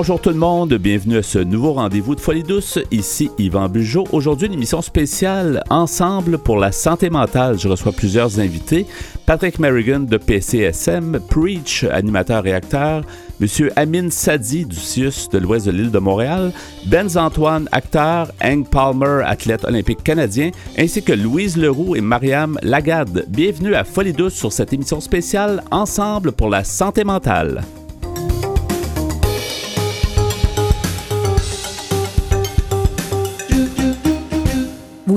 Bonjour 0.00 0.20
tout 0.20 0.30
le 0.30 0.36
monde, 0.36 0.74
bienvenue 0.74 1.16
à 1.16 1.24
ce 1.24 1.40
nouveau 1.40 1.72
rendez-vous 1.72 2.14
de 2.14 2.20
Folie 2.20 2.44
douce. 2.44 2.78
Ici 2.92 3.32
Yvan 3.36 3.68
Bugeaud. 3.68 4.04
Aujourd'hui, 4.12 4.46
une 4.46 4.52
émission 4.52 4.80
spéciale 4.80 5.64
Ensemble 5.70 6.38
pour 6.38 6.56
la 6.56 6.70
santé 6.70 7.10
mentale. 7.10 7.58
Je 7.58 7.66
reçois 7.66 7.90
plusieurs 7.90 8.38
invités. 8.38 8.86
Patrick 9.26 9.58
Merrigan 9.58 9.98
de 9.98 10.16
PCSM, 10.16 11.18
Preach, 11.28 11.82
animateur 11.82 12.46
et 12.46 12.54
acteur, 12.54 13.02
Monsieur 13.40 13.72
Amin 13.74 14.08
Sadi 14.08 14.66
du 14.66 14.76
CIUS 14.76 15.30
de 15.32 15.38
l'ouest 15.38 15.66
de 15.66 15.72
l'île 15.72 15.90
de 15.90 15.98
Montréal, 15.98 16.52
Benz 16.86 17.16
Antoine, 17.16 17.68
acteur, 17.72 18.30
Hank 18.40 18.70
Palmer, 18.70 19.24
athlète 19.26 19.64
olympique 19.64 20.04
canadien, 20.04 20.52
ainsi 20.78 21.02
que 21.02 21.12
Louise 21.12 21.56
Leroux 21.56 21.96
et 21.96 22.00
Mariam 22.00 22.56
Lagarde. 22.62 23.24
Bienvenue 23.26 23.74
à 23.74 23.82
Folie 23.82 24.12
douce 24.12 24.34
sur 24.34 24.52
cette 24.52 24.72
émission 24.72 25.00
spéciale 25.00 25.64
Ensemble 25.72 26.30
pour 26.30 26.50
la 26.50 26.62
santé 26.62 27.02
mentale. 27.02 27.64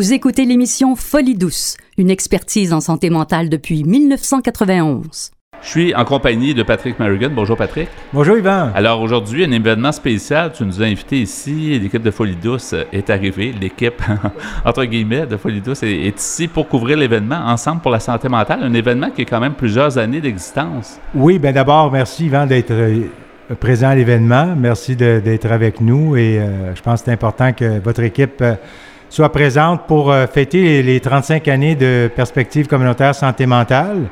Vous 0.01 0.13
écoutez 0.13 0.45
l'émission 0.45 0.95
Folie 0.95 1.35
douce, 1.35 1.77
une 1.95 2.09
expertise 2.09 2.73
en 2.73 2.81
santé 2.81 3.11
mentale 3.11 3.49
depuis 3.49 3.83
1991. 3.83 5.29
Je 5.61 5.67
suis 5.67 5.93
en 5.93 6.05
compagnie 6.05 6.55
de 6.55 6.63
Patrick 6.63 6.97
Merrigan. 6.97 7.29
Bonjour 7.31 7.55
Patrick. 7.55 7.87
Bonjour 8.11 8.35
Yvan. 8.35 8.71
Alors 8.73 8.99
aujourd'hui, 8.99 9.45
un 9.45 9.51
événement 9.51 9.91
spécial. 9.91 10.53
Tu 10.53 10.65
nous 10.65 10.81
as 10.81 10.85
invités 10.85 11.19
ici. 11.19 11.77
L'équipe 11.77 12.01
de 12.01 12.09
Folie 12.09 12.35
Douce 12.35 12.73
est 12.91 13.11
arrivée. 13.11 13.53
L'équipe, 13.61 14.01
entre 14.65 14.85
guillemets, 14.85 15.27
de 15.27 15.37
Folie 15.37 15.61
Douce 15.61 15.83
est, 15.83 16.07
est 16.07 16.19
ici 16.19 16.47
pour 16.47 16.67
couvrir 16.67 16.97
l'événement 16.97 17.45
Ensemble 17.45 17.81
pour 17.81 17.91
la 17.91 17.99
santé 17.99 18.27
mentale. 18.27 18.63
Un 18.63 18.73
événement 18.73 19.11
qui 19.11 19.21
a 19.21 19.25
quand 19.25 19.39
même 19.39 19.53
plusieurs 19.53 19.99
années 19.99 20.19
d'existence. 20.19 20.99
Oui, 21.13 21.37
bien 21.37 21.51
d'abord, 21.51 21.91
merci 21.91 22.25
Yvan 22.25 22.47
d'être 22.47 22.71
euh, 22.71 23.03
présent 23.59 23.89
à 23.89 23.95
l'événement. 23.95 24.55
Merci 24.57 24.95
d'être 24.95 25.51
avec 25.51 25.79
nous 25.79 26.17
et 26.17 26.39
euh, 26.39 26.73
je 26.73 26.81
pense 26.81 27.01
que 27.01 27.05
c'est 27.05 27.11
important 27.11 27.53
que 27.53 27.79
votre 27.79 28.01
équipe 28.01 28.41
euh, 28.41 28.55
soit 29.11 29.31
présente 29.31 29.81
pour 29.87 30.09
euh, 30.09 30.25
fêter 30.25 30.61
les, 30.61 30.83
les 30.83 30.99
35 31.01 31.47
années 31.49 31.75
de 31.75 32.09
perspective 32.15 32.67
communautaire 32.67 33.13
santé 33.13 33.45
mentale. 33.45 34.07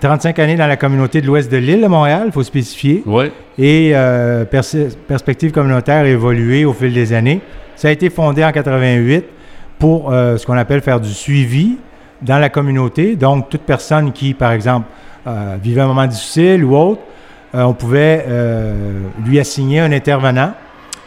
35 0.00 0.38
années 0.38 0.56
dans 0.56 0.66
la 0.66 0.76
communauté 0.76 1.22
de 1.22 1.26
l'ouest 1.26 1.50
de 1.50 1.56
l'île 1.56 1.80
de 1.80 1.86
Montréal, 1.86 2.24
il 2.26 2.32
faut 2.32 2.42
spécifier. 2.42 3.02
Oui. 3.06 3.32
Et 3.58 3.92
euh, 3.94 4.44
Perspective 4.44 5.52
communautaire 5.52 6.04
a 6.04 6.06
évolué 6.06 6.66
au 6.66 6.74
fil 6.74 6.92
des 6.92 7.14
années. 7.14 7.40
Ça 7.76 7.88
a 7.88 7.90
été 7.90 8.10
fondé 8.10 8.44
en 8.44 8.52
88 8.52 9.24
pour 9.78 10.12
euh, 10.12 10.36
ce 10.36 10.44
qu'on 10.44 10.56
appelle 10.56 10.82
faire 10.82 11.00
du 11.00 11.12
suivi 11.12 11.78
dans 12.20 12.38
la 12.38 12.50
communauté. 12.50 13.16
Donc, 13.16 13.48
toute 13.48 13.62
personne 13.62 14.12
qui, 14.12 14.34
par 14.34 14.52
exemple, 14.52 14.86
euh, 15.26 15.56
vivait 15.62 15.80
un 15.80 15.86
moment 15.86 16.06
difficile 16.06 16.62
ou 16.62 16.76
autre, 16.76 17.00
on 17.54 17.72
pouvait 17.72 18.26
lui 19.24 19.40
assigner 19.40 19.80
un 19.80 19.90
intervenant 19.90 20.52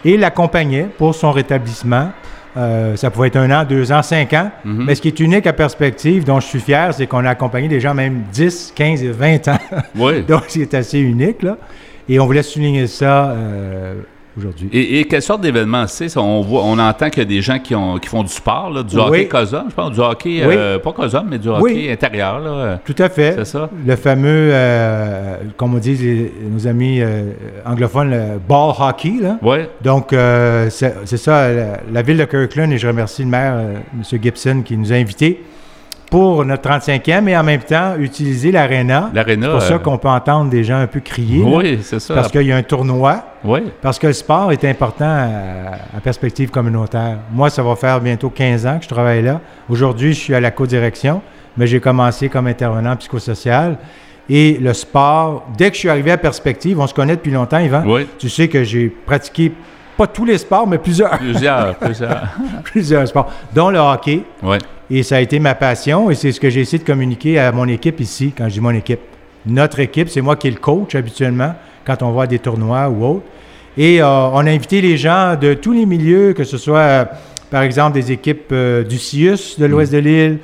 et 0.03 0.17
l'accompagner 0.17 0.87
pour 0.97 1.13
son 1.13 1.31
rétablissement. 1.31 2.09
Euh, 2.57 2.95
ça 2.95 3.11
pouvait 3.11 3.27
être 3.27 3.37
un 3.37 3.51
an, 3.51 3.63
deux 3.63 3.91
ans, 3.91 4.01
cinq 4.01 4.33
ans. 4.33 4.51
Mhm. 4.65 4.85
Mais 4.85 4.95
ce 4.95 5.01
qui 5.01 5.09
est 5.09 5.19
unique 5.19 5.45
à 5.47 5.53
Perspective, 5.53 6.23
dont 6.23 6.39
je 6.39 6.47
suis 6.47 6.59
fier, 6.59 6.93
c'est 6.93 7.07
qu'on 7.07 7.25
a 7.25 7.29
accompagné 7.29 7.67
des 7.67 7.79
gens 7.79 7.93
même 7.93 8.23
10, 8.31 8.73
15 8.75 9.03
et 9.03 9.11
20 9.11 9.47
ans. 9.49 9.59
Oui. 9.95 10.23
Donc, 10.27 10.45
c'est 10.47 10.73
assez 10.73 10.99
unique, 10.99 11.43
là. 11.43 11.57
Et 12.07 12.19
on 12.19 12.25
voulait 12.25 12.43
souligner 12.43 12.87
ça 12.87 13.29
euh, 13.29 14.01
aujourd'hui. 14.39 14.69
Et, 14.73 14.99
et 14.99 15.03
quelle 15.05 15.21
sorte 15.21 15.41
d'événement 15.41 15.85
c'est? 15.87 16.15
On, 16.17 16.41
voit, 16.41 16.63
on 16.63 16.79
entend 16.79 17.09
qu'il 17.09 17.19
y 17.23 17.25
a 17.25 17.29
des 17.29 17.41
gens 17.41 17.59
qui, 17.59 17.75
ont, 17.75 17.97
qui 17.99 18.09
font 18.09 18.23
du 18.23 18.29
sport, 18.29 18.71
là, 18.71 18.81
du 18.83 18.95
Oui. 18.95 19.01
hockey 19.05 19.27
COSOM, 19.27 19.65
je 19.69 19.75
pense, 19.75 19.91
du 19.91 19.99
hockey, 19.99 20.41
Oui. 20.45 20.55
euh, 20.57 20.79
pas 20.79 20.91
COSOM, 20.91 21.27
mais 21.29 21.37
du 21.37 21.47
hockey 21.49 21.61
Oui. 21.61 21.89
intérieur. 21.91 22.39
Là. 22.39 22.79
Tout 22.83 22.95
à 22.97 23.09
fait. 23.09 23.33
C'est 23.37 23.45
ça? 23.45 23.69
Le 23.85 23.95
fameux, 23.95 24.49
euh, 24.51 25.35
comme 25.57 25.75
on 25.75 25.77
dit 25.77 25.93
les- 25.95 26.33
nos 26.51 26.67
amis 26.67 27.01
euh, 27.01 27.31
anglophones, 27.65 28.09
le 28.09 28.39
ball 28.39 28.73
hockey, 28.79 29.13
là. 29.21 29.37
Oui. 29.41 29.57
Donc, 29.83 30.07
c'est 30.11 31.17
ça, 31.17 31.53
la, 31.53 31.79
la 31.91 32.01
ville 32.01 32.17
de 32.17 32.25
Kirkland, 32.25 32.71
et 32.71 32.77
je 32.77 32.87
remercie 32.87 33.23
le 33.23 33.29
maire, 33.29 33.55
M. 33.93 34.19
Gibson, 34.21 34.61
qui 34.65 34.75
nous 34.77 34.91
a 34.91 34.95
invités 34.95 35.43
pour 36.09 36.43
notre 36.43 36.67
35e 36.69 37.27
et 37.27 37.37
en 37.37 37.43
même 37.43 37.61
temps 37.61 37.95
utiliser 37.99 38.51
l'aréna. 38.51 39.11
L'aréna. 39.13 39.45
C'est 39.47 39.51
pour 39.51 39.61
ça 39.61 39.73
euh, 39.75 39.79
qu'on 39.79 39.97
peut 39.97 40.07
entendre 40.07 40.49
des 40.49 40.63
gens 40.63 40.77
un 40.79 40.87
peu 40.87 40.99
crier. 41.01 41.43
là, 41.43 41.49
Oui, 41.57 41.79
c'est 41.83 41.99
ça. 41.99 42.15
parce 42.15 42.31
qu'il 42.31 42.41
y 42.43 42.51
a 42.51 42.55
un 42.55 42.63
tournoi. 42.63 43.23
Oui. 43.43 43.59
Parce 43.81 43.99
que 43.99 44.07
le 44.07 44.13
sport 44.13 44.51
est 44.51 44.65
important 44.65 45.05
à, 45.05 45.97
à 45.97 46.01
perspective 46.01 46.49
communautaire. 46.49 47.17
Moi, 47.31 47.49
ça 47.49 47.61
va 47.61 47.75
faire 47.75 48.01
bientôt 48.01 48.29
15 48.29 48.65
ans 48.65 48.77
que 48.79 48.85
je 48.85 48.89
travaille 48.89 49.21
là. 49.21 49.39
Aujourd'hui, 49.69 50.13
je 50.13 50.19
suis 50.19 50.33
à 50.35 50.39
la 50.39 50.51
co-direction, 50.51 51.21
mais 51.55 51.67
j'ai 51.67 51.79
commencé 51.79 52.27
comme 52.27 52.47
intervenant 52.47 52.95
psychosocial. 52.95 53.77
Et 54.31 54.57
le 54.61 54.73
sport, 54.73 55.47
dès 55.57 55.69
que 55.69 55.75
je 55.75 55.79
suis 55.79 55.89
arrivé 55.89 56.11
à 56.11 56.17
Perspective, 56.17 56.79
on 56.79 56.85
se 56.87 56.93
connaît 56.93 57.15
depuis 57.15 57.31
longtemps, 57.31 57.57
Yvan. 57.59 57.83
Oui. 57.85 58.07
Tu 58.19 58.29
sais 58.29 58.47
que 58.47 58.63
j'ai 58.63 58.87
pratiqué 58.89 59.51
pas 59.99 60.07
tous 60.07 60.23
les 60.23 60.37
sports, 60.37 60.65
mais 60.65 60.77
plusieurs, 60.77 61.17
Plusieurs, 61.17 61.75
plusieurs. 61.79 62.21
plusieurs 62.63 63.05
sports, 63.05 63.29
dont 63.53 63.69
le 63.69 63.79
hockey. 63.79 64.23
Oui. 64.41 64.57
Et 64.89 65.03
ça 65.03 65.17
a 65.17 65.19
été 65.19 65.39
ma 65.39 65.55
passion 65.55 66.09
et 66.09 66.15
c'est 66.15 66.31
ce 66.31 66.39
que 66.39 66.49
j'ai 66.49 66.61
essayé 66.61 66.79
de 66.79 66.87
communiquer 66.87 67.37
à 67.37 67.51
mon 67.51 67.67
équipe 67.67 67.99
ici, 67.99 68.33
quand 68.35 68.45
je 68.47 68.53
dis 68.53 68.61
mon 68.61 68.71
équipe. 68.71 69.01
Notre 69.45 69.79
équipe, 69.81 70.07
c'est 70.07 70.21
moi 70.21 70.37
qui 70.37 70.47
est 70.47 70.51
le 70.51 70.57
coach 70.57 70.95
habituellement 70.95 71.53
quand 71.85 72.01
on 72.01 72.11
voit 72.11 72.27
des 72.27 72.39
tournois 72.39 72.87
ou 72.87 73.03
autres. 73.05 73.25
Et 73.77 74.01
euh, 74.01 74.05
on 74.07 74.47
a 74.47 74.49
invité 74.51 74.79
les 74.79 74.95
gens 74.97 75.35
de 75.39 75.53
tous 75.53 75.73
les 75.73 75.85
milieux, 75.85 76.31
que 76.31 76.45
ce 76.45 76.57
soit 76.57 76.79
euh, 76.79 77.05
par 77.51 77.63
exemple 77.63 77.93
des 77.93 78.11
équipes 78.13 78.51
euh, 78.53 78.83
du 78.85 78.97
CIUS 78.97 79.57
de 79.59 79.65
l'ouest 79.65 79.91
de 79.91 79.97
l'île, 79.97 80.39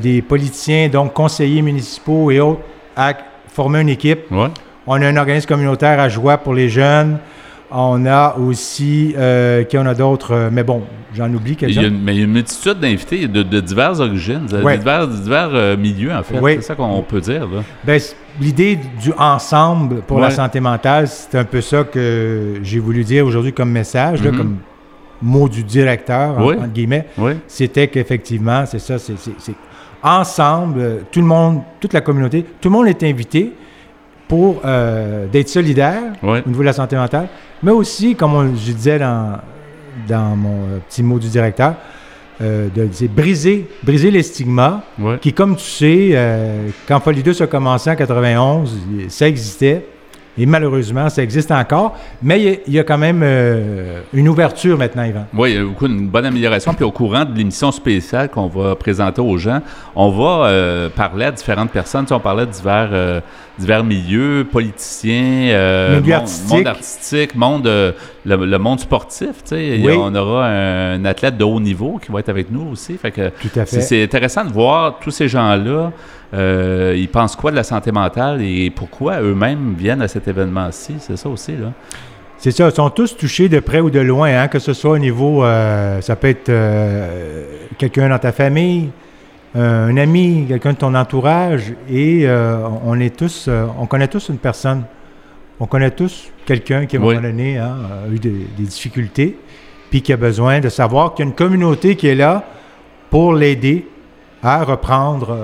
des 0.00 0.22
politiciens, 0.22 0.88
donc 0.88 1.12
conseillers 1.12 1.60
municipaux 1.60 2.30
et 2.30 2.38
autres, 2.38 2.60
à 2.96 3.14
former 3.52 3.80
une 3.80 3.88
équipe. 3.88 4.20
On 4.86 5.02
a 5.02 5.06
un 5.06 5.16
organisme 5.16 5.48
communautaire 5.48 5.98
à 5.98 6.08
joie 6.08 6.38
pour 6.38 6.54
les 6.54 6.68
jeunes. 6.68 7.18
On 7.70 8.06
a 8.06 8.34
aussi, 8.38 9.14
euh, 9.18 9.62
qui 9.64 9.76
en 9.76 9.84
a 9.86 9.94
d'autres, 9.94 10.32
euh, 10.32 10.48
mais 10.50 10.64
bon, 10.64 10.82
j'en 11.14 11.32
oublie 11.34 11.54
Il 11.60 11.74
y 11.74 11.78
a 11.78 11.82
quelques-uns. 11.82 11.96
mais 12.02 12.14
il 12.14 12.18
y 12.18 12.20
a 12.22 12.24
une 12.24 12.32
multitude 12.32 12.78
d'invités 12.80 13.28
de, 13.28 13.42
de 13.42 13.60
diverses 13.60 14.00
origines, 14.00 14.46
de 14.46 14.56
divers, 14.76 15.06
divers 15.06 15.50
euh, 15.52 15.76
milieux, 15.76 16.12
en 16.12 16.22
fait. 16.22 16.36
C'est 16.42 16.62
ça 16.62 16.74
qu'on 16.74 17.02
peut 17.02 17.20
dire. 17.20 17.46
Ben, 17.84 18.00
l'idée 18.40 18.78
du 19.02 19.12
ensemble 19.18 19.96
pour 20.06 20.18
la 20.18 20.30
santé 20.30 20.60
mentale, 20.60 21.08
c'est 21.08 21.36
un 21.36 21.44
peu 21.44 21.60
ça 21.60 21.84
que 21.84 22.54
j'ai 22.62 22.78
voulu 22.78 23.04
dire 23.04 23.26
aujourd'hui 23.26 23.52
comme 23.52 23.70
message, 23.70 24.22
là, 24.24 24.30
Mhm. 24.32 24.36
comme 24.38 24.56
mot 25.20 25.48
du 25.48 25.62
directeur, 25.62 26.36
Oui. 26.38 26.54
entre 26.54 26.68
guillemets. 26.68 27.06
Oui. 27.18 27.32
C'était 27.48 27.88
qu'effectivement, 27.88 28.64
c'est 28.66 28.78
ça, 28.78 28.98
c'est 28.98 29.14
ensemble, 30.02 30.80
euh, 30.80 30.96
tout 31.10 31.20
le 31.20 31.26
monde, 31.26 31.60
toute 31.80 31.92
la 31.92 32.00
communauté, 32.00 32.44
tout 32.60 32.68
le 32.68 32.72
monde 32.72 32.86
est 32.88 33.02
invité 33.02 33.52
pour 34.28 34.60
euh, 34.64 35.26
d'être 35.26 35.48
solidaire 35.48 36.02
au 36.44 36.48
niveau 36.48 36.60
de 36.60 36.66
la 36.66 36.72
santé 36.72 36.96
mentale, 36.96 37.28
mais 37.62 37.72
aussi, 37.72 38.14
comme 38.14 38.34
on- 38.34 38.54
je 38.54 38.72
disais 38.72 38.98
dans, 38.98 39.38
dans 40.08 40.36
mon 40.36 40.62
euh, 40.64 40.78
petit 40.88 41.02
mot 41.02 41.18
du 41.18 41.28
directeur, 41.28 41.74
euh, 42.40 42.68
de 42.74 42.88
briser, 43.08 43.66
briser 43.82 44.10
les 44.10 44.22
stigmas 44.22 44.82
qui, 45.18 45.32
comme 45.32 45.56
tu 45.56 45.64
sais, 45.64 46.10
euh, 46.12 46.68
quand 46.86 47.00
Folidus 47.00 47.40
a 47.42 47.46
commencé 47.46 47.90
en 47.90 47.96
91, 47.96 48.76
il- 48.92 49.10
ça 49.10 49.26
existait. 49.26 49.84
Et 50.38 50.46
malheureusement, 50.46 51.08
ça 51.08 51.22
existe 51.22 51.50
encore. 51.50 51.96
Mais 52.22 52.40
il 52.40 52.44
y 52.44 52.48
a, 52.48 52.56
il 52.68 52.72
y 52.74 52.78
a 52.78 52.84
quand 52.84 52.98
même 52.98 53.22
euh, 53.24 54.00
une 54.12 54.28
ouverture 54.28 54.78
maintenant, 54.78 55.02
Yvan. 55.02 55.26
Oui, 55.34 55.50
il 55.52 55.56
y 55.56 55.58
a 55.58 55.64
beaucoup 55.64 55.86
une 55.86 56.08
bonne 56.08 56.26
amélioration. 56.26 56.72
Puis 56.74 56.84
au 56.84 56.92
courant 56.92 57.24
de 57.24 57.36
l'émission 57.36 57.72
spéciale 57.72 58.28
qu'on 58.28 58.46
va 58.46 58.76
présenter 58.76 59.20
aux 59.20 59.36
gens, 59.36 59.60
on 59.96 60.10
va 60.10 60.46
euh, 60.46 60.88
parler 60.88 61.26
à 61.26 61.32
différentes 61.32 61.72
personnes. 61.72 62.04
Tu 62.04 62.08
sais, 62.10 62.14
on 62.14 62.20
parlait 62.20 62.46
de 62.46 62.52
divers, 62.52 62.90
euh, 62.92 63.20
divers 63.58 63.82
milieux, 63.82 64.46
politiciens, 64.50 65.90
Milieu 65.90 66.00
monde, 66.00 66.12
artistique. 66.12 66.50
monde 66.50 66.66
artistique, 66.68 67.34
monde, 67.34 67.66
le, 67.66 68.46
le 68.46 68.58
monde 68.58 68.80
sportif. 68.80 69.42
Tu 69.44 69.56
sais. 69.56 69.88
A-. 69.88 69.98
On 69.98 70.14
aura 70.14 70.46
un, 70.46 71.04
athlète 71.04 71.36
de 71.36 71.44
haut 71.44 71.60
niveau 71.60 71.98
qui 72.04 72.12
va 72.12 72.20
être 72.20 72.28
avec 72.28 72.50
nous 72.50 72.68
aussi. 72.72 72.96
Fait 72.96 73.10
que 73.10 73.30
Tout 73.30 73.58
à 73.58 73.66
fait. 73.66 73.80
c'est 73.80 74.04
intéressant 74.04 74.44
de 74.44 74.52
voir 74.52 75.00
tous 75.00 75.10
ces 75.10 75.26
gens-là. 75.26 75.92
Euh, 76.34 76.94
ils 76.96 77.08
pensent 77.08 77.36
quoi 77.36 77.50
de 77.50 77.56
la 77.56 77.62
santé 77.62 77.90
mentale 77.92 78.42
et 78.42 78.70
pourquoi 78.70 79.20
eux-mêmes 79.20 79.74
viennent 79.78 80.02
à 80.02 80.08
cet 80.08 80.28
événement-ci? 80.28 80.96
C'est 80.98 81.16
ça 81.16 81.28
aussi, 81.28 81.52
là. 81.56 81.72
C'est 82.36 82.50
ça, 82.52 82.68
ils 82.68 82.74
sont 82.74 82.90
tous 82.90 83.16
touchés 83.16 83.48
de 83.48 83.58
près 83.58 83.80
ou 83.80 83.90
de 83.90 83.98
loin, 83.98 84.28
hein, 84.42 84.46
que 84.48 84.58
ce 84.60 84.72
soit 84.72 84.92
au 84.92 84.98
niveau, 84.98 85.42
euh, 85.44 86.00
ça 86.00 86.14
peut 86.14 86.28
être 86.28 86.50
euh, 86.50 87.44
quelqu'un 87.78 88.08
dans 88.10 88.18
ta 88.18 88.30
famille, 88.30 88.90
un 89.56 89.96
ami, 89.96 90.44
quelqu'un 90.46 90.72
de 90.74 90.78
ton 90.78 90.94
entourage, 90.94 91.72
et 91.90 92.28
on 92.84 93.00
est 93.00 93.16
tous, 93.16 93.48
on 93.80 93.86
connaît 93.86 94.06
tous 94.06 94.28
une 94.28 94.36
personne, 94.38 94.84
on 95.58 95.66
connaît 95.66 95.90
tous 95.90 96.30
quelqu'un 96.46 96.86
qui 96.86 96.96
à 96.96 97.00
un 97.00 97.02
Oui. 97.02 97.14
moment 97.16 97.26
donné 97.26 97.58
hein, 97.58 97.76
a 98.06 98.12
eu 98.14 98.18
des, 98.20 98.46
des 98.56 98.64
difficultés, 98.64 99.36
puis 99.90 100.02
qui 100.02 100.12
a 100.12 100.16
besoin 100.16 100.60
de 100.60 100.68
savoir 100.68 101.14
qu'il 101.14 101.24
y 101.24 101.28
a 101.28 101.30
une 101.30 101.34
communauté 101.34 101.96
qui 101.96 102.06
est 102.06 102.14
là 102.14 102.44
pour 103.10 103.32
l'aider 103.32 103.88
à 104.42 104.62
reprendre 104.62 105.36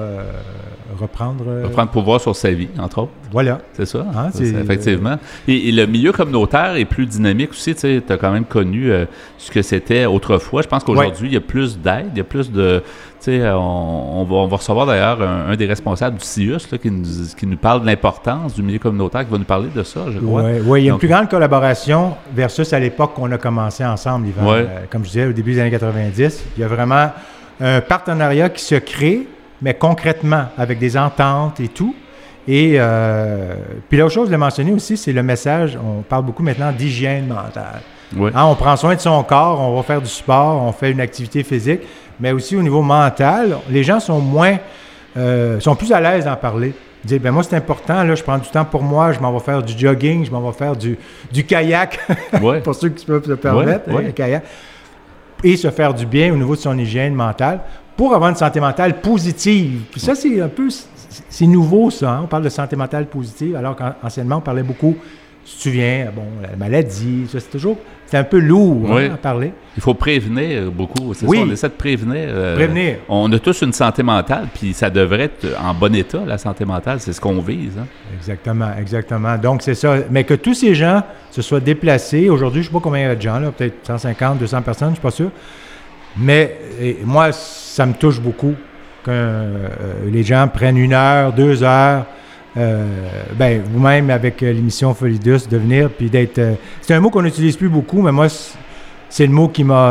reprendre... 0.98 1.44
euh, 1.48 1.64
Reprendre 1.64 1.90
pouvoir 1.90 2.20
sur 2.20 2.34
sa 2.36 2.50
vie, 2.50 2.68
entre 2.78 2.98
autres. 3.02 3.12
Voilà. 3.32 3.58
C'est 3.72 3.86
ça, 3.86 4.04
Ah, 4.14 4.28
c'est- 4.32 4.46
c'est- 4.46 4.60
effectivement. 4.60 5.16
Et, 5.48 5.68
et 5.68 5.72
le 5.72 5.86
milieu 5.86 6.12
communautaire 6.12 6.76
est 6.76 6.84
plus 6.84 7.06
dynamique 7.06 7.50
aussi. 7.50 7.74
Tu 7.74 8.02
as 8.08 8.16
quand 8.16 8.30
même 8.32 8.44
connu 8.44 8.90
euh, 8.92 9.04
ce 9.38 9.50
que 9.50 9.62
c'était 9.62 10.06
autrefois. 10.06 10.62
Je 10.62 10.68
pense 10.68 10.84
qu'aujourd'hui, 10.84 11.28
il 11.28 11.34
y 11.34 11.36
a 11.36 11.40
plus 11.40 11.78
d'aide, 11.78 12.06
il 12.14 12.18
y 12.18 12.20
a 12.20 12.24
plus 12.24 12.50
de... 12.52 12.82
On, 13.26 13.30
on 14.16 14.24
va, 14.24 14.34
on 14.36 14.46
va 14.48 14.56
recevoir 14.58 14.84
d'ailleurs 14.84 15.22
un, 15.22 15.50
un 15.52 15.56
des 15.56 15.64
responsables 15.64 16.18
du 16.18 16.24
CIUS 16.24 16.58
là, 16.70 16.76
qui, 16.76 16.90
nous, 16.90 17.04
qui 17.34 17.46
nous 17.46 17.56
parle 17.56 17.80
de 17.80 17.86
l'importance 17.86 18.54
du 18.54 18.62
milieu 18.62 18.78
communautaire, 18.78 19.24
qui 19.24 19.30
va 19.32 19.38
nous 19.38 19.44
parler 19.44 19.68
de 19.74 19.82
ça, 19.82 20.00
je 20.12 20.18
crois. 20.18 20.42
Oui, 20.42 20.60
ouais, 20.60 20.82
il 20.82 20.84
y 20.84 20.90
a 20.90 20.92
une 20.92 20.98
plus 20.98 21.08
grande 21.08 21.30
collaboration 21.30 22.16
versus 22.34 22.70
à 22.74 22.78
l'époque 22.78 23.14
qu'on 23.14 23.32
a 23.32 23.38
commencé 23.38 23.82
ensemble, 23.82 24.28
Yvan. 24.28 24.44
Ouais. 24.44 24.58
Euh, 24.68 24.80
comme 24.90 25.04
je 25.04 25.08
disais, 25.08 25.26
au 25.26 25.32
début 25.32 25.54
des 25.54 25.60
années 25.60 25.70
90, 25.70 26.44
il 26.56 26.60
y 26.60 26.64
a 26.64 26.68
vraiment 26.68 27.12
un 27.60 27.80
partenariat 27.80 28.50
qui 28.50 28.62
se 28.62 28.74
crée, 28.74 29.26
mais 29.64 29.72
concrètement, 29.72 30.44
avec 30.58 30.78
des 30.78 30.94
ententes 30.96 31.58
et 31.58 31.68
tout. 31.68 31.94
Et 32.46 32.74
euh, 32.76 33.54
puis 33.88 33.96
l'autre 33.96 34.12
chose 34.12 34.28
de 34.28 34.36
mentionner 34.36 34.72
aussi, 34.72 34.98
c'est 34.98 35.14
le 35.14 35.22
message, 35.22 35.78
on 35.82 36.02
parle 36.02 36.24
beaucoup 36.26 36.42
maintenant 36.42 36.70
d'hygiène 36.70 37.28
mentale. 37.28 37.80
Hein, 38.14 38.44
on 38.44 38.54
prend 38.54 38.76
soin 38.76 38.94
de 38.94 39.00
son 39.00 39.22
corps, 39.22 39.58
on 39.62 39.74
va 39.74 39.82
faire 39.82 40.02
du 40.02 40.08
sport, 40.10 40.62
on 40.62 40.70
fait 40.70 40.90
une 40.90 41.00
activité 41.00 41.42
physique, 41.42 41.80
mais 42.20 42.32
aussi 42.32 42.54
au 42.54 42.62
niveau 42.62 42.82
mental, 42.82 43.56
les 43.70 43.82
gens 43.82 43.98
sont 44.00 44.20
moins, 44.20 44.58
euh, 45.16 45.58
sont 45.60 45.74
plus 45.74 45.90
à 45.92 46.00
l'aise 46.02 46.26
d'en 46.26 46.36
parler. 46.36 46.74
Dire, 47.02 47.18
ben 47.20 47.30
moi 47.32 47.42
c'est 47.42 47.56
important, 47.56 48.04
là, 48.04 48.14
je 48.14 48.22
prends 48.22 48.38
du 48.38 48.48
temps 48.50 48.64
pour 48.66 48.82
moi, 48.82 49.12
je 49.12 49.20
m'en 49.20 49.32
vais 49.32 49.42
faire 49.42 49.62
du 49.62 49.76
jogging, 49.76 50.26
je 50.26 50.30
m'en 50.30 50.40
vais 50.42 50.56
faire 50.56 50.76
du, 50.76 50.98
du 51.32 51.44
kayak, 51.44 51.98
Ouais. 52.42 52.60
pour 52.60 52.74
ceux 52.74 52.90
qui 52.90 53.06
peuvent 53.06 53.24
se 53.26 53.32
permettre, 53.32 53.88
Ouais, 53.88 53.94
ouais. 53.94 54.02
le 54.04 54.12
kayak, 54.12 54.44
et 55.42 55.56
se 55.56 55.70
faire 55.70 55.92
du 55.94 56.04
bien 56.06 56.32
au 56.32 56.36
niveau 56.36 56.54
de 56.54 56.60
son 56.60 56.78
hygiène 56.78 57.14
mentale 57.14 57.60
pour 57.96 58.14
avoir 58.14 58.30
une 58.30 58.36
santé 58.36 58.60
mentale 58.60 59.00
positive. 59.00 59.82
Puis 59.90 60.00
ça, 60.00 60.14
c'est 60.14 60.40
un 60.40 60.48
peu, 60.48 60.68
c'est- 61.28 61.46
nouveau 61.46 61.90
ça, 61.90 62.10
hein. 62.12 62.20
on 62.24 62.26
parle 62.26 62.42
de 62.44 62.48
santé 62.48 62.76
mentale 62.76 63.06
positive, 63.06 63.56
alors 63.56 63.76
qu'anciennement 63.76 64.36
on 64.36 64.40
parlait 64.40 64.62
beaucoup, 64.62 64.96
si 65.44 65.52
tu 65.52 65.58
te 65.58 65.62
souviens, 65.64 66.06
bon, 66.14 66.22
la 66.42 66.56
maladie, 66.56 67.26
ça 67.30 67.38
c'est 67.38 67.50
toujours, 67.50 67.76
c'est 68.06 68.16
un 68.16 68.24
peu 68.24 68.38
lourd 68.38 68.96
hein, 68.96 69.10
à 69.12 69.16
parler. 69.18 69.52
Il 69.76 69.82
faut 69.82 69.92
prévenir 69.92 70.70
beaucoup. 70.72 71.12
C'est 71.12 71.26
Oui. 71.26 71.36
ça, 71.38 71.44
on 71.46 71.50
essaie 71.52 71.68
de 71.68 71.74
prévenir. 71.74 72.24
euh, 72.28 72.54
Prévenir. 72.56 72.96
On 73.10 73.30
a 73.30 73.38
tous 73.38 73.60
une 73.62 73.72
santé 73.74 74.02
mentale, 74.02 74.48
puis 74.54 74.72
ça 74.72 74.88
devrait 74.88 75.24
être 75.24 75.46
en 75.62 75.74
bon 75.74 75.94
état, 75.94 76.20
la 76.26 76.38
santé 76.38 76.64
mentale. 76.64 76.98
C'est 77.00 77.12
ce 77.12 77.20
qu'on 77.20 77.40
vise. 77.42 77.72
hein. 77.78 77.86
Exactement, 78.16 78.70
exactement. 78.80 79.36
Donc, 79.36 79.60
c'est 79.62 79.74
ça. 79.74 79.96
Mais 80.10 80.24
que 80.24 80.34
tous 80.34 80.54
ces 80.54 80.74
gens 80.74 81.02
se 81.30 81.42
soient 81.42 81.60
déplacés. 81.60 82.28
Aujourd'hui, 82.30 82.62
je 82.62 82.68
ne 82.68 82.72
sais 82.72 82.78
pas 82.78 82.82
combien 82.82 83.00
il 83.02 83.08
y 83.08 83.10
a 83.10 83.16
de 83.16 83.20
gens, 83.22 83.38
là, 83.38 83.50
peut-être 83.50 83.74
150, 83.86 84.38
200 84.38 84.62
personnes, 84.62 84.88
je 84.88 84.92
ne 84.92 84.96
suis 84.96 85.02
pas 85.02 85.10
sûr. 85.10 85.30
Mais 86.16 86.58
et 86.80 86.98
moi, 87.04 87.32
ça 87.32 87.86
me 87.86 87.92
touche 87.94 88.20
beaucoup 88.20 88.54
que 89.04 89.10
euh, 89.10 89.68
les 90.10 90.22
gens 90.22 90.48
prennent 90.48 90.78
une 90.78 90.92
heure, 90.92 91.32
deux 91.32 91.62
heures. 91.62 92.06
euh, 92.56 92.86
ben, 93.36 93.62
vous-même, 93.64 94.10
avec 94.10 94.40
euh, 94.42 94.52
l'émission 94.52 94.94
Folie 94.94 95.18
douce, 95.18 95.48
de 95.48 95.56
venir, 95.58 95.90
puis 95.90 96.08
d'être... 96.08 96.38
euh, 96.38 96.54
c'est 96.80 96.94
un 96.94 97.00
mot 97.00 97.10
qu'on 97.10 97.22
n'utilise 97.22 97.56
plus 97.56 97.68
beaucoup, 97.68 98.00
mais 98.00 98.12
moi, 98.12 98.28
c'est- 99.08 99.26
le 99.26 99.32
mot 99.32 99.48
qui 99.48 99.64
m'a 99.64 99.90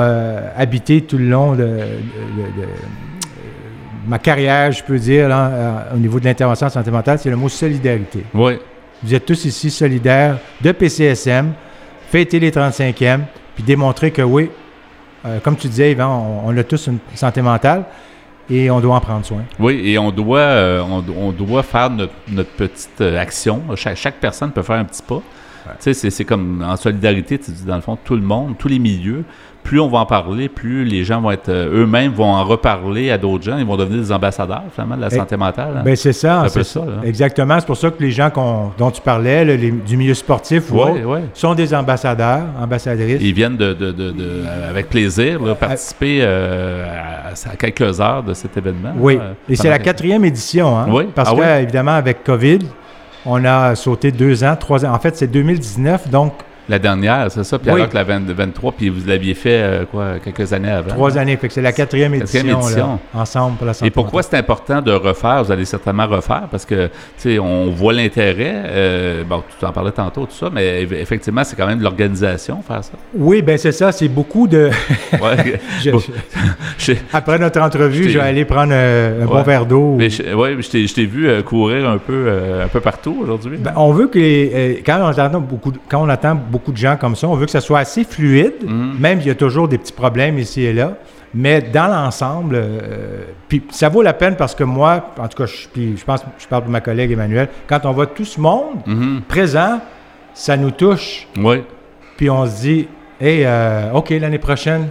habité 0.58 1.02
tout 1.02 1.18
le 1.18 1.26
long 1.26 1.54
de, 1.54 1.64
de- 1.64 1.66
de- 1.68 2.62
de- 2.62 2.68
ma 4.08 4.18
carrière, 4.20 4.72
je 4.72 4.84
peux 4.84 4.98
dire, 4.98 5.28
là, 5.30 5.88
au 5.94 5.98
niveau 5.98 6.20
de 6.22 6.26
l'intervention 6.26 6.68
en 6.68 6.70
santé 6.70 6.90
mentale, 6.92 7.20
c'est 7.20 7.30
le 7.30 7.36
mot 7.36 7.50
solidarité. 7.50 8.24
Oui. 8.34 8.54
Vous 9.04 9.14
êtes 9.14 9.26
tous 9.26 9.44
ici 9.46 9.70
solidaires 9.70 10.38
de 10.62 10.72
PCSM, 10.72 11.52
fêter 12.10 12.40
les 12.40 12.52
35e, 12.52 13.22
puis 13.56 13.64
démontrer 13.64 14.12
que 14.12 14.22
oui, 14.22 14.50
euh, 15.26 15.40
comme 15.40 15.56
tu 15.56 15.68
disais, 15.68 15.92
Yvan, 15.92 16.44
on, 16.46 16.58
a 16.58 16.64
tous 16.64 16.88
une 16.88 17.00
santé 17.16 17.42
mentale 17.42 17.86
et 18.50 18.70
on 18.70 18.80
doit 18.80 18.96
en 18.96 19.00
prendre 19.00 19.26
soin. 19.26 19.44
Oui, 19.60 19.82
et 19.86 19.98
on 19.98 20.12
doit, 20.12 20.40
euh, 20.40 20.82
on, 20.82 21.32
doit 21.32 21.64
faire 21.64 21.90
notre, 21.90 22.52
petite 22.58 23.02
euh, 23.02 23.18
action. 23.18 23.64
Chaque 23.76 24.16
personne 24.16 24.52
peut 24.52 24.64
faire 24.64 24.76
un 24.76 24.86
petit 24.86 25.02
pas. 25.02 25.22
Tu 25.82 25.94
sais, 25.94 26.10
c'est- 26.10 26.24
comme 26.26 26.64
en 26.68 26.76
solidarité, 26.76 27.38
tu 27.38 27.52
dis 27.52 27.66
dans 27.66 27.76
le 27.76 27.82
fond, 27.82 27.98
tout 28.04 28.16
le 28.16 28.22
monde, 28.22 28.56
tous 28.58 28.68
les 28.68 28.80
milieux. 28.80 29.24
Plus 29.64 29.80
on 29.80 29.88
va 29.88 30.00
en 30.00 30.06
parler, 30.06 30.50
plus 30.50 30.84
les 30.84 31.06
gens 31.06 31.22
vont 31.22 31.32
être 31.32 31.48
euh, 31.48 31.84
eux-mêmes 31.84 32.12
vont 32.12 32.34
en 32.34 32.44
reparler 32.44 33.12
à 33.12 33.18
d'autres 33.18 33.46
gens. 33.46 33.58
Ils 33.58 33.66
vont 33.66 33.78
devenir 33.78 34.02
des 34.02 34.12
ambassadeurs, 34.12 34.64
finalement, 34.74 34.98
de 34.98 35.02
la 35.02 35.08
Eh, 35.10 35.16
santé 35.16 35.38
mentale. 35.38 35.76
hein. 35.78 35.82
Ben 35.86 35.96
c'est 35.96 36.12
ça, 36.12 36.44
c'est 36.50 36.66
ça. 36.66 36.82
Exactement, 37.06 37.58
c'est 37.62 37.66
pour 37.66 37.78
ça 37.78 37.90
que 37.90 38.04
les 38.04 38.12
gens 38.12 38.30
dont 38.78 38.92
tu 38.92 39.00
parlais, 39.02 39.46
là, 39.46 39.56
les- 39.56 39.72
du 39.72 39.96
milieu 39.96 40.16
sportif 40.16 40.70
Ouais, 40.70 41.06
ouais. 41.06 41.22
sont 41.34 41.56
des 41.56 41.74
ambassadeurs, 41.74 42.42
ambassadrices. 42.62 43.22
Ils 43.22 43.34
viennent 43.34 43.56
de, 43.56 43.72
de- 43.74 43.94
de- 43.94 44.12
de- 44.12 44.24
euh, 44.46 44.70
avec 44.70 44.90
plaisir 44.90 45.42
là, 45.42 45.56
participer 45.56 46.20
euh, 46.22 46.86
à, 47.30 47.30
à 47.52 47.56
quelques 47.56 48.02
heures 48.02 48.22
de 48.24 48.34
cet 48.34 48.58
événement. 48.58 48.92
Oui, 48.98 49.16
là, 49.16 49.30
et 49.48 49.56
c'est 49.56 49.70
la 49.70 49.80
quatrième 49.80 50.26
édition, 50.26 50.78
hein? 50.78 50.88
Oui. 50.90 51.06
Parce 51.16 51.30
Ah 51.32 51.36
que, 51.36 51.40
oui? 51.40 51.64
évidemment, 51.64 51.92
avec 51.96 52.22
COVID, 52.26 52.60
on 53.26 53.44
a 53.46 53.76
sauté 53.76 54.12
deux 54.12 54.44
ans, 54.44 54.56
trois 54.56 54.86
ans. 54.86 54.94
En 54.94 55.00
fait, 55.00 55.16
c'est 55.16 55.28
2019, 55.28 56.10
donc 56.10 56.34
La 56.70 56.80
dernière, 56.80 57.30
c'est 57.30 57.44
ça. 57.44 57.60
Puis 57.60 57.70
Oui. 57.70 57.76
alors 57.76 57.90
que 57.90 57.96
la 57.96 58.04
20 58.04 58.22
23, 58.32 58.72
puis 58.72 58.90
vous 58.90 59.06
l'aviez 59.08 59.34
fait 59.34 59.62
euh, 59.62 59.86
quoi, 59.86 60.14
quelques 60.24 60.52
années 60.54 60.70
avant. 60.72 60.90
trois 60.90 61.18
années. 61.18 61.36
Fait 61.38 61.48
que 61.50 61.54
c'est 61.54 61.62
la 61.62 61.74
quatrième 61.74 62.14
édition, 62.14 62.40
Quatrième 62.40 62.60
édition. 62.62 63.00
là, 63.14 63.22
ensemble 63.22 63.58
pour 63.58 63.68
la 63.68 63.74
santé 63.74 63.88
Et 63.88 63.92
pourquoi 63.92 64.24
c'est 64.24 64.38
important 64.38 64.82
de 64.82 64.92
refaire? 64.92 65.44
Vous 65.44 65.52
allez 65.52 65.66
certainement 65.66 66.08
refaire 66.08 66.44
parce 66.50 66.66
que, 66.66 66.86
tu 66.88 66.92
sais, 67.18 67.40
on 67.40 67.70
voit 67.72 67.94
l'intérêt. 67.94 68.54
euh, 68.66 69.24
bon, 69.24 69.44
tu 69.60 69.66
en 69.66 69.72
parlais 69.72 69.92
tantôt, 69.92 70.26
tout 70.26 70.34
ça, 70.36 70.50
mais 70.52 70.84
eff- 70.86 70.94
effectivement, 71.02 71.44
c'est 71.44 71.56
quand 71.56 71.68
même 71.68 71.80
de 71.80 71.84
l'organisation, 71.84 72.62
faire 72.66 72.84
ça. 72.84 72.94
Oui, 73.14 73.42
ben 73.42 73.58
c'est 73.58 73.72
ça, 73.72 73.92
c'est 73.92 74.08
beaucoup 74.08 74.48
de... 74.48 74.70
Ouais. 75.22 75.60
Je- 75.82 75.92
Bon, 75.92 76.00
je- 76.00 76.94
je- 76.94 76.94
Après 77.14 77.38
notre 77.40 77.60
entrevue, 77.60 78.10
Je 78.10 78.18
vais 78.20 78.24
aller 78.26 78.46
prendre 78.46 78.72
euh, 78.74 79.24
un 79.24 79.26
bon 79.26 79.36
Ouais. 79.36 79.44
verre 79.44 79.66
d'eau. 79.66 79.96
mais 79.98 80.10
je, 80.10 80.94
t'ai- 80.94 81.06
vu 81.06 81.28
euh, 81.28 81.42
courir 81.42 81.90
un 81.90 81.98
peu, 81.98 82.30
un 82.64 82.68
peu 82.70 82.80
partout 82.80 83.18
aujourd'hui. 83.22 83.58
Ben, 83.58 83.74
on 83.76 83.92
veut 83.92 84.08
que 84.08 84.18
les- 84.20 84.82
quand, 84.86 85.00
on 85.02 85.08
attend 85.08 85.40
beaucoup 85.42 85.74
quand 85.90 86.02
on 86.02 86.08
attend 86.10 86.36
beaucoup 86.36 86.53
de 86.72 86.78
gens 86.78 86.98
comme 86.98 87.16
ça, 87.16 87.28
on 87.28 87.36
veut 87.36 87.46
que 87.46 87.52
ça 87.52 87.62
soit 87.62 87.80
assez 87.80 88.04
fluide, 88.04 88.54
Mhm. 88.64 88.96
même 89.00 89.20
s'il 89.20 89.28
y 89.28 89.32
a 89.32 89.36
toujours 89.36 89.68
des 89.68 89.78
petits 89.78 89.94
problèmes 89.94 90.38
ici 90.40 90.62
et 90.64 90.74
là. 90.74 90.94
Mais 91.36 91.62
dans 91.62 91.88
l'ensemble, 91.88 92.56
euh, 92.56 93.24
puis 93.48 93.64
ça 93.72 93.90
vaut 93.90 94.04
la 94.04 94.14
peine 94.14 94.36
parce 94.36 94.54
que 94.54 94.64
moi, 94.64 95.10
en 95.20 95.28
tout 95.28 95.38
cas, 95.38 95.46
je, 95.48 95.68
puis 95.68 95.98
je 95.98 96.04
pense, 96.06 96.24
je 96.38 96.48
parle 96.48 96.62
pour 96.64 96.72
ma 96.72 96.82
collègue 96.82 97.12
Emmanuel, 97.12 97.50
quand 97.68 97.86
on 97.86 97.92
voit 97.92 98.06
tout 98.08 98.26
ce 98.26 98.40
monde 98.40 98.82
Mhm. 98.86 99.22
présent, 99.28 99.80
ça 100.36 100.56
nous 100.58 100.72
touche. 100.72 101.28
Oui. 101.38 101.64
Puis 102.18 102.30
on 102.30 102.46
se 102.46 102.62
dit, 102.62 102.88
hey, 103.20 103.44
euh, 103.46 103.92
OK, 103.94 104.12
l'année 104.12 104.38
prochaine, 104.38 104.88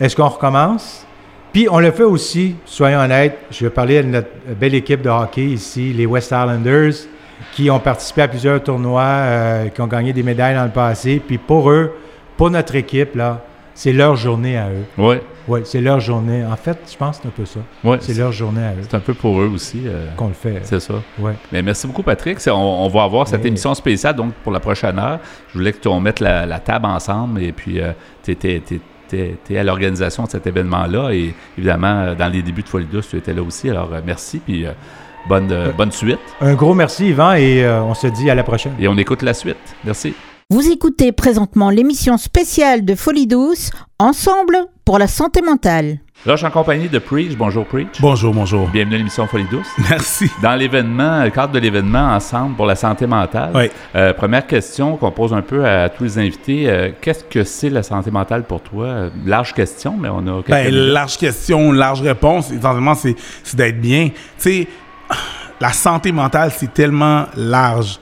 est-ce 0.00 0.14
qu'on 0.14 0.28
recommence? 0.28 1.04
Puis 1.52 1.66
on 1.70 1.78
le 1.80 1.90
fait 1.90 2.02
aussi, 2.04 2.54
soyons 2.64 3.00
honnêtes, 3.00 3.38
je 3.50 3.64
vais 3.64 3.70
parler 3.70 4.02
de 4.02 4.08
notre 4.08 4.28
belle 4.60 4.74
équipe 4.74 5.00
de 5.02 5.08
hockey 5.08 5.44
ici, 5.46 5.92
les 5.92 6.04
West 6.06 6.26
Islanders, 6.30 6.92
qui 7.52 7.70
ont 7.70 7.78
participé 7.80 8.22
à 8.22 8.28
plusieurs 8.28 8.62
tournois, 8.62 9.02
euh, 9.02 9.68
qui 9.68 9.80
ont 9.80 9.86
gagné 9.86 10.12
des 10.12 10.22
médailles 10.22 10.54
dans 10.54 10.64
le 10.64 10.70
passé. 10.70 11.22
Puis 11.26 11.38
pour 11.38 11.70
eux, 11.70 11.92
pour 12.36 12.50
notre 12.50 12.74
équipe, 12.76 13.14
là, 13.14 13.44
c'est 13.74 13.92
leur 13.92 14.16
journée 14.16 14.56
à 14.56 14.68
eux. 14.70 14.84
Oui. 14.98 15.16
Oui, 15.48 15.60
c'est 15.64 15.80
leur 15.80 16.00
journée. 16.00 16.44
En 16.44 16.56
fait, 16.56 16.76
je 16.90 16.96
pense 16.96 17.18
que 17.18 17.22
c'est 17.22 17.28
un 17.28 17.32
peu 17.32 17.44
ça. 17.44 17.60
Ouais. 17.84 17.98
C'est 18.00 18.14
leur 18.18 18.32
journée 18.32 18.62
à 18.64 18.72
eux 18.72 18.78
C'est 18.82 18.96
un 18.96 19.00
peu 19.00 19.14
pour 19.14 19.40
eux 19.40 19.46
aussi. 19.54 19.82
euh, 19.86 20.08
qu'on 20.16 20.28
le 20.28 20.34
fait. 20.34 20.60
c'est 20.62 20.80
ça. 20.80 20.94
Ouais. 21.20 21.34
Mais 21.52 21.62
merci 21.62 21.86
beaucoup, 21.86 22.02
Patrick. 22.02 22.38
On, 22.48 22.50
on 22.52 22.88
va 22.88 23.04
avoir 23.04 23.28
cette 23.28 23.44
émission 23.44 23.72
spéciale 23.74 24.16
donc 24.16 24.32
pour 24.42 24.50
la 24.52 24.58
prochaine 24.60 24.98
heure. 24.98 25.20
Je 25.52 25.58
voulais 25.58 25.72
que 25.72 25.78
tu 25.78 25.88
mette 26.00 26.18
la, 26.20 26.46
la 26.46 26.58
table 26.58 26.86
ensemble 26.86 27.42
et 27.42 27.52
puis 27.52 27.80
tu 28.24 28.32
étais 28.32 29.58
à 29.58 29.64
l'organisation 29.64 30.24
de 30.24 30.30
cet 30.30 30.46
événement-là 30.46 31.10
et 31.12 31.34
évidemment, 31.56 32.00
euh, 32.00 32.14
dans 32.14 32.28
les 32.28 32.42
débuts 32.42 32.62
de 32.62 32.68
Folie 32.68 32.86
tu 33.08 33.16
étais 33.16 33.32
là 33.32 33.42
aussi. 33.42 33.70
Alors, 33.70 33.92
euh, 33.92 34.00
merci 34.04 34.38
puis 34.38 34.66
euh, 34.66 34.72
bonne, 35.28 35.50
euh, 35.52 35.72
bonne 35.72 35.92
suite. 35.92 36.18
Un 36.40 36.54
gros 36.54 36.74
merci, 36.74 37.08
Yvan, 37.08 37.34
et 37.34 37.64
euh, 37.64 37.82
on 37.82 37.94
se 37.94 38.06
dit 38.06 38.30
à 38.30 38.34
la 38.34 38.42
prochaine. 38.44 38.72
Et 38.78 38.88
on 38.88 38.96
écoute 38.96 39.22
la 39.22 39.34
suite. 39.34 39.56
Merci. 39.84 40.14
Vous 40.50 40.70
écoutez 40.70 41.10
présentement 41.10 41.70
l'émission 41.70 42.16
spéciale 42.18 42.84
de 42.84 42.94
Folie 42.94 43.26
Douce, 43.26 43.70
Ensemble 43.98 44.56
pour 44.84 44.98
la 44.98 45.08
santé 45.08 45.42
mentale. 45.42 45.98
Là, 46.24 46.32
je 46.34 46.36
suis 46.38 46.46
en 46.46 46.50
compagnie 46.50 46.88
de 46.88 46.98
Preach. 46.98 47.36
Bonjour, 47.36 47.64
Preach. 47.66 48.00
Bonjour, 48.00 48.32
bonjour. 48.32 48.68
Bienvenue 48.68 48.94
à 48.94 48.98
l'émission 48.98 49.26
Folie 49.26 49.46
Douce. 49.50 49.66
Merci. 49.90 50.30
Dans 50.42 50.54
l'événement, 50.54 51.24
le 51.24 51.30
cadre 51.30 51.52
de 51.52 51.58
l'événement 51.58 52.14
Ensemble 52.14 52.54
pour 52.56 52.66
la 52.66 52.76
santé 52.76 53.06
mentale, 53.06 53.50
Oui. 53.54 53.70
euh, 53.96 54.12
première 54.12 54.46
question 54.46 54.96
qu'on 54.96 55.10
pose 55.10 55.32
un 55.34 55.42
peu 55.42 55.64
à 55.66 55.88
tous 55.88 56.04
les 56.04 56.18
invités. 56.18 56.68
euh, 56.70 56.90
Qu'est-ce 57.00 57.24
que 57.24 57.42
c'est 57.42 57.70
la 57.70 57.82
santé 57.82 58.10
mentale 58.12 58.44
pour 58.44 58.60
toi? 58.60 58.84
Euh, 58.86 59.10
Large 59.24 59.52
question, 59.54 59.96
mais 59.98 60.08
on 60.08 60.18
a 60.26 60.42
Ben, 60.48 60.66
minutes. 60.70 60.92
large 60.92 61.18
question, 61.18 61.72
large 61.72 62.02
réponse. 62.02 62.50
Essentiellement, 62.52 62.94
c'est 62.94 63.16
c'est 63.42 63.56
d'être 63.56 63.80
bien. 63.80 64.08
Tu 64.08 64.14
sais, 64.38 64.68
la 65.60 65.72
santé 65.72 66.12
mentale, 66.12 66.50
c'est 66.56 66.72
tellement 66.72 67.26
large. 67.36 67.98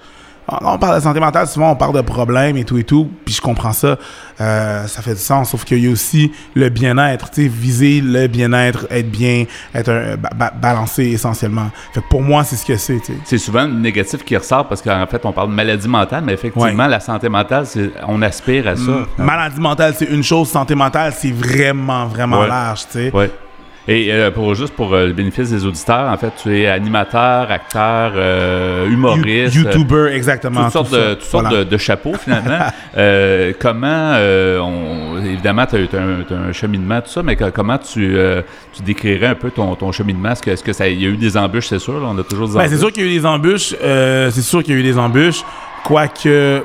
On 0.46 0.58
on 0.75 0.78
parle 0.78 0.96
de 0.99 1.02
santé 1.02 1.20
mentale, 1.20 1.46
souvent 1.46 1.70
on 1.70 1.75
parle 1.76 1.94
de 1.94 2.02
problèmes 2.02 2.58
et 2.58 2.64
tout 2.64 2.76
et 2.76 2.84
tout, 2.84 3.11
puis 3.25 3.32
je 3.34 3.40
comprends 3.40 3.73
ça, 3.73 3.96
euh, 4.42 4.87
ça 4.87 5.00
fait 5.00 5.14
du 5.14 5.20
sens, 5.20 5.49
sauf 5.50 5.64
qu'il 5.64 5.82
y 5.82 5.88
a 5.88 5.90
aussi 5.90 6.32
le 6.54 6.68
bien-être, 6.68 7.30
tu 7.30 7.44
sais, 7.44 7.49
viser 7.49 8.02
le 8.02 8.26
bien-être, 8.26 8.87
être 8.90 9.11
bien, 9.11 9.46
être 9.75 9.90
un- 9.90 10.16
ba- 10.18 10.28
ba- 10.37 10.52
balancé 10.54 11.04
essentiellement. 11.04 11.70
Fait 11.94 12.02
que 12.02 12.08
pour 12.11 12.20
moi, 12.20 12.44
c'est 12.44 12.56
ce 12.56 12.66
que 12.66 12.76
c'est. 12.76 13.00
C'est 13.25 13.38
souvent 13.38 13.62
le 13.64 13.73
négatif 13.73 14.23
qui 14.23 14.37
ressort 14.37 14.68
parce 14.68 14.82
qu'en 14.82 15.06
fait, 15.06 15.25
on 15.25 15.32
parle 15.32 15.49
de 15.49 15.54
maladie 15.54 15.88
mentale, 15.88 16.23
mais 16.26 16.34
effectivement, 16.34 16.87
la 16.88 17.00
santé 17.00 17.30
mentale, 17.30 17.64
c'est- 17.64 17.92
on 18.06 18.20
aspire 18.20 18.68
à 18.68 18.76
ça. 18.76 18.82
M- 18.82 19.06
Maladie 19.16 19.61
mentale, 19.61 19.94
c'est 19.96 20.11
une 20.11 20.23
chose, 20.23 20.50
santé 20.50 20.75
mentale, 20.75 21.14
c'est 21.16 21.32
vraiment, 21.32 22.04
vraiment 22.04 22.40
Ouais. 22.40 22.49
large, 22.49 22.80
tu 22.88 22.92
sais. 22.92 23.11
Ouais. 23.14 23.30
Et 23.86 24.10
euh, 24.10 24.30
pour 24.30 24.54
juste 24.54 24.72
pour 24.74 24.94
euh, 24.94 25.08
le 25.08 25.12
bénéfice 25.12 25.50
des 25.50 25.66
auditeurs, 25.66 26.10
en 26.10 26.16
fait, 26.16 26.32
tu 26.42 26.58
es 26.58 26.66
animateur, 26.66 27.50
acteur, 27.50 28.12
euh, 28.16 28.88
humoriste, 28.88 29.54
You- 29.54 29.64
YouTuber, 29.64 30.08
exactement. 30.14 30.62
toutes 30.64 30.72
sortes, 30.72 30.90
tout 30.90 30.96
de, 30.96 31.14
toutes 31.14 31.22
sortes 31.24 31.44
Voilà. 31.48 31.64
de, 31.64 31.70
de 31.70 31.76
chapeaux 31.76 32.14
finalement. 32.14 32.58
Comment, 33.60 34.14
on, 34.62 35.18
évidemment, 35.22 35.66
tu 35.66 35.76
as, 35.76 36.00
un, 36.00 36.22
t'as 36.26 36.34
un 36.34 36.52
cheminement, 36.52 37.02
tout 37.02 37.10
ça, 37.10 37.22
mais 37.22 37.36
que- 37.36 37.50
comment 37.50 37.76
tu, 37.76 38.16
tu 38.72 38.82
décrirais 38.82 39.26
un 39.26 39.34
peu 39.34 39.50
ton, 39.50 39.74
ton 39.74 39.92
cheminement? 39.92 40.30
Est-ce 40.30 40.42
que, 40.42 40.50
est-ce 40.52 40.64
que 40.64 40.72
ça, 40.72 40.88
y 40.88 41.04
a 41.04 41.08
eu 41.08 41.16
des 41.18 41.36
embûches, 41.36 41.66
c'est 41.66 41.78
sûr? 41.78 42.00
là? 42.00 42.06
on 42.10 42.18
a 42.18 42.22
toujours 42.22 42.48
des 42.48 42.54
Ben, 42.54 42.60
embûches. 42.60 42.72
c'est 42.72 42.78
sûr 42.78 42.90
qu'il 42.92 43.04
y 43.04 43.06
a 43.06 43.10
eu 43.10 43.18
des 43.18 43.26
embûches. 43.26 43.74
c'est 43.80 44.42
sûr 44.42 44.62
qu'il 44.62 44.72
y 44.74 44.76
a 44.78 44.80
eu 44.80 44.82
des 44.82 44.98
embûches. 44.98 45.42
Quoique. 45.84 46.62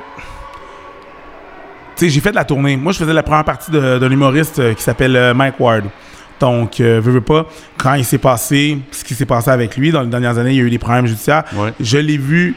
Tu 1.96 2.06
sais, 2.06 2.08
j'ai 2.08 2.20
fait 2.20 2.30
de 2.30 2.36
la 2.36 2.44
tournée. 2.44 2.76
Moi, 2.78 2.92
je 2.92 2.98
faisais 2.98 3.12
la 3.12 3.22
première 3.22 3.44
partie 3.44 3.70
d'un 3.70 4.10
humoriste 4.10 4.74
qui 4.74 4.82
s'appelle 4.82 5.34
Mike 5.34 5.60
Ward. 5.60 5.84
Donc, 6.40 6.80
euh, 6.80 7.00
veux, 7.02 7.12
veux 7.12 7.20
pas, 7.20 7.46
quand 7.76 7.94
il 7.94 8.04
s'est 8.04 8.18
passé 8.18 8.78
ce 8.90 9.04
qui 9.04 9.14
s'est 9.14 9.26
passé 9.26 9.50
avec 9.50 9.76
lui, 9.76 9.92
dans 9.92 10.00
les 10.00 10.08
dernières 10.08 10.38
années, 10.38 10.52
il 10.52 10.56
y 10.56 10.60
a 10.60 10.64
eu 10.64 10.70
des 10.70 10.78
problèmes 10.78 11.06
judiciaires. 11.06 11.44
Ouais. 11.54 11.72
Je 11.78 11.98
l'ai 11.98 12.16
vu 12.16 12.56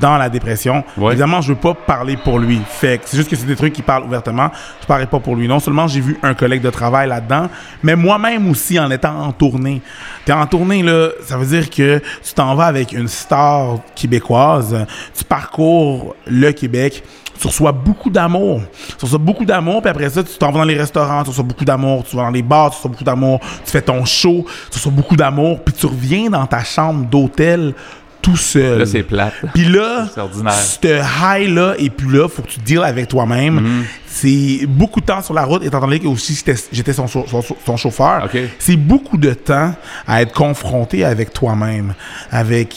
dans 0.00 0.18
la 0.18 0.28
dépression. 0.28 0.84
Ouais. 0.96 1.12
Évidemment, 1.12 1.40
je 1.40 1.52
veux 1.52 1.58
pas 1.58 1.74
parler 1.74 2.16
pour 2.16 2.38
lui. 2.38 2.60
Fait 2.68 3.00
c'est 3.04 3.16
juste 3.16 3.30
que 3.30 3.36
c'est 3.36 3.46
des 3.46 3.56
trucs 3.56 3.72
qui 3.72 3.82
parlent 3.82 4.04
ouvertement. 4.04 4.50
Je 4.80 4.86
parlais 4.86 5.06
pas 5.06 5.18
pour 5.18 5.34
lui. 5.34 5.48
Non 5.48 5.60
seulement 5.60 5.86
j'ai 5.86 6.00
vu 6.00 6.18
un 6.22 6.34
collègue 6.34 6.62
de 6.62 6.70
travail 6.70 7.08
là-dedans, 7.08 7.48
mais 7.82 7.96
moi-même 7.96 8.48
aussi 8.50 8.78
en 8.78 8.90
étant 8.90 9.18
en 9.20 9.32
tournée. 9.32 9.80
T'es 10.24 10.32
en 10.32 10.46
tournée, 10.46 10.82
là, 10.82 11.08
ça 11.22 11.36
veut 11.38 11.46
dire 11.46 11.70
que 11.70 11.98
tu 12.22 12.34
t'en 12.34 12.54
vas 12.54 12.66
avec 12.66 12.92
une 12.92 13.08
star 13.08 13.78
québécoise, 13.94 14.86
tu 15.16 15.24
parcours 15.24 16.14
le 16.26 16.52
Québec, 16.52 17.02
tu 17.40 17.46
reçois 17.46 17.72
beaucoup 17.72 18.10
d'amour. 18.10 18.60
Tu 18.98 19.04
reçois 19.04 19.18
beaucoup 19.18 19.44
d'amour, 19.44 19.80
puis 19.82 19.90
après 19.90 20.10
ça, 20.10 20.22
tu 20.22 20.36
t'en 20.38 20.50
vas 20.50 20.58
dans 20.60 20.64
les 20.64 20.76
restaurants, 20.76 21.22
tu 21.22 21.30
reçois 21.30 21.44
beaucoup 21.44 21.64
d'amour, 21.64 22.04
tu 22.08 22.16
vas 22.16 22.22
dans 22.22 22.30
les 22.30 22.42
bars, 22.42 22.70
tu 22.70 22.76
reçois 22.76 22.90
beaucoup 22.90 23.04
d'amour, 23.04 23.40
tu 23.64 23.70
fais 23.70 23.82
ton 23.82 24.04
show, 24.04 24.44
tu 24.70 24.76
reçois 24.76 24.92
beaucoup 24.92 25.16
d'amour, 25.16 25.60
puis 25.64 25.74
tu 25.74 25.86
reviens 25.86 26.30
dans 26.30 26.46
ta 26.46 26.64
chambre 26.64 27.04
d'hôtel 27.06 27.74
tout 28.20 28.36
seul. 28.36 28.80
Là, 28.80 28.86
c'est 28.86 29.04
plate. 29.04 29.32
Puis 29.54 29.64
là, 29.66 30.06
ce 30.52 31.38
high-là, 31.40 31.74
et 31.78 31.88
puis 31.88 32.08
là, 32.08 32.28
faut 32.28 32.42
que 32.42 32.48
tu 32.48 32.60
deals 32.60 32.82
avec 32.82 33.06
toi-même. 33.08 33.54
Mhm. 33.60 33.84
C'est 34.06 34.66
beaucoup 34.66 35.00
de 35.00 35.06
temps 35.06 35.22
sur 35.22 35.32
la 35.34 35.44
route, 35.44 35.62
étant 35.62 35.78
donné 35.80 36.00
que 36.00 36.08
aussi 36.08 36.34
j'étais- 36.72 36.92
son, 36.92 37.06
chau- 37.06 37.24
son- 37.28 37.42
son 37.64 37.76
chauffeur. 37.76 38.24
C'est 38.58 38.76
beaucoup 38.76 39.16
de 39.16 39.32
temps 39.32 39.72
à 40.08 40.22
être 40.22 40.32
confronté 40.32 41.04
avec 41.04 41.32
toi-même, 41.32 41.94
avec 42.32 42.74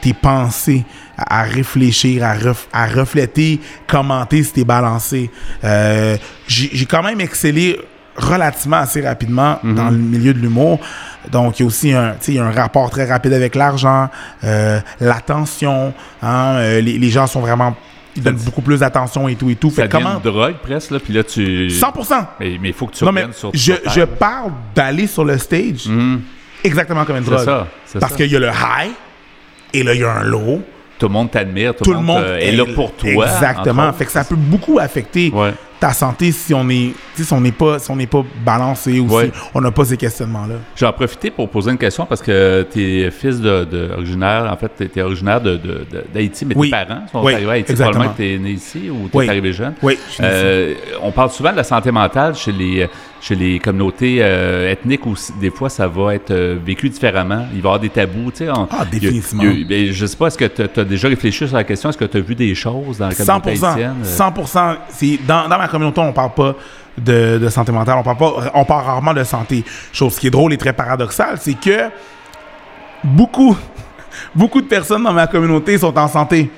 tes 0.00 0.12
pensées, 0.12 0.84
à, 1.16 1.40
à 1.40 1.42
réfléchir, 1.44 2.24
à, 2.24 2.34
ref- 2.34 2.66
à 2.72 2.86
refléter, 2.86 3.60
commenter 3.86 4.42
si 4.42 4.52
t'es 4.52 4.64
balancé. 4.64 5.30
Euh, 5.64 6.16
J'ai 6.46 6.86
quand 6.86 7.02
même 7.02 7.20
excellé 7.20 7.78
relativement 8.16 8.76
assez 8.76 9.00
rapidement 9.00 9.58
Mhm. 9.62 9.74
dans 9.74 9.90
le 9.90 9.96
milieu 9.98 10.32
de 10.34 10.38
l'humour. 10.38 10.78
Donc, 11.32 11.58
il 11.58 11.62
y 11.62 11.64
a 11.64 11.66
aussi 11.66 11.92
un, 11.92 12.14
y 12.28 12.38
a 12.38 12.44
un 12.44 12.52
rapport 12.52 12.88
très 12.90 13.06
rapide 13.06 13.32
avec 13.32 13.54
l'argent, 13.56 14.08
euh, 14.44 14.78
l'attention. 15.00 15.92
hein, 16.22 16.54
euh, 16.56 16.80
les, 16.80 16.98
les 16.98 17.10
gens 17.10 17.26
sont 17.26 17.40
vraiment... 17.40 17.74
Ils 18.16 18.22
donnent 18.22 18.36
beaucoup 18.36 18.62
plus 18.62 18.78
d'attention 18.78 19.26
et 19.26 19.34
tout 19.34 19.50
et 19.50 19.56
tout. 19.56 19.70
Ça 19.70 19.82
Fait 19.82 19.88
comment... 19.88 20.14
une 20.18 20.20
drogue 20.30 20.54
presque, 20.62 20.92
là, 20.92 21.00
puis 21.00 21.12
là, 21.12 21.24
tu... 21.24 21.66
100%! 21.66 22.26
Mais 22.38 22.56
il 22.62 22.72
faut 22.72 22.86
que 22.86 22.94
tu 22.94 23.04
Non, 23.04 23.10
mais 23.10 23.22
reviennes 23.22 23.36
sur 23.36 23.50
je, 23.52 23.72
je 23.92 24.02
parle 24.02 24.52
d'aller 24.72 25.08
sur 25.08 25.24
le 25.24 25.36
stage 25.36 25.86
Mhm. 25.88 26.20
exactement 26.62 27.04
comme 27.04 27.16
une 27.16 27.24
C'est 27.24 27.30
drogue. 27.30 27.44
ça, 27.44 27.98
Parce 27.98 28.14
qu'il 28.14 28.30
y 28.30 28.36
a 28.36 28.38
le 28.38 28.46
high 28.50 28.92
et 29.72 29.82
là, 29.82 29.94
il 29.94 30.00
y 30.00 30.04
a 30.04 30.12
un 30.12 30.22
low. 30.22 30.62
Tout 30.98 31.06
le 31.08 31.12
monde 31.12 31.30
t'admire, 31.30 31.74
tout, 31.74 31.84
Tout 31.84 31.92
le 31.92 32.00
monde 32.00 32.22
euh, 32.22 32.38
est 32.38 32.52
là 32.52 32.64
pour 32.74 32.92
toi. 32.92 33.10
Exactement. 33.26 33.92
Fait 33.92 34.04
que 34.04 34.12
ça 34.12 34.24
peut 34.24 34.36
beaucoup 34.36 34.78
affecter 34.78 35.30
Ouais. 35.34 35.52
ta 35.80 35.92
santé 35.92 36.30
si 36.30 36.54
on 36.54 36.68
est, 36.70 36.92
si 37.16 37.30
on 37.32 37.40
n'est 37.40 37.50
pas, 37.52 37.78
si 37.80 37.90
on 37.90 37.96
n'est 37.96 38.06
pas 38.06 38.24
balancé 38.44 39.00
ou 39.00 39.08
Ouais. 39.12 39.26
si 39.26 39.40
on 39.54 39.60
n'a 39.60 39.72
pas 39.72 39.84
ces 39.84 39.96
questionnements-là. 39.96 40.54
J'en 40.76 40.92
profité 40.92 41.30
pour 41.32 41.48
poser 41.50 41.72
une 41.72 41.78
question 41.78 42.06
parce 42.06 42.22
que 42.22 42.62
t'es 42.70 43.10
fils 43.10 43.40
de, 43.40 43.64
de 43.64 43.90
originaire, 43.92 44.48
en 44.50 44.56
fait, 44.56 44.88
t'es 44.88 45.02
originaire 45.02 45.40
de, 45.40 45.60
d'Haïti, 46.14 46.46
mais 46.46 46.54
Oui. 46.56 46.70
tes 46.70 46.76
parents 46.86 47.02
sont 47.10 47.22
Oui, 47.24 47.34
arrivés 47.34 47.50
à 47.50 47.54
Haïti. 47.54 47.72
exactement. 47.72 48.04
Probablement 48.04 48.14
que 48.14 48.36
t'es 48.36 48.38
né 48.38 48.50
ici 48.52 48.88
ou 48.88 49.08
t'es 49.08 49.18
Oui. 49.18 49.28
arrivé 49.28 49.52
jeune. 49.52 49.74
Oui. 49.82 49.98
je 50.06 50.12
suis 50.12 50.22
ici. 50.22 50.32
Euh, 50.32 50.74
on 51.02 51.10
parle 51.10 51.30
souvent 51.30 51.50
de 51.50 51.56
la 51.56 51.64
santé 51.64 51.90
mentale 51.90 52.36
chez 52.36 52.52
les, 52.52 52.88
chez 53.26 53.34
les 53.34 53.58
communautés 53.58 54.18
euh, 54.20 54.70
ethniques 54.70 55.06
où 55.06 55.14
des 55.40 55.48
fois 55.48 55.70
ça 55.70 55.88
va 55.88 56.14
être 56.14 56.30
euh, 56.30 56.58
vécu 56.62 56.90
différemment. 56.90 57.46
Il 57.54 57.62
va 57.62 57.68
y 57.68 57.70
avoir 57.70 57.80
des 57.80 57.88
tabous. 57.88 58.30
tu 58.30 58.44
sais, 58.44 58.50
on- 58.50 58.68
Ah, 58.70 58.84
il 58.92 59.02
y 59.02 59.06
a- 59.06 59.10
définitivement. 59.10 59.42
il 59.44 59.60
y 59.60 59.64
a- 59.64 59.66
ben, 59.66 59.92
je 59.92 60.04
sais 60.06 60.16
pas, 60.16 60.26
est-ce 60.26 60.36
que 60.36 60.44
tu 60.44 60.80
as 60.80 60.84
déjà 60.84 61.08
réfléchi 61.08 61.46
sur 61.48 61.56
la 61.56 61.64
question? 61.64 61.88
Est-ce 61.88 61.96
que 61.96 62.04
tu 62.04 62.18
as 62.18 62.20
vu 62.20 62.34
des 62.34 62.54
choses 62.54 62.98
dans 62.98 63.08
la 63.08 63.14
communauté 63.14 63.54
100%. 63.56 63.66
haïtienne? 63.70 63.94
euh? 64.04 64.16
100%. 64.16 64.76
C'est, 64.90 65.18
dans, 65.26 65.48
dans 65.48 65.56
ma 65.56 65.68
communauté, 65.68 66.00
on 66.02 66.12
parle 66.12 66.34
pas 66.34 66.54
de, 66.98 67.38
de 67.38 67.48
santé 67.48 67.72
mentale. 67.72 67.96
On 67.98 68.02
parle, 68.02 68.18
pas, 68.18 68.50
on 68.54 68.64
parle 68.66 68.84
rarement 68.84 69.14
de 69.14 69.24
santé. 69.24 69.64
Chose 69.90 70.18
qui 70.18 70.26
est 70.26 70.30
drôle 70.30 70.52
et 70.52 70.58
très 70.58 70.74
paradoxale, 70.74 71.38
c'est 71.40 71.58
que 71.58 71.88
beaucoup, 73.02 73.56
beaucoup 74.34 74.60
de 74.60 74.66
personnes 74.66 75.02
dans 75.02 75.12
ma 75.14 75.26
communauté 75.26 75.78
sont 75.78 75.96
en 75.96 76.08
santé. 76.08 76.50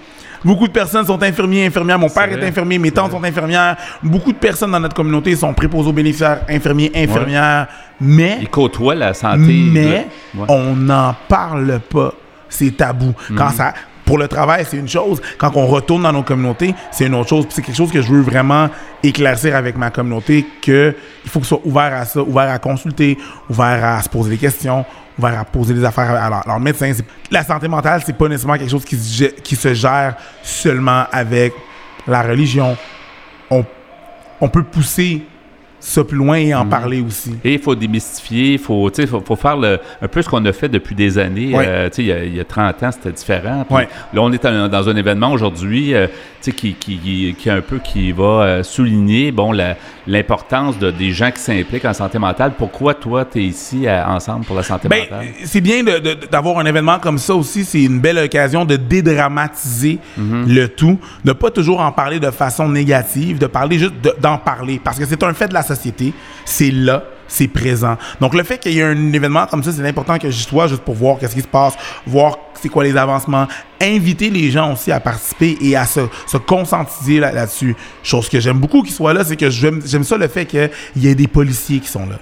Beaucoup 0.44 0.66
de 0.66 0.72
personnes 0.72 1.06
sont 1.06 1.22
infirmiers, 1.22 1.66
infirmières. 1.66 1.98
Mon 1.98 2.08
père 2.08 2.28
vrai. 2.28 2.38
est 2.40 2.48
infirmier, 2.48 2.78
mes 2.78 2.90
tantes 2.90 3.10
sont 3.12 3.22
infirmières. 3.24 3.76
Beaucoup 4.02 4.32
de 4.32 4.38
personnes 4.38 4.70
dans 4.72 4.80
notre 4.80 4.94
communauté 4.94 5.34
sont 5.36 5.52
préposés 5.54 5.88
aux 5.88 5.92
bénéficiaires, 5.92 6.40
infirmiers, 6.48 6.90
infirmières. 6.94 7.66
Mais 8.00 8.38
Ils 8.42 8.48
côtoient 8.48 8.94
la 8.94 9.14
santé. 9.14 9.38
mais 9.72 10.08
de- 10.34 10.40
ouais. 10.40 10.46
on 10.48 10.74
n'en 10.76 11.14
parle 11.28 11.80
pas. 11.90 12.12
C'est 12.48 12.76
tabou. 12.76 13.12
Quand 13.36 13.50
ça, 13.50 13.72
pour 14.06 14.18
le 14.18 14.28
travail, 14.28 14.64
c'est 14.66 14.76
une 14.76 14.88
chose. 14.88 15.20
Quand 15.36 15.50
on 15.56 15.66
retourne 15.66 16.04
dans 16.04 16.12
nos 16.12 16.22
communautés, 16.22 16.74
c'est 16.92 17.06
une 17.06 17.14
autre 17.16 17.28
chose. 17.28 17.46
C'est 17.50 17.60
quelque 17.60 17.76
chose 17.76 17.90
que 17.90 18.00
je 18.00 18.10
veux 18.10 18.22
vraiment 18.22 18.70
éclaircir 19.02 19.54
avec 19.54 19.76
ma 19.76 19.90
communauté, 19.90 20.46
que 20.62 20.94
il 21.24 21.30
faut 21.30 21.40
que 21.40 21.46
soit 21.46 21.60
ouvert 21.64 21.92
à 21.92 22.04
ça, 22.04 22.22
ouvert 22.22 22.48
à 22.48 22.58
consulter, 22.60 23.18
ouvert 23.50 23.84
à 23.84 24.00
se 24.00 24.08
poser 24.08 24.30
des 24.30 24.38
questions, 24.38 24.86
ouvert 25.18 25.40
à 25.40 25.44
poser 25.44 25.74
des 25.74 25.84
affaires 25.84 26.10
à 26.10 26.42
leur, 26.46 26.60
médecin. 26.60 26.92
La 27.32 27.42
santé 27.42 27.66
mentale, 27.66 28.00
c'est 28.06 28.16
pas 28.16 28.28
nécessairement 28.28 28.56
quelque 28.56 28.70
chose 28.70 28.84
qui 28.84 28.96
se, 29.56 29.74
gère 29.74 30.14
seulement 30.42 31.04
avec 31.10 31.52
la 32.06 32.22
religion. 32.22 32.76
On, 33.50 33.64
on 34.40 34.48
peut 34.48 34.62
pousser 34.62 35.22
ça 35.80 36.02
plus 36.04 36.16
loin 36.16 36.36
et 36.36 36.54
en 36.54 36.66
parler 36.66 37.00
aussi. 37.00 37.34
Et 37.44 37.54
il 37.54 37.58
faut 37.60 37.74
démystifier, 37.74 38.52
il 38.54 38.58
faut, 38.58 38.90
faut, 39.08 39.20
faut 39.20 39.36
faire 39.36 39.56
le- 39.56 39.78
un 40.02 40.08
peu 40.08 40.22
ce 40.22 40.28
qu'on 40.28 40.44
a 40.44 40.52
fait 40.52 40.68
depuis 40.68 40.94
des 40.94 41.18
années. 41.18 41.52
Euh, 41.54 41.88
il 41.98 42.04
y 42.06 42.12
a- 42.12 42.24
il 42.24 42.34
y, 42.36 42.40
a 42.40 42.44
30 42.44 42.82
ans, 42.82 42.90
c'était 42.92 43.12
différent. 43.12 43.64
Puis. 43.68 43.84
Là, 44.12 44.20
on 44.22 44.32
est 44.32 44.44
en- 44.44 44.68
dans 44.68 44.88
un 44.88 44.96
événement 44.96 45.30
aujourd'hui 45.32 45.94
euh, 45.94 46.06
qui, 46.42 46.52
qui, 46.52 46.74
qui, 46.74 47.34
qui 47.38 47.50
un 47.50 47.60
peu 47.60 47.78
qui 47.78 48.12
va 48.12 48.24
euh, 48.42 48.62
souligner 48.62 49.32
bon, 49.32 49.52
l'importance 50.06 50.78
de, 50.78 50.90
des 50.90 51.10
gens 51.12 51.30
qui 51.30 51.40
s'impliquent 51.40 51.84
en 51.84 51.92
santé 51.92 52.18
mentale. 52.18 52.52
Pourquoi 52.56 52.94
toi, 52.94 53.24
tu 53.24 53.40
es 53.40 53.44
ici 53.44 53.86
à- 53.88 54.10
ensemble 54.10 54.44
pour 54.44 54.56
la 54.56 54.62
santé 54.62 54.88
Ben, 54.88 55.00
mentale? 55.02 55.26
c'est 55.44 55.60
bien 55.60 55.82
d'avoir 56.30 56.58
un 56.58 56.64
événement 56.66 56.98
comme 56.98 57.18
ça 57.18 57.34
aussi. 57.34 57.64
C'est 57.64 57.82
une 57.82 58.00
belle 58.00 58.18
occasion 58.18 58.64
de 58.64 58.76
dédramatiser 58.76 59.98
Mhm. 60.16 60.46
le 60.48 60.68
tout, 60.68 60.98
de 61.24 61.32
pas 61.32 61.50
toujours 61.50 61.80
en 61.80 61.92
parler 61.92 62.20
de 62.20 62.30
façon 62.30 62.68
négative, 62.68 63.38
de 63.38 63.46
parler 63.46 63.78
juste 63.78 63.94
de- 64.02 64.14
d'en 64.20 64.38
parler, 64.38 64.80
parce 64.82 64.98
que 64.98 65.04
c'est 65.04 65.22
un 65.22 65.32
fait 65.34 65.48
de 65.48 65.54
la 65.54 65.62
société. 65.66 66.14
C'est 66.44 66.70
là, 66.70 67.04
c'est 67.28 67.48
présent. 67.48 67.96
Donc 68.20 68.34
le 68.34 68.42
fait 68.42 68.58
qu'il 68.58 68.72
y 68.72 68.80
ait 68.80 68.84
un 68.84 69.12
événement 69.12 69.46
comme 69.46 69.62
ça, 69.62 69.72
c'est 69.72 69.86
important 69.86 70.18
que 70.18 70.30
j'y 70.30 70.42
sois 70.42 70.66
juste 70.66 70.82
pour 70.82 70.94
voir 70.94 71.18
qu'est-ce 71.18 71.34
qui 71.34 71.42
se 71.42 71.46
passe, 71.46 71.74
voir 72.06 72.38
c'est 72.60 72.68
quoi 72.68 72.84
les 72.84 72.96
avancements, 72.96 73.46
inviter 73.80 74.30
les 74.30 74.50
gens 74.50 74.72
aussi 74.72 74.90
à 74.90 75.00
participer 75.00 75.58
et 75.60 75.76
à 75.76 75.84
se, 75.86 76.00
se 76.26 77.18
là-dessus. 77.18 77.76
Chose 78.02 78.28
que 78.28 78.40
j'aime 78.40 78.58
beaucoup 78.58 78.82
qu'ils 78.82 78.94
soient 78.94 79.12
là, 79.12 79.24
c'est 79.24 79.36
que 79.36 79.50
j'aime 79.50 79.82
ça 79.82 80.16
le 80.16 80.28
fait 80.28 80.46
qu'il 80.46 80.70
y 80.96 81.08
ait 81.08 81.14
des 81.14 81.28
policiers 81.28 81.80
qui 81.80 81.88
sont 81.88 82.06
là. 82.06 82.16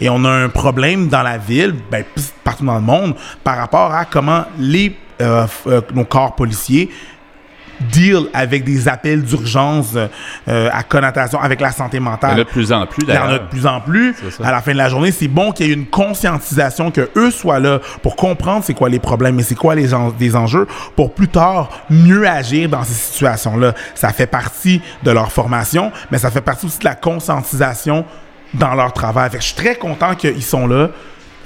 Et 0.00 0.08
on 0.08 0.24
a 0.24 0.30
un 0.30 0.48
problème 0.48 1.08
dans 1.08 1.22
la 1.22 1.38
ville, 1.38 1.74
ben, 1.90 2.04
partout 2.44 2.64
dans 2.64 2.74
le 2.74 2.82
monde, 2.82 3.14
par 3.42 3.56
rapport 3.56 3.94
à 3.94 4.04
comment 4.04 4.44
euh, 5.20 5.46
euh, 5.66 5.80
nos 5.94 6.04
corps 6.04 6.34
policiers 6.34 6.90
deal 7.92 8.26
avec 8.34 8.64
des 8.64 8.88
appels 8.88 9.22
d'urgence 9.22 9.94
euh, 10.48 10.68
à 10.72 10.82
connotation 10.82 11.40
avec 11.40 11.60
la 11.60 11.72
santé 11.72 11.96
Il 11.98 12.02
y 12.04 12.06
en 12.06 12.10
mentale. 12.10 12.30
a 12.32 12.34
de 12.36 12.42
plus 12.44 12.72
en 12.72 12.86
plus, 12.86 13.04
Il 13.08 13.14
y 13.14 13.16
en 13.18 13.22
a 13.22 13.24
de 13.24 13.28
d'ailleurs. 13.32 13.48
plus 13.48 13.66
en 13.66 13.80
plus. 13.80 14.14
À 14.42 14.50
la 14.50 14.60
fin 14.60 14.72
de 14.72 14.76
la 14.76 14.88
journée, 14.88 15.12
c'est 15.12 15.28
bon 15.28 15.52
qu'il 15.52 15.66
y 15.66 15.70
ait 15.70 15.74
une 15.74 15.86
conscientisation, 15.86 16.90
que 16.90 17.08
eux 17.16 17.30
soient 17.30 17.58
là 17.60 17.80
pour 18.02 18.16
comprendre 18.16 18.64
c'est 18.64 18.74
quoi 18.74 18.88
les 18.88 18.98
problèmes 18.98 19.38
et 19.40 19.42
c'est 19.42 19.54
quoi 19.54 19.74
les 19.74 19.94
en- 19.94 20.12
enjeux 20.34 20.66
pour 20.96 21.14
plus 21.14 21.28
tard 21.28 21.70
mieux 21.88 22.26
agir 22.28 22.68
dans 22.68 22.82
ces 22.84 22.92
situations-là. 22.94 23.74
Ça 23.94 24.10
fait 24.10 24.26
partie 24.26 24.80
de 25.02 25.10
leur 25.10 25.32
formation, 25.32 25.90
mais 26.10 26.18
ça 26.18 26.30
fait 26.30 26.40
partie 26.40 26.66
aussi 26.66 26.78
de 26.80 26.84
la 26.84 26.94
conscientisation 26.94 28.04
dans 28.54 28.74
leur 28.74 28.92
travail. 28.92 29.30
Fait 29.30 29.36
que 29.38 29.42
je 29.42 29.48
suis 29.48 29.56
très 29.56 29.76
content 29.76 30.14
qu'ils 30.14 30.42
sont 30.42 30.66
là. 30.66 30.88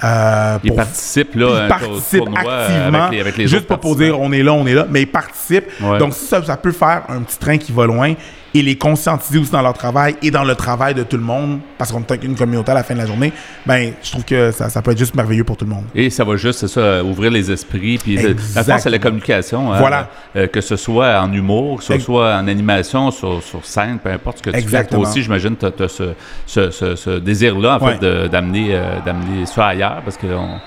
Euh, 0.03 0.57
Ils 0.63 0.73
participent 0.73 1.35
là, 1.35 1.63
ils 1.63 1.67
participent 1.67 2.29
activement, 2.35 3.03
avec 3.03 3.11
les, 3.11 3.19
avec 3.21 3.37
les 3.37 3.47
juste 3.47 3.67
pas 3.67 3.77
pour 3.77 3.95
dire 3.95 4.19
on 4.19 4.31
est 4.31 4.43
là, 4.43 4.53
on 4.53 4.65
est 4.67 4.73
là, 4.73 4.85
mais 4.89 5.03
ils 5.03 5.11
participent. 5.11 5.69
Ouais. 5.81 5.99
Donc 5.99 6.13
ça, 6.13 6.43
ça 6.43 6.57
peut 6.57 6.71
faire 6.71 7.03
un 7.09 7.21
petit 7.21 7.37
train 7.37 7.57
qui 7.57 7.71
va 7.71 7.85
loin, 7.85 8.13
et 8.55 8.61
les 8.61 8.77
conscientiser 8.77 9.37
aussi 9.37 9.51
dans 9.51 9.61
leur 9.61 9.73
travail 9.73 10.15
et 10.23 10.31
dans 10.31 10.45
le 10.45 10.55
travail 10.55 10.93
de 10.93 11.03
tout 11.03 11.17
le 11.17 11.23
monde, 11.23 11.59
parce 11.77 11.91
qu'on 11.91 11.99
est 12.01 12.23
une 12.23 12.35
communauté 12.35 12.71
à 12.71 12.73
la 12.73 12.83
fin 12.83 12.93
de 12.93 12.99
la 12.99 13.05
journée, 13.05 13.33
ben, 13.65 13.91
je 14.01 14.11
trouve 14.11 14.23
que 14.23 14.51
ça, 14.51 14.69
ça 14.69 14.81
peut 14.81 14.91
être 14.91 14.97
juste 14.97 15.13
merveilleux 15.13 15.43
pour 15.43 15.57
tout 15.57 15.65
le 15.65 15.71
monde. 15.71 15.83
Et 15.93 16.09
ça 16.09 16.23
va 16.23 16.37
juste, 16.37 16.59
c'est 16.59 16.67
ça, 16.69 17.03
ouvrir 17.03 17.31
les 17.31 17.51
esprits. 17.51 17.97
Puis, 17.97 18.17
la 18.55 18.63
c'est 18.79 18.89
la 18.89 18.97
communication. 18.99 19.73
hein, 19.73 19.77
Voilà. 19.79 20.09
euh, 20.37 20.47
que 20.47 20.61
ce 20.61 20.77
soit 20.77 21.19
en 21.19 21.31
humour, 21.33 21.79
que 21.79 21.83
ce 21.83 21.99
soit 21.99 22.33
en 22.35 22.47
animation, 22.47 23.11
sur, 23.11 23.43
sur 23.43 23.65
scène, 23.65 23.99
peu 24.01 24.09
importe 24.09 24.37
ce 24.37 24.43
que 24.43 24.49
tu 24.51 24.55
Exactement. 24.55 25.01
fais. 25.01 25.03
Toi 25.03 25.09
aussi, 25.11 25.21
j'imagine, 25.21 25.55
tu 25.57 25.65
as, 25.65 25.87
ce, 25.89 26.13
ce, 26.47 26.71
ce- 26.71 26.95
ce 26.95 27.09
désir-là, 27.19 27.77
en 27.79 27.85
Ouais. 27.85 27.97
fait, 27.99 28.29
d'amener 28.29 28.69
euh, 28.71 28.99
d'amener 29.05 29.45
ça 29.45 29.67
ailleurs, 29.67 30.01
parce 30.05 30.17
qu'on 30.17 30.59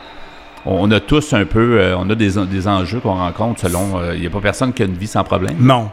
on 0.66 0.90
a 0.90 1.00
tous 1.00 1.32
un 1.32 1.46
peu, 1.46 1.78
euh, 1.80 1.96
on 1.96 2.10
a 2.10 2.14
des, 2.14 2.32
des 2.46 2.68
enjeux 2.68 3.00
qu'on 3.00 3.14
rencontre 3.14 3.60
selon. 3.62 3.98
Il 4.14 4.20
n'y 4.20 4.26
a 4.26 4.30
pas 4.30 4.40
personne 4.40 4.72
qui 4.74 4.82
a 4.82 4.86
une 4.86 4.94
vie 4.94 5.06
sans 5.06 5.24
problème. 5.24 5.56
Non. 5.58 5.90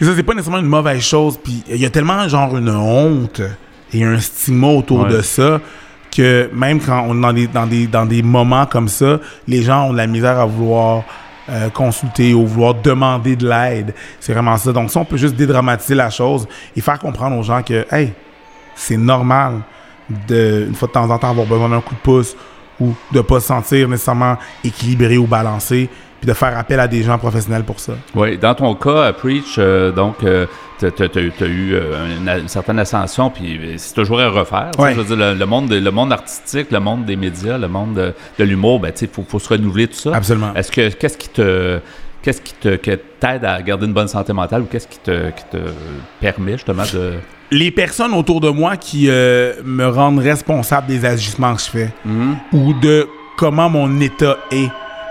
Ça, 0.00 0.12
c'est 0.16 0.22
pas 0.22 0.32
nécessairement 0.34 0.60
une 0.62 0.66
mauvaise 0.68 1.02
chose. 1.02 1.38
Puis 1.42 1.62
il 1.68 1.76
y 1.76 1.86
a 1.86 1.90
tellement, 1.90 2.26
genre, 2.28 2.56
une 2.56 2.70
honte 2.70 3.40
et 3.92 4.04
un 4.04 4.18
stigma 4.18 4.68
autour 4.68 5.00
Ouais. 5.02 5.10
de 5.10 5.20
ça 5.20 5.60
que 6.14 6.50
même 6.52 6.80
quand 6.80 7.04
on 7.08 7.16
est 7.16 7.20
dans 7.20 7.32
des, 7.32 7.46
dans, 7.46 7.66
des, 7.66 7.86
dans 7.86 8.06
des 8.06 8.22
moments 8.22 8.66
comme 8.66 8.88
ça, 8.88 9.20
les 9.46 9.62
gens 9.62 9.88
ont 9.88 9.92
de 9.92 9.96
la 9.98 10.06
misère 10.06 10.38
à 10.40 10.44
vouloir 10.46 11.04
euh, 11.48 11.68
consulter 11.70 12.34
ou 12.34 12.46
vouloir 12.46 12.74
demander 12.74 13.36
de 13.36 13.48
l'aide. 13.48 13.94
C'est 14.18 14.32
vraiment 14.32 14.56
ça. 14.56 14.72
Donc, 14.72 14.90
ça, 14.90 15.00
on 15.00 15.04
peut 15.04 15.16
juste 15.16 15.36
dédramatiser 15.36 15.94
la 15.94 16.10
chose 16.10 16.48
et 16.76 16.80
faire 16.80 16.98
comprendre 16.98 17.36
aux 17.36 17.42
gens 17.42 17.62
que, 17.62 17.86
hey, 17.92 18.12
c'est 18.74 18.96
normal 18.96 19.60
de, 20.28 20.66
une 20.68 20.74
fois 20.74 20.88
de 20.88 20.92
temps 20.92 21.08
en 21.10 21.18
temps, 21.18 21.30
avoir 21.30 21.46
besoin 21.46 21.68
d'un 21.68 21.80
coup 21.80 21.94
de 21.94 22.00
pouce 22.00 22.36
ou 22.80 22.94
de 23.12 23.20
pas 23.20 23.38
se 23.40 23.46
sentir 23.48 23.88
nécessairement 23.88 24.36
équilibré 24.64 25.18
ou 25.18 25.26
balancé, 25.26 25.88
puis 26.20 26.28
de 26.28 26.34
faire 26.34 26.56
appel 26.58 26.78
à 26.80 26.86
des 26.88 27.02
gens 27.02 27.16
professionnels 27.18 27.64
pour 27.64 27.80
ça. 27.80 27.94
Oui, 28.14 28.36
dans 28.38 28.54
ton 28.54 28.74
cas, 28.74 29.04
à 29.06 29.12
Preach, 29.12 29.56
euh, 29.58 29.90
donc, 29.90 30.16
tu 30.18 30.86
as, 30.86 31.46
eu 31.46 31.72
euh, 31.74 32.16
une, 32.18 32.28
une 32.42 32.48
certaine 32.48 32.78
ascension, 32.78 33.30
puis 33.30 33.58
euh, 33.58 33.74
c'est 33.78 33.94
toujours 33.94 34.20
à 34.20 34.28
refaire. 34.28 34.70
Ouais. 34.78 34.94
Je 34.94 35.00
veux 35.00 35.04
dire, 35.04 35.16
le, 35.16 35.34
le 35.38 35.46
monde, 35.46 35.68
de- 35.68 35.78
le 35.78 35.90
monde 35.90 36.12
artistique, 36.12 36.70
le 36.70 36.80
monde 36.80 37.04
des 37.06 37.16
médias, 37.16 37.56
le 37.58 37.68
monde 37.68 37.94
de, 37.94 38.12
de 38.38 38.44
l'humour, 38.44 38.80
ben, 38.80 38.92
il 39.00 39.08
faut, 39.08 39.24
faut 39.26 39.38
se 39.38 39.48
renouveler 39.48 39.88
tout 39.88 39.94
ça. 39.96 40.14
Absolument. 40.14 40.54
Est-ce 40.54 40.70
que 40.70 40.88
qu'est-ce 40.90 41.16
qui 41.18 41.28
te 41.28 41.80
qu'est-ce 42.22 42.42
qui 42.42 42.52
te 42.52 42.76
t'aide 43.18 43.44
à 43.46 43.62
garder 43.62 43.86
une 43.86 43.94
bonne 43.94 44.08
santé 44.08 44.34
mentale 44.34 44.60
ou 44.60 44.66
qu'est-ce 44.66 44.88
qui 44.88 44.98
te, 44.98 45.30
qui 45.30 45.44
te 45.50 45.56
permet 46.20 46.52
justement 46.52 46.82
de 46.92 47.14
les 47.50 47.70
personnes 47.70 48.12
autour 48.12 48.40
de 48.42 48.48
moi 48.50 48.76
qui 48.76 49.06
euh, 49.08 49.54
me 49.64 49.86
rendent 49.86 50.18
responsable 50.18 50.86
des 50.86 51.04
agissements 51.06 51.54
que 51.54 51.62
je 51.62 51.70
fais 51.70 51.90
ou 52.52 52.74
de 52.74 53.08
comment 53.38 53.68
mon 53.70 54.00
état 54.00 54.36
est. 54.50 54.68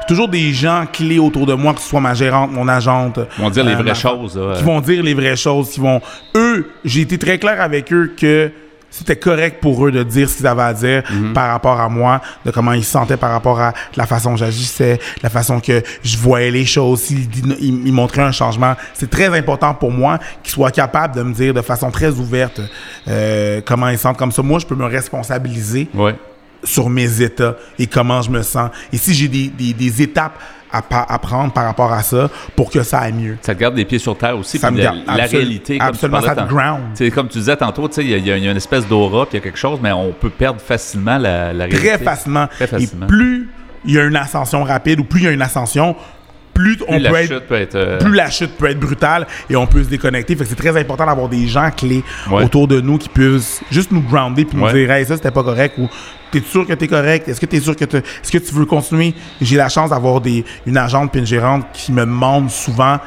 Toujours 0.09 0.27
des 0.27 0.51
gens 0.53 0.85
clés 0.91 1.19
autour 1.19 1.45
de 1.45 1.53
moi, 1.53 1.73
que 1.73 1.79
ce 1.79 1.87
soit 1.87 2.01
ma 2.01 2.13
gérante, 2.13 2.51
mon 2.51 2.67
agente. 2.67 3.19
vont 3.37 3.49
dire 3.49 3.63
les 3.63 3.71
euh, 3.73 3.75
vraies 3.75 3.83
ma- 3.85 3.93
choses 3.93 4.35
là, 4.37 4.55
Qui 4.57 4.63
vont 4.63 4.81
dire 4.81 5.01
les 5.03 5.13
vraies 5.13 5.35
choses, 5.37 5.69
qui 5.69 5.79
vont... 5.79 6.01
Eux, 6.35 6.69
j'ai 6.83 7.01
été 7.01 7.17
très 7.17 7.37
clair 7.37 7.61
avec 7.61 7.93
eux 7.93 8.13
que 8.19 8.51
c'était 8.91 9.17
correct 9.17 9.59
pour 9.61 9.85
eux 9.85 9.91
de 9.91 10.01
dire 10.01 10.27
ce 10.27 10.37
qu'ils 10.37 10.47
avaient 10.47 10.63
à 10.63 10.73
dire 10.73 11.03
par 11.35 11.51
rapport 11.51 11.79
à 11.79 11.87
moi, 11.89 12.21
de 12.43 12.49
comment 12.49 12.73
ils 12.73 12.83
se 12.83 12.89
sentaient 12.89 13.17
par 13.17 13.29
rapport 13.29 13.61
à 13.61 13.71
la 13.95 14.07
façon 14.07 14.31
que 14.33 14.39
j'agissais, 14.39 14.97
la 15.21 15.29
façon 15.29 15.59
que 15.59 15.83
je 16.03 16.17
voyais 16.17 16.49
les 16.49 16.65
choses, 16.65 17.01
s'ils 17.01 17.27
ils, 17.61 17.87
ils 17.87 17.93
montraient 17.93 18.23
un 18.23 18.31
changement. 18.31 18.73
C'est 18.95 19.11
très 19.11 19.27
important 19.37 19.75
pour 19.75 19.91
moi 19.91 20.17
qu'ils 20.41 20.53
soient 20.53 20.71
capables 20.71 21.13
de 21.15 21.21
me 21.21 21.33
dire 21.35 21.53
de 21.53 21.61
façon 21.61 21.91
très 21.91 22.09
ouverte 22.09 22.61
euh, 23.07 23.61
comment 23.63 23.89
ils 23.89 23.97
se 23.97 24.01
sentent. 24.01 24.17
Comme 24.17 24.31
ça, 24.31 24.41
moi, 24.41 24.57
je 24.57 24.65
peux 24.65 24.73
me 24.75 24.85
responsabiliser 24.87 25.87
ouais. 25.93 26.15
Sur 26.63 26.89
mes 26.89 27.21
états 27.21 27.55
et 27.77 27.87
comment 27.87 28.21
je 28.21 28.29
me 28.31 28.41
sens. 28.41 28.69
Et 28.93 28.97
si 28.97 29.13
j'ai 29.13 29.27
des, 29.27 29.47
des, 29.47 29.73
des 29.73 30.01
étapes 30.01 30.37
à, 30.71 30.83
à 31.13 31.17
prendre 31.17 31.51
par 31.51 31.63
rapport 31.65 31.91
à 31.91 32.03
ça 32.03 32.29
pour 32.55 32.69
que 32.69 32.83
ça 32.83 32.99
aille 32.99 33.13
mieux. 33.13 33.37
Ça 33.41 33.55
te 33.55 33.59
garde 33.59 33.75
les 33.75 33.85
pieds 33.85 33.97
sur 33.97 34.15
terre 34.17 34.37
aussi. 34.37 34.59
Ça 34.59 34.69
me 34.69 34.77
la, 34.77 34.83
garde. 34.83 34.97
la 35.07 35.13
Absolu- 35.23 35.37
réalité, 35.37 35.77
comme 35.79 35.87
absolument, 35.87 36.21
ça 36.21 36.35
te 36.35 36.47
ground. 36.47 37.11
Comme 37.13 37.27
tu 37.27 37.39
disais 37.39 37.55
tantôt, 37.57 37.89
il 37.97 38.03
y, 38.07 38.13
y 38.13 38.19
y 38.27 38.31
a 38.31 38.35
une 38.51 38.57
espèce 38.57 38.87
d'aura, 38.87 39.25
puis 39.25 39.37
il 39.37 39.39
y 39.39 39.41
a 39.41 39.43
quelque 39.43 39.57
chose, 39.57 39.79
mais 39.81 39.91
on 39.91 40.11
peut 40.11 40.29
perdre 40.29 40.61
facilement 40.61 41.17
la, 41.17 41.53
la 41.53 41.65
réalité. 41.65 41.87
Très 41.87 41.97
facilement. 41.97 42.47
Très 42.47 42.67
facilement. 42.67 43.05
Et 43.05 43.09
plus 43.09 43.49
il 43.85 43.93
y 43.95 43.99
a 43.99 44.03
une 44.03 44.15
ascension 44.15 44.63
rapide 44.63 44.99
ou 44.99 45.05
plus 45.05 45.21
il 45.21 45.23
y 45.23 45.27
a 45.27 45.31
une 45.31 45.41
ascension, 45.41 45.95
plus, 46.59 46.77
on 46.87 46.99
la 46.99 47.09
peut 47.09 47.15
être 47.17 47.27
chute 47.33 47.47
peut 47.47 47.55
être. 47.55 47.75
euh, 47.75 47.97
plus 47.99 48.13
la 48.13 48.29
chute 48.29 48.57
peut 48.57 48.69
être 48.69 48.79
brutale 48.79 49.25
et 49.49 49.55
on 49.55 49.65
peut 49.67 49.83
se 49.83 49.89
déconnecter. 49.89 50.35
Fait 50.35 50.43
que 50.43 50.49
c'est 50.49 50.55
très 50.55 50.77
important 50.77 51.05
d'avoir 51.05 51.29
des 51.29 51.47
gens 51.47 51.69
clés 51.71 52.03
Ouais. 52.29 52.43
autour 52.43 52.67
de 52.67 52.81
nous 52.81 52.97
qui 52.97 53.07
puissent 53.09 53.61
juste 53.71 53.91
nous 53.91 54.01
grounder 54.01 54.45
puis 54.45 54.57
Ouais. 54.59 54.71
nous 54.71 54.77
dire 54.77 54.91
hey 54.91 55.05
ça 55.05 55.15
c'était 55.15 55.31
pas 55.31 55.43
correct 55.43 55.75
ou 55.77 55.87
t'es 56.31 56.41
sûr 56.41 56.67
que 56.67 56.73
t'es 56.73 56.87
correct? 56.87 57.27
Est-ce 57.27 57.39
que 57.39 57.45
t'es 57.45 57.59
sûr 57.59 57.75
que 57.75 57.85
t'es- 57.85 57.97
est-ce 57.99 58.31
que 58.31 58.37
tu 58.37 58.53
veux 58.53 58.65
continuer? 58.65 59.13
J'ai 59.41 59.55
la 59.57 59.69
chance 59.69 59.89
d'avoir 59.91 60.19
des 60.21 60.43
une 60.65 60.77
agente 60.77 61.11
puis 61.11 61.19
une 61.21 61.25
gérante 61.27 61.65
qui 61.73 61.91
me 61.91 62.01
demande 62.01 62.49
souvent 62.49 62.97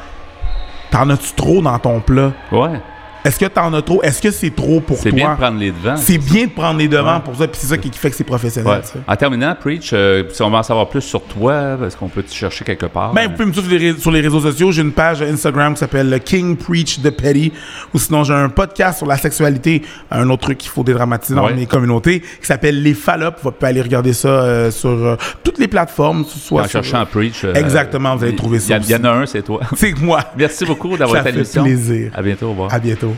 t'en 0.91 1.09
as-tu 1.11 1.33
trop 1.35 1.61
dans 1.63 1.79
ton 1.79 2.01
plat? 2.01 2.33
Ouais. 2.51 2.81
Est-ce 3.25 3.39
que 3.39 3.47
t'en 3.47 3.73
as 3.75 3.83
trop? 3.83 4.03
Est-ce 4.03 4.21
que 4.21 4.31
c'est 4.31 4.55
trop 4.55 4.81
pour 4.81 4.97
C'est 4.97 5.11
toi? 5.11 5.17
bien 5.17 5.33
de 5.33 5.37
prendre 5.39 5.59
les 5.59 5.71
devants. 5.71 5.97
c'est 5.97 6.19
bien 6.19 6.47
de 6.47 6.51
prendre 6.51 6.79
les 6.79 6.89
devants 6.89 7.17
Ouais. 7.17 7.23
pour 7.25 7.37
ça 7.37 7.47
puis 7.49 7.59
c'est 7.61 7.67
ça 7.69 7.79
qui 7.79 7.91
fait 7.93 8.11
que 8.11 8.17
c'est 8.17 8.25
professionnel 8.25 8.73
Ouais. 8.73 9.01
En 9.07 9.17
terminant, 9.17 9.55
Preach, 9.59 9.91
euh, 9.93 10.25
si 10.33 10.43
on 10.43 10.51
veut 10.51 10.57
en 10.57 10.63
savoir 10.63 10.89
plus 10.89 11.01
sur 11.03 11.23
toi, 11.23 11.77
est-ce 11.87 11.97
qu'on 11.97 12.09
peut 12.09 12.23
te 12.23 12.33
chercher 12.33 12.65
quelque 12.65 12.87
part? 12.87 13.13
Ben, 13.13 13.27
vous 13.29 13.33
pouvez 13.33 13.47
me 13.47 13.53
suivre 13.53 13.99
sur 14.01 14.11
les, 14.11 14.21
réseaux 14.21 14.41
sociaux. 14.41 14.73
J'ai 14.73 14.83
une 14.83 14.93
page 14.93 15.23
Instagram 15.23 15.75
qui 15.75 15.81
s'appelle 15.81 16.09
le 16.11 16.19
King 16.19 16.57
Preach 16.57 17.01
de 17.01 17.11
Petty. 17.11 17.53
Ou 17.95 17.99
sinon, 17.99 18.25
j'ai 18.25 18.35
un 18.35 18.49
podcast 18.49 18.99
sur 18.99 19.07
la 19.07 19.17
sexualité. 19.17 19.83
Un 20.11 20.29
autre 20.31 20.43
truc 20.43 20.59
qu'il 20.59 20.71
faut 20.71 20.83
dédramatiser 20.83 21.35
dans 21.35 21.47
Ouais. 21.47 21.55
mes 21.55 21.67
communautés 21.67 22.21
qui 22.21 22.47
s'appelle 22.47 22.83
Les 22.83 22.95
Fallops. 22.95 23.39
Vous 23.43 23.51
pouvez 23.53 23.69
aller 23.71 23.83
regarder 23.83 24.13
ça 24.13 24.29
euh, 24.29 24.71
sur 24.71 24.91
euh, 24.91 25.17
toutes 25.45 25.59
les 25.59 25.69
plateformes. 25.69 26.25
Soit 26.25 26.63
en 26.63 26.65
sur- 26.69 26.83
cherchant 26.83 27.07
Preach. 27.07 27.45
Exactement, 27.55 28.17
vous 28.17 28.25
allez 28.25 28.35
trouver 28.37 28.59
ça 28.59 28.79
Il 28.79 28.91
y, 28.91 28.95
en- 28.97 29.05
a 29.05 29.11
un, 29.11 29.27
c'est 29.27 29.43
toi. 29.43 29.61
C'est 29.77 29.97
moi. 30.01 30.21
Merci 30.37 30.65
beaucoup 30.65 30.97
d'avoir 30.97 31.19
été 31.21 31.29
à 31.29 31.33
fait 31.33 31.39
l'émission. 31.39 31.63
plaisir. 31.65 32.11
À 32.15 32.23
bientôt, 32.23 32.47
au 32.47 32.51
revoir. 32.51 32.73
À 32.75 32.79
bientôt. 32.79 33.12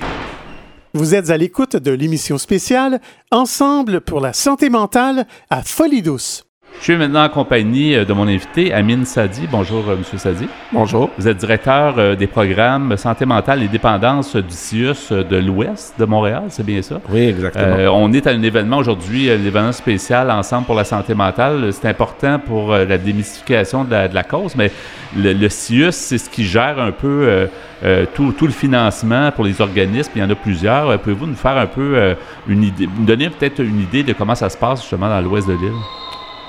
Vous 0.95 1.15
êtes 1.15 1.31
à 1.31 1.37
l'écoute 1.37 1.77
de 1.77 1.91
l'émission 1.91 2.39
spéciale 2.39 3.01
Ensemble 3.31 4.01
pour 4.01 4.21
la 4.21 4.33
santé 4.33 4.71
mentale 4.71 5.27
à 5.51 5.63
Folie 5.63 6.03
Douce. 6.03 6.45
Je 6.81 6.93
suis 6.93 6.97
maintenant 6.99 7.25
en 7.25 7.29
compagnie 7.31 7.95
euh, 7.95 8.05
de 8.05 8.13
mon 8.13 8.29
invité, 8.29 8.73
Amine 8.75 9.07
Sadi. 9.07 9.49
Bonjour, 9.51 9.89
euh, 9.89 9.97
Monsieur 9.97 10.19
Sadi. 10.19 10.47
Bonjour. 10.71 11.09
Vous 11.17 11.27
êtes 11.27 11.39
directeur 11.39 11.95
euh, 11.97 12.15
des 12.15 12.27
programmes 12.27 12.97
santé 12.99 13.25
mentale 13.25 13.63
et 13.63 13.69
dépendance 13.69 14.37
du 14.37 14.51
CIUS 14.51 15.11
de 15.11 15.37
l'Ouest 15.37 15.95
de 15.99 16.05
Montréal, 16.05 16.43
c'est 16.49 16.67
bien 16.67 16.83
ça? 16.83 17.01
Oui, 17.09 17.23
exactement. 17.23 17.77
Euh, 17.79 17.89
on 17.89 18.13
est 18.13 18.27
à 18.27 18.31
un 18.33 18.43
événement 18.43 18.77
aujourd'hui, 18.77 19.31
un 19.31 19.43
événement 19.43 19.73
spécial 19.73 20.31
Ensemble 20.31 20.67
pour 20.67 20.75
la 20.75 20.85
santé 20.85 21.15
mentale. 21.15 21.73
C'est 21.73 21.89
important 21.89 22.39
pour 22.39 22.73
la 22.73 22.99
démystification 22.99 23.85
de 23.85 23.91
la, 23.91 24.09
de 24.09 24.15
la 24.15 24.25
cause, 24.25 24.55
mais 24.55 24.71
le, 25.17 25.33
le 25.33 25.49
CIUS, 25.49 25.93
c'est 25.93 26.19
ce 26.19 26.29
qui 26.29 26.45
gère 26.45 26.79
un 26.79 26.93
peu 26.93 27.07
euh, 27.27 27.47
euh, 27.85 28.05
tout, 28.15 28.33
tout 28.33 28.47
le 28.47 28.53
financement 28.53 29.31
pour 29.33 29.45
les 29.45 29.61
organismes. 29.63 30.13
Il 30.17 30.23
y 30.23 30.25
en 30.25 30.29
a 30.31 30.35
plusieurs. 30.35 30.99
Pouvez-vous 30.99 31.27
nous 31.27 31.35
faire 31.35 31.57
un 31.57 31.67
peu 31.67 32.15
une 32.47 32.63
idée, 32.65 32.89
nous 32.99 33.07
donner 33.07 33.31
peut-être 33.31 33.61
une 33.61 33.81
idée 33.81 34.03
de 34.03 34.13
comment 34.13 34.35
ça 34.35 34.51
se 34.51 34.59
passe 34.59 34.83
justement 34.83 35.09
dans 35.09 35.21
l'Ouest 35.23 35.49
de 35.49 35.55
l'île? 35.55 35.73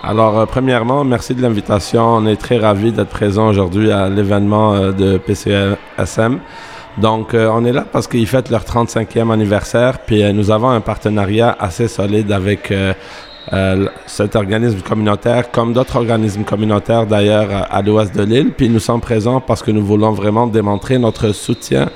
Alors, 0.08 0.38
euh, 0.38 0.46
premièrement, 0.46 1.04
merci 1.04 1.34
de 1.34 1.42
l'invitation. 1.42 2.04
On 2.04 2.28
est 2.28 2.36
très 2.36 2.60
ravis 2.60 2.92
d'être 2.92 3.10
présent 3.10 3.48
aujourd'hui 3.48 3.92
à 3.92 4.08
l'événement 4.08 4.76
euh, 4.76 4.92
de 4.92 5.18
PCSM. 5.18 6.38
Donc, 7.00 7.34
euh, 7.34 7.50
on 7.52 7.66
est 7.66 7.72
là 7.72 7.84
parce 7.92 8.08
qu'ils 8.08 8.28
fêtent 8.28 8.52
leur 8.52 8.62
35e 8.62 9.34
anniversaire, 9.34 9.98
puis 10.06 10.32
nous 10.32 10.52
avons 10.52 10.70
un 10.70 10.80
partenariat 10.80 11.58
assez 11.60 11.88
solide 11.88 12.32
avec 12.32 12.72
cet 14.06 14.36
organisme 14.36 14.80
communautaire, 14.82 15.52
comme 15.52 15.74
d'autres 15.74 15.98
organismes 15.98 16.44
communautaires 16.44 17.06
d'ailleurs 17.06 17.50
à, 17.52 17.64
à 17.64 17.82
l'ouest 17.82 18.16
de 18.16 18.24
l'île. 18.24 18.52
Puis 18.56 18.70
nous 18.70 18.80
sommes 18.80 19.02
présents 19.02 19.42
parce 19.42 19.62
que 19.62 19.72
nous 19.72 19.84
voulons 19.84 20.12
vraiment 20.12 20.48
démontrer 20.48 20.98
notre 21.00 21.32
soutien 21.32 21.90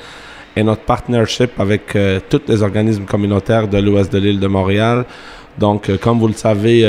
et 0.56 0.64
notre 0.64 0.82
partnership 0.82 1.60
avec 1.60 1.98
tous 2.30 2.42
les 2.48 2.62
organismes 2.62 3.06
communautaires 3.06 3.68
de 3.68 3.78
l'ouest 3.78 4.12
de 4.12 4.20
l'île 4.20 4.40
de 4.40 4.48
Montréal. 4.48 5.06
Donc, 5.58 5.90
comme 6.02 6.20
vous 6.20 6.28
le 6.28 6.34
savez, 6.34 6.86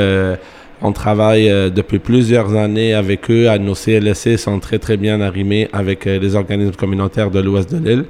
on 0.83 0.93
travaille 0.93 1.51
euh, 1.51 1.71
depuis 1.71 1.99
plusieurs 1.99 2.55
années 2.55 2.95
avec 2.95 3.31
eux. 3.31 3.47
Nos 3.59 3.75
CLSC 3.75 4.39
sont 4.39 4.59
très, 4.61 4.79
très 4.79 4.97
bien 4.97 5.21
arrimés 5.21 5.69
avec 5.73 6.07
euh, 6.07 6.19
les 6.19 6.35
organismes 6.37 6.75
communautaires 6.75 7.31
de 7.31 7.41
l'ouest 7.41 7.73
de 7.73 7.79
l'île. 7.79 8.05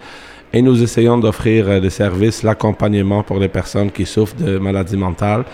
Et 0.52 0.62
nous 0.62 0.83
essayons 0.83 1.18
d'offrir 1.18 1.68
euh, 1.68 1.80
des 1.80 1.90
services, 1.90 2.42
l'accompagnement 2.42 3.22
pour 3.22 3.38
les 3.38 3.48
personnes 3.48 3.90
qui 3.90 4.06
souffrent 4.06 4.37
de 4.37 4.59
maladies 4.59 4.96
mentales. 4.96 5.44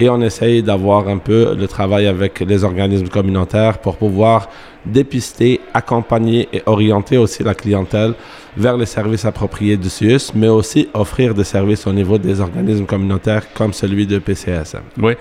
Et 0.00 0.08
on 0.08 0.20
essaye 0.22 0.62
d'avoir 0.62 1.08
un 1.08 1.18
peu 1.18 1.54
le 1.54 1.68
travail 1.68 2.06
avec 2.06 2.40
les 2.40 2.64
organismes 2.64 3.08
communautaires 3.08 3.78
pour 3.78 3.96
pouvoir 3.96 4.48
dépister, 4.84 5.60
accompagner 5.74 6.48
et 6.52 6.62
orienter 6.66 7.18
aussi 7.18 7.42
la 7.42 7.54
clientèle 7.54 8.14
vers 8.56 8.76
les 8.76 8.86
services 8.86 9.24
appropriés 9.24 9.76
du 9.76 9.88
CIUS, 9.88 10.32
mais 10.34 10.48
aussi 10.48 10.88
offrir 10.94 11.34
des 11.34 11.44
services 11.44 11.86
au 11.86 11.92
niveau 11.92 12.18
des 12.18 12.40
organismes 12.40 12.86
communautaires 12.86 13.52
comme 13.54 13.72
celui 13.72 14.06
de 14.06 14.18
PCSM. 14.18 14.82
Oui. 15.00 15.14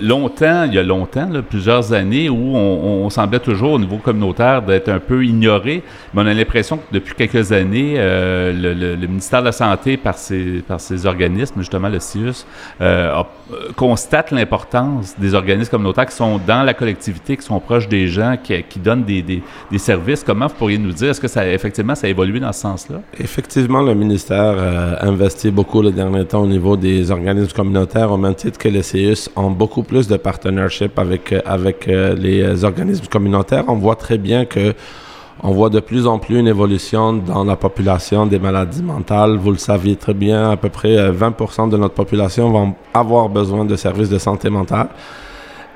Longtemps, 0.00 0.64
il 0.64 0.74
y 0.74 0.78
a 0.78 0.82
longtemps, 0.82 1.28
plusieurs 1.48 1.92
années, 1.92 2.28
où 2.28 2.56
on, 2.56 3.08
semblait 3.10 3.38
toujours 3.38 3.72
au 3.72 3.78
niveau 3.78 3.98
communautaire 3.98 4.62
d'être 4.62 4.88
un 4.88 4.98
peu 4.98 5.24
ignoré, 5.24 5.82
mais 6.12 6.22
on 6.22 6.26
a 6.26 6.34
l'impression 6.34 6.78
que 6.78 6.92
depuis 6.92 7.14
quelques 7.14 7.52
années, 7.52 7.94
euh, 7.96 8.52
le, 8.52 9.06
ministère 9.06 9.40
de 9.40 9.46
la 9.46 9.52
Santé, 9.52 9.96
par 9.96 10.18
ses, 10.18 10.62
par 10.66 10.80
ses 10.80 11.06
organismes, 11.06 11.60
justement 11.60 11.88
le 11.88 12.00
CIUS, 12.00 12.44
euh, 12.80 13.22
euh, 13.52 13.72
constate 13.76 14.30
l'importance 14.30 15.14
des 15.18 15.34
organismes 15.34 15.70
communautaires 15.70 16.06
qui 16.06 16.16
sont 16.16 16.40
dans 16.44 16.62
la 16.62 16.74
collectivité, 16.74 17.36
qui 17.36 17.44
sont 17.44 17.60
proches 17.60 17.88
des 17.88 18.08
gens, 18.08 18.36
qui, 18.42 18.62
qui 18.64 18.78
donnent 18.78 19.04
des, 19.04 19.22
des, 19.22 19.42
services. 19.78 20.24
Comment 20.24 20.46
vous 20.46 20.54
pourriez 20.54 20.78
nous 20.78 20.92
dire, 20.92 21.10
est-ce 21.10 21.20
que 21.20 21.28
ça, 21.28 21.46
effectivement, 21.46 21.94
ça 21.94 22.06
a 22.06 22.10
évolué 22.10 22.40
dans 22.40 22.52
ce 22.52 22.73
Effectivement, 23.18 23.82
le 23.82 23.94
ministère 23.94 24.54
euh, 24.56 24.96
investit 25.00 25.50
beaucoup 25.50 25.82
le 25.82 25.92
dernier 25.92 26.24
temps 26.24 26.42
au 26.42 26.46
niveau 26.46 26.76
des 26.76 27.10
organismes 27.10 27.52
communautaires, 27.52 28.10
au 28.10 28.16
même 28.16 28.34
titre 28.34 28.58
que 28.58 28.68
les 28.68 28.82
CIUS 28.82 29.30
ont 29.36 29.50
beaucoup 29.50 29.82
plus 29.82 30.08
de 30.08 30.16
partnership 30.16 30.98
avec, 30.98 31.32
euh, 31.32 31.40
avec 31.44 31.88
euh, 31.88 32.14
les 32.14 32.64
organismes 32.64 33.06
communautaires. 33.06 33.64
On 33.68 33.76
voit 33.76 33.96
très 33.96 34.18
bien 34.18 34.44
que 34.44 34.74
on 35.42 35.50
voit 35.50 35.68
de 35.68 35.80
plus 35.80 36.06
en 36.06 36.18
plus 36.18 36.38
une 36.38 36.46
évolution 36.46 37.12
dans 37.12 37.44
la 37.44 37.56
population 37.56 38.24
des 38.24 38.38
maladies 38.38 38.82
mentales. 38.82 39.36
Vous 39.36 39.50
le 39.50 39.58
saviez 39.58 39.96
très 39.96 40.14
bien, 40.14 40.50
à 40.50 40.56
peu 40.56 40.70
près 40.70 41.10
20% 41.10 41.68
de 41.68 41.76
notre 41.76 41.94
population 41.94 42.50
vont 42.50 42.74
avoir 42.94 43.28
besoin 43.28 43.64
de 43.64 43.76
services 43.76 44.08
de 44.08 44.18
santé 44.18 44.48
mentale. 44.48 44.88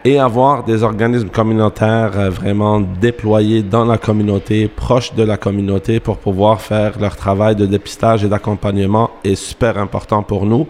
Et 0.05 0.19
avoir 0.19 0.65
des 0.65 0.83
organismes 0.83 1.29
communautaires 1.29 2.13
euh, 2.17 2.31
vraiment 2.31 2.81
déployés 2.81 3.63
dans 3.63 3.85
la 3.85 3.99
communauté, 3.99 4.69
proches 4.69 5.15
de 5.15 5.23
la 5.25 5.37
communauté 5.37 6.01
pour 6.01 6.19
pouvoir 6.19 6.61
faire 6.61 6.99
leur 7.01 7.17
travail 7.17 7.57
de 7.57 7.67
dépistage 7.67 8.25
et 8.25 8.29
d'accompagnement 8.29 9.11
est 9.25 9.35
super 9.35 9.77
important 9.79 10.23
pour 10.23 10.47
nous 10.47 10.67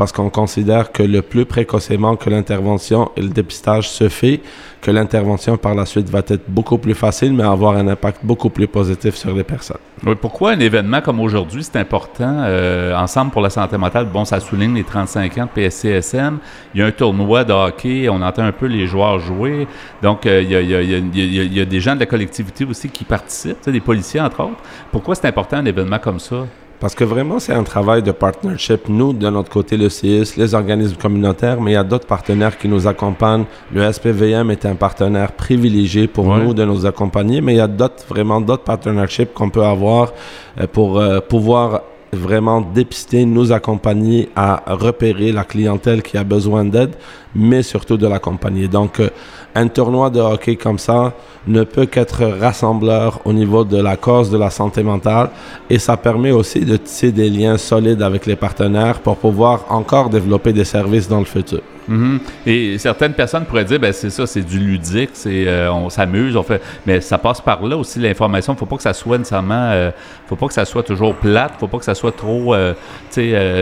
parce 0.00 0.12
qu'on 0.12 0.30
considère 0.30 0.92
que 0.92 1.02
le 1.02 1.20
plus 1.20 1.44
précocement 1.44 2.16
que 2.16 2.30
l'intervention 2.30 3.10
et 3.18 3.20
le 3.20 3.28
dépistage 3.28 3.90
se 3.90 4.08
fait, 4.08 4.40
que 4.80 4.90
l'intervention 4.90 5.58
par 5.58 5.74
la 5.74 5.84
suite 5.84 6.08
va 6.08 6.20
être 6.20 6.48
beaucoup 6.48 6.78
plus 6.78 6.94
facile, 6.94 7.34
mais 7.34 7.42
avoir 7.42 7.76
un 7.76 7.86
impact 7.86 8.20
beaucoup 8.22 8.48
plus 8.48 8.66
positif 8.66 9.14
sur 9.14 9.34
les 9.34 9.44
personnes. 9.44 9.76
Oui, 10.06 10.14
pourquoi 10.18 10.52
un 10.52 10.58
événement 10.60 11.02
comme 11.02 11.20
aujourd'hui, 11.20 11.62
c'est 11.62 11.76
important? 11.76 12.34
Euh, 12.46 12.96
Ensemble 12.96 13.30
pour 13.30 13.42
la 13.42 13.50
santé 13.50 13.76
mentale, 13.76 14.06
bon, 14.06 14.24
ça 14.24 14.40
souligne 14.40 14.74
les 14.74 14.84
35 14.84 15.36
ans 15.36 15.44
de 15.44 15.50
PSCSM. 15.50 16.38
Il 16.74 16.80
y 16.80 16.82
a 16.82 16.86
un 16.86 16.92
tournoi 16.92 17.44
de 17.44 17.52
hockey, 17.52 18.08
on 18.08 18.22
entend 18.22 18.44
un 18.44 18.52
peu 18.52 18.68
les 18.68 18.86
joueurs 18.86 19.18
jouer. 19.18 19.68
Donc, 20.02 20.24
il, 20.24 20.50
y 20.50 21.60
a, 21.60 21.64
des 21.66 21.80
gens 21.80 21.94
de 21.94 22.00
la 22.00 22.06
collectivité 22.06 22.64
aussi 22.64 22.88
qui 22.88 23.04
participent, 23.04 23.68
des 23.68 23.80
policiers 23.80 24.22
entre 24.22 24.44
autres. 24.44 24.62
Pourquoi 24.90 25.14
c'est 25.14 25.28
important 25.28 25.58
un 25.58 25.66
événement 25.66 25.98
comme 25.98 26.20
ça? 26.20 26.46
Parce 26.80 26.94
que 26.94 27.04
vraiment, 27.04 27.38
c'est 27.38 27.52
un 27.52 27.62
travail 27.62 28.02
de 28.02 28.10
partnership. 28.10 28.88
Nous, 28.88 29.12
de 29.12 29.28
notre 29.28 29.50
côté, 29.50 29.76
le 29.76 29.90
CIS, 29.90 30.36
les 30.38 30.54
organismes 30.54 30.96
communautaires, 30.96 31.60
mais 31.60 31.72
il 31.72 31.74
y 31.74 31.76
a 31.76 31.84
d'autres 31.84 32.06
partenaires 32.06 32.56
qui 32.56 32.68
nous 32.68 32.86
accompagnent. 32.86 33.44
Le 33.70 33.92
SPVM 33.92 34.50
est 34.50 34.64
un 34.64 34.76
partenaire 34.76 35.32
privilégié 35.32 36.08
pour 36.08 36.34
nous 36.38 36.54
de 36.54 36.64
nous 36.64 36.86
accompagner, 36.86 37.42
mais 37.42 37.52
il 37.52 37.58
y 37.58 37.60
a 37.60 37.68
d'autres, 37.68 38.04
vraiment 38.08 38.40
d'autres 38.40 38.64
partnerships 38.64 39.34
qu'on 39.34 39.50
peut 39.50 39.64
avoir 39.64 40.14
euh, 40.58 40.66
pour 40.66 40.98
euh, 40.98 41.20
pouvoir 41.20 41.82
vraiment 42.12 42.60
dépister, 42.60 43.24
nous 43.24 43.52
accompagner 43.52 44.30
à 44.34 44.74
repérer 44.74 45.32
la 45.32 45.44
clientèle 45.44 46.02
qui 46.02 46.16
a 46.16 46.24
besoin 46.24 46.64
d'aide, 46.64 46.94
mais 47.34 47.62
surtout 47.62 47.96
de 47.96 48.06
l'accompagner. 48.06 48.68
Donc, 48.68 49.00
euh, 49.00 49.10
un 49.54 49.68
tournoi 49.68 50.10
de 50.10 50.20
hockey 50.20 50.56
comme 50.56 50.78
ça 50.78 51.12
ne 51.46 51.64
peut 51.64 51.86
qu'être 51.86 52.24
rassembleur 52.24 53.20
au 53.24 53.32
niveau 53.32 53.64
de 53.64 53.80
la 53.80 53.96
cause 53.96 54.30
de 54.30 54.38
la 54.38 54.50
santé 54.50 54.82
mentale 54.82 55.30
et 55.68 55.78
ça 55.78 55.96
permet 55.96 56.30
aussi 56.30 56.60
de 56.60 56.76
tisser 56.76 57.12
des 57.12 57.30
liens 57.30 57.56
solides 57.56 58.02
avec 58.02 58.26
les 58.26 58.36
partenaires 58.36 59.00
pour 59.00 59.16
pouvoir 59.16 59.64
encore 59.70 60.10
développer 60.10 60.52
des 60.52 60.64
services 60.64 61.08
dans 61.08 61.18
le 61.18 61.24
futur. 61.24 61.60
Mm-hmm. 61.90 62.18
Et 62.46 62.78
certaines 62.78 63.14
personnes 63.14 63.44
pourraient 63.44 63.64
dire, 63.64 63.80
ben 63.80 63.92
c'est 63.92 64.10
ça, 64.10 64.26
c'est 64.26 64.42
du 64.42 64.58
ludique, 64.58 65.10
c'est 65.14 65.48
euh, 65.48 65.72
on 65.72 65.90
s'amuse, 65.90 66.36
on 66.36 66.42
fait, 66.42 66.62
mais 66.86 67.00
ça 67.00 67.18
passe 67.18 67.40
par 67.40 67.64
là 67.66 67.76
aussi 67.76 67.98
l'information. 67.98 68.54
Faut 68.54 68.66
pas 68.66 68.76
que 68.76 68.82
ça 68.82 68.92
soit 68.92 69.18
nécessairement, 69.18 69.70
euh, 69.72 69.90
faut 70.28 70.36
pas 70.36 70.46
que 70.46 70.54
ça 70.54 70.64
soit 70.64 70.84
toujours 70.84 71.14
plate, 71.16 71.54
faut 71.58 71.66
pas 71.66 71.78
que 71.78 71.84
ça 71.84 71.94
soit 71.94 72.16
trop, 72.16 72.54
euh, 72.54 72.74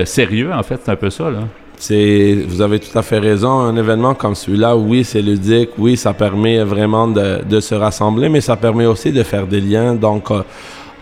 sérieux 0.05 0.53
en 0.53 0.63
fait, 0.63 0.81
c'est 0.85 0.91
un 0.91 0.97
peu 0.97 1.11
ça 1.11 1.31
là. 1.31 1.41
C'est, 1.79 2.45
vous 2.49 2.61
avez 2.61 2.81
tout 2.81 2.97
à 2.99 3.03
fait 3.03 3.19
raison. 3.19 3.61
Un 3.61 3.77
événement 3.77 4.15
comme 4.15 4.35
celui-là, 4.35 4.77
oui, 4.77 5.05
c'est 5.05 5.23
ludique, 5.23 5.71
oui, 5.79 5.97
ça 5.97 6.13
permet 6.13 6.63
vraiment 6.65 7.07
de, 7.07 7.61
se 7.61 7.75
rassembler, 7.75 8.29
mais 8.29 8.41
ça 8.41 8.57
permet 8.57 8.87
aussi 8.87 9.13
de 9.13 9.23
faire 9.23 9.47
des 9.47 9.61
liens. 9.61 9.95
Donc, 9.95 10.31
euh, 10.31 10.43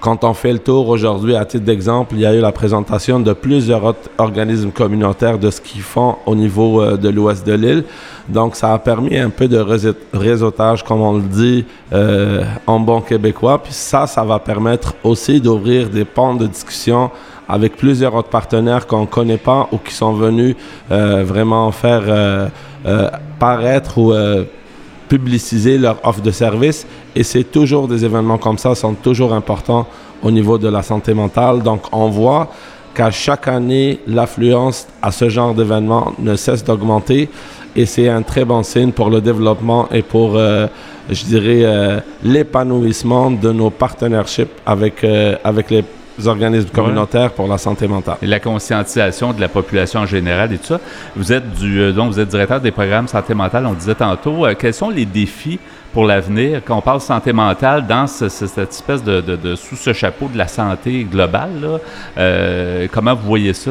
quand 0.01 0.23
on 0.25 0.35
fait 0.35 0.53
le 0.53 0.59
tour 0.59 0.89
aujourd'hui, 0.89 1.35
à 1.35 1.45
titre 1.47 1.65
d'exemple, 1.65 2.15
il 2.15 2.21
y 2.21 2.27
a 2.27 2.35
eu 2.35 2.41
la 2.41 2.53
présentation 2.53 3.19
de 3.19 3.33
plusieurs 3.33 3.95
organismes 4.19 4.71
communautaires 4.71 5.39
de 5.39 5.51
ce 5.51 5.61
qu'ils 5.61 5.81
font 5.81 6.17
au 6.27 6.35
niveau 6.35 6.83
euh, 6.83 6.99
de 6.99 7.09
l'ouest 7.09 7.47
de 7.47 7.55
l'île. 7.55 7.85
Donc, 8.29 8.55
ça 8.55 8.75
a 8.75 8.79
permis 8.79 9.17
un 9.17 9.31
peu 9.31 9.49
de 9.49 9.65
réseautage, 10.13 10.85
comme 10.85 11.01
on 11.01 11.15
le 11.15 11.23
dit 11.23 11.65
euh, 11.93 12.45
en 12.67 12.81
bon 12.81 13.01
québécois. 13.01 13.63
Puis 13.63 13.73
ça, 13.73 14.07
ça 14.07 14.23
va 14.25 14.39
permettre 14.39 14.95
aussi 15.03 15.41
d'ouvrir 15.41 15.89
des 15.89 16.05
ponts 16.05 16.35
de 16.35 16.47
discussion 16.47 17.11
avec 17.49 17.77
plusieurs 17.77 18.15
autres 18.15 18.29
partenaires 18.29 18.87
qu'on 18.87 19.03
ne 19.03 19.07
connaît 19.07 19.39
pas 19.39 19.69
ou 19.73 19.79
qui 19.79 19.95
sont 19.95 20.13
venus 20.13 20.57
euh, 20.91 21.25
vraiment 21.25 21.71
faire 21.73 22.03
euh, 22.07 22.49
euh, 22.87 23.11
paraître 23.39 23.99
ou 23.99 24.13
publiciser 25.09 25.79
leur 25.79 25.99
offre 26.05 26.21
de 26.21 26.31
service. 26.33 26.87
Et 27.15 27.23
c'est 27.23 27.45
toujours 27.45 27.87
des 27.87 28.05
événements 28.05 28.39
comme 28.39 28.59
ça, 28.59 28.75
sont 28.75 28.95
toujours 28.95 29.33
importants 29.33 29.87
au 30.23 30.31
niveau 30.31 30.59
de 30.59 30.69
la 30.69 30.83
santé 30.83 31.15
mentale. 31.15 31.63
Donc 31.63 31.83
on 31.93 32.09
voit 32.09 32.51
qu'à 32.95 33.11
chaque 33.11 33.47
année, 33.47 34.01
l'affluence 34.07 34.89
à 35.01 35.13
ce 35.13 35.29
genre 35.29 35.55
d'événements 35.55 36.13
ne 36.19 36.35
cesse 36.35 36.65
d'augmenter. 36.65 37.29
Et 37.77 37.87
c'est 37.87 38.09
un 38.09 38.23
très 38.23 38.45
bon 38.45 38.63
signe 38.63 38.91
pour 38.91 39.11
le 39.11 39.21
développement 39.21 39.87
et 39.93 40.03
pour, 40.03 40.39
je 40.39 41.25
dirais, 41.27 42.03
l'épanouissement 42.25 43.31
de 43.31 43.53
nos 43.53 43.69
partnerships 43.69 44.49
avec, 44.65 45.05
avec 45.45 45.71
les 45.71 45.85
organismes 46.25 46.71
communautaires 46.71 47.33
pour 47.33 47.49
la 47.49 47.59
santé 47.59 47.87
mentale. 47.87 48.17
Et 48.23 48.27
la 48.27 48.41
conscientisation 48.41 49.33
de 49.33 49.41
la 49.41 49.49
population 49.49 50.01
en 50.01 50.07
général 50.07 50.53
et 50.53 50.59
tout 50.59 50.67
ça. 50.67 50.81
Vous 51.15 51.33
êtes 51.33 51.55
du, 51.55 51.81
euh, 51.81 51.93
donc 51.93 52.13
vous 52.13 52.21
êtes 52.21 52.29
directeur 52.29 52.61
des 52.61 52.71
programmes 52.71 53.09
santé 53.09 53.35
mentale, 53.35 53.67
on 53.67 53.75
disait 53.75 53.95
tantôt. 53.95 54.47
Euh, 54.47 54.55
quels 54.59 54.75
sont 54.75 54.91
les 54.91 55.05
défis 55.05 55.59
pour 55.97 56.05
l'avenir, 56.05 56.61
quand 56.63 56.77
on 56.77 56.83
parle 56.83 57.01
santé 57.01 57.33
mentale, 57.33 57.87
dans 57.87 58.07
cette 58.07 58.59
espèce 58.59 59.03
de, 59.03 59.55
sous 59.55 59.77
ce 59.77 59.95
chapeau 59.95 60.29
de 60.29 60.37
la 60.37 60.47
santé 60.47 61.05
globale, 61.11 61.81
euh, 62.19 62.87
comment 62.93 63.15
vous 63.15 63.27
voyez 63.27 63.55
ça 63.55 63.71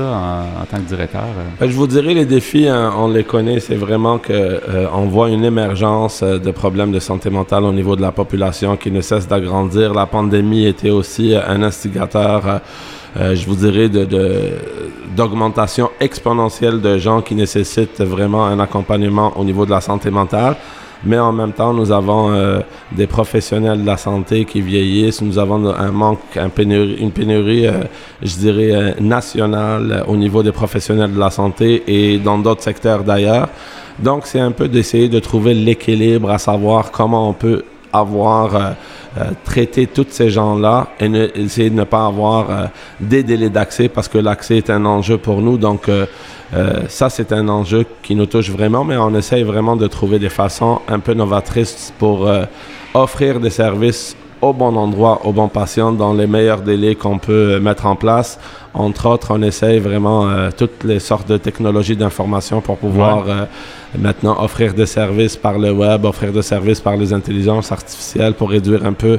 en, 0.60 0.66
tant 0.66 0.78
que 0.78 0.88
directeur? 0.88 1.22
Ben, 1.60 1.70
je 1.70 1.76
vous 1.76 1.86
dirais, 1.86 2.16
les 2.16 2.26
défis, 2.26 2.68
hein, 2.68 2.92
on 2.98 3.10
les 3.10 3.26
connaît, 3.26 3.60
c'est 3.60 3.76
vraiment 3.76 4.18
qu'on 4.18 4.34
euh, 4.34 5.08
voit 5.08 5.30
une 5.30 5.46
émergence 5.46 6.24
euh, 6.24 6.40
de 6.40 6.50
problèmes 6.50 6.92
de 6.92 7.00
santé 7.00 7.30
mentale 7.30 7.64
au 7.64 7.72
niveau 7.72 7.96
de 7.96 8.02
la 8.02 8.12
population 8.12 8.76
qui 8.76 8.90
ne 8.90 9.02
cesse 9.02 9.28
d'agrandir. 9.28 9.94
La 9.94 10.08
pandémie 10.08 10.66
était 10.66 10.90
aussi 10.90 11.36
un 11.36 11.62
instigateur. 11.62 12.60
je 13.16 13.46
vous 13.46 13.56
dirais, 13.56 13.88
d'augmentation 15.16 15.92
exponentielle 16.00 16.82
de 16.82 16.98
gens 16.98 17.22
qui 17.22 17.36
nécessitent 17.36 18.02
vraiment 18.02 18.48
un 18.48 18.60
accompagnement 18.60 19.32
au 19.38 19.44
niveau 19.44 19.64
de 19.68 19.72
la 19.72 19.80
santé 19.80 20.10
mentale 20.10 20.56
mais 21.06 21.20
en 21.20 21.32
même 21.32 21.54
temps, 21.54 21.74
nous 21.74 21.92
avons 21.92 22.32
euh, 22.32 22.60
des 22.92 23.06
professionnels 23.08 23.82
de 23.82 23.86
la 23.86 23.98
santé 23.98 24.46
qui 24.46 24.62
vieillissent. 24.62 25.22
Nous 25.22 25.38
avons 25.38 25.68
un 25.74 25.92
manque, 25.92 26.20
une 26.36 27.12
pénurie, 27.12 27.68
euh, 27.68 27.84
je 28.22 28.36
dirais, 28.36 28.72
euh, 28.72 28.92
nationale 29.00 30.04
au 30.08 30.16
niveau 30.16 30.42
des 30.42 30.52
professionnels 30.52 31.14
de 31.14 31.20
la 31.20 31.30
santé 31.30 31.84
et 31.88 32.18
dans 32.18 32.40
d'autres 32.40 32.64
secteurs 32.64 33.04
d'ailleurs. 33.04 33.50
Donc, 34.00 34.26
c'est 34.26 34.40
un 34.40 34.52
peu 34.52 34.68
d'essayer 34.68 35.08
de 35.08 35.20
trouver 35.20 35.54
l'équilibre, 35.54 36.30
à 36.32 36.38
savoir 36.38 36.92
comment 36.92 37.30
on 37.30 37.34
peut 37.34 37.64
avoir 38.00 38.76
traité 39.44 39.88
tous 39.88 40.08
ces 40.10 40.30
gens-là 40.30 40.88
et 41.00 41.06
essayer 41.36 41.70
de 41.70 41.76
ne 41.76 41.84
pas 41.86 42.06
avoir 42.06 42.70
des 43.00 43.24
délais 43.24 43.50
d'accès 43.50 43.88
parce 43.88 44.08
que 44.08 44.18
l'accès 44.18 44.58
est 44.58 44.70
un 44.70 44.86
enjeu 44.86 45.18
pour 45.18 45.42
nous. 45.42 45.58
Donc, 45.58 45.90
euh, 46.54 46.82
ça, 46.88 47.10
c'est 47.10 47.32
un 47.34 47.48
enjeu 47.50 47.86
qui 48.04 48.16
nous 48.16 48.28
touche 48.28 48.50
vraiment, 48.50 48.84
mais 48.84 48.98
on 48.98 49.14
essaye 49.16 49.44
vraiment 49.44 49.76
de 49.76 49.88
trouver 49.88 50.20
des 50.20 50.30
façons 50.30 50.80
un 50.88 51.00
peu 51.00 51.14
novatrices 51.14 51.94
pour 51.98 52.28
euh, 52.28 52.46
offrir 52.94 53.40
des 53.40 53.50
services 53.50 54.16
au 54.42 54.54
bon 54.54 54.76
endroit, 54.76 55.22
au 55.26 55.32
bon 55.32 55.48
patient, 55.48 55.92
dans 55.92 56.14
les 56.14 56.28
meilleurs 56.28 56.62
délais 56.62 56.96
qu'on 56.96 57.18
peut 57.18 57.60
mettre 57.60 57.86
en 57.88 57.96
place. 57.96 58.40
Entre 58.76 59.08
autres, 59.08 59.30
on 59.32 59.42
essaye 59.42 59.80
vraiment 59.80 60.30
euh, 60.30 60.50
toutes 60.56 60.84
les 60.84 61.00
sortes 61.00 61.28
de 61.28 61.38
technologies 61.38 61.96
d'information 61.96 62.62
pour 62.62 62.78
pouvoir 62.78 63.26
maintenant 63.98 64.38
offrir 64.44 64.74
des 64.74 64.86
services 64.86 65.38
par 65.38 65.58
le 65.58 65.72
web, 65.72 66.06
offrir 66.06 66.32
des 66.32 66.42
services 66.42 66.82
par 66.82 66.98
les 66.98 67.14
intelligences 67.14 67.72
artificielles 67.72 68.34
pour 68.34 68.50
réduire 68.50 68.86
un 68.86 68.94
peu 68.94 69.18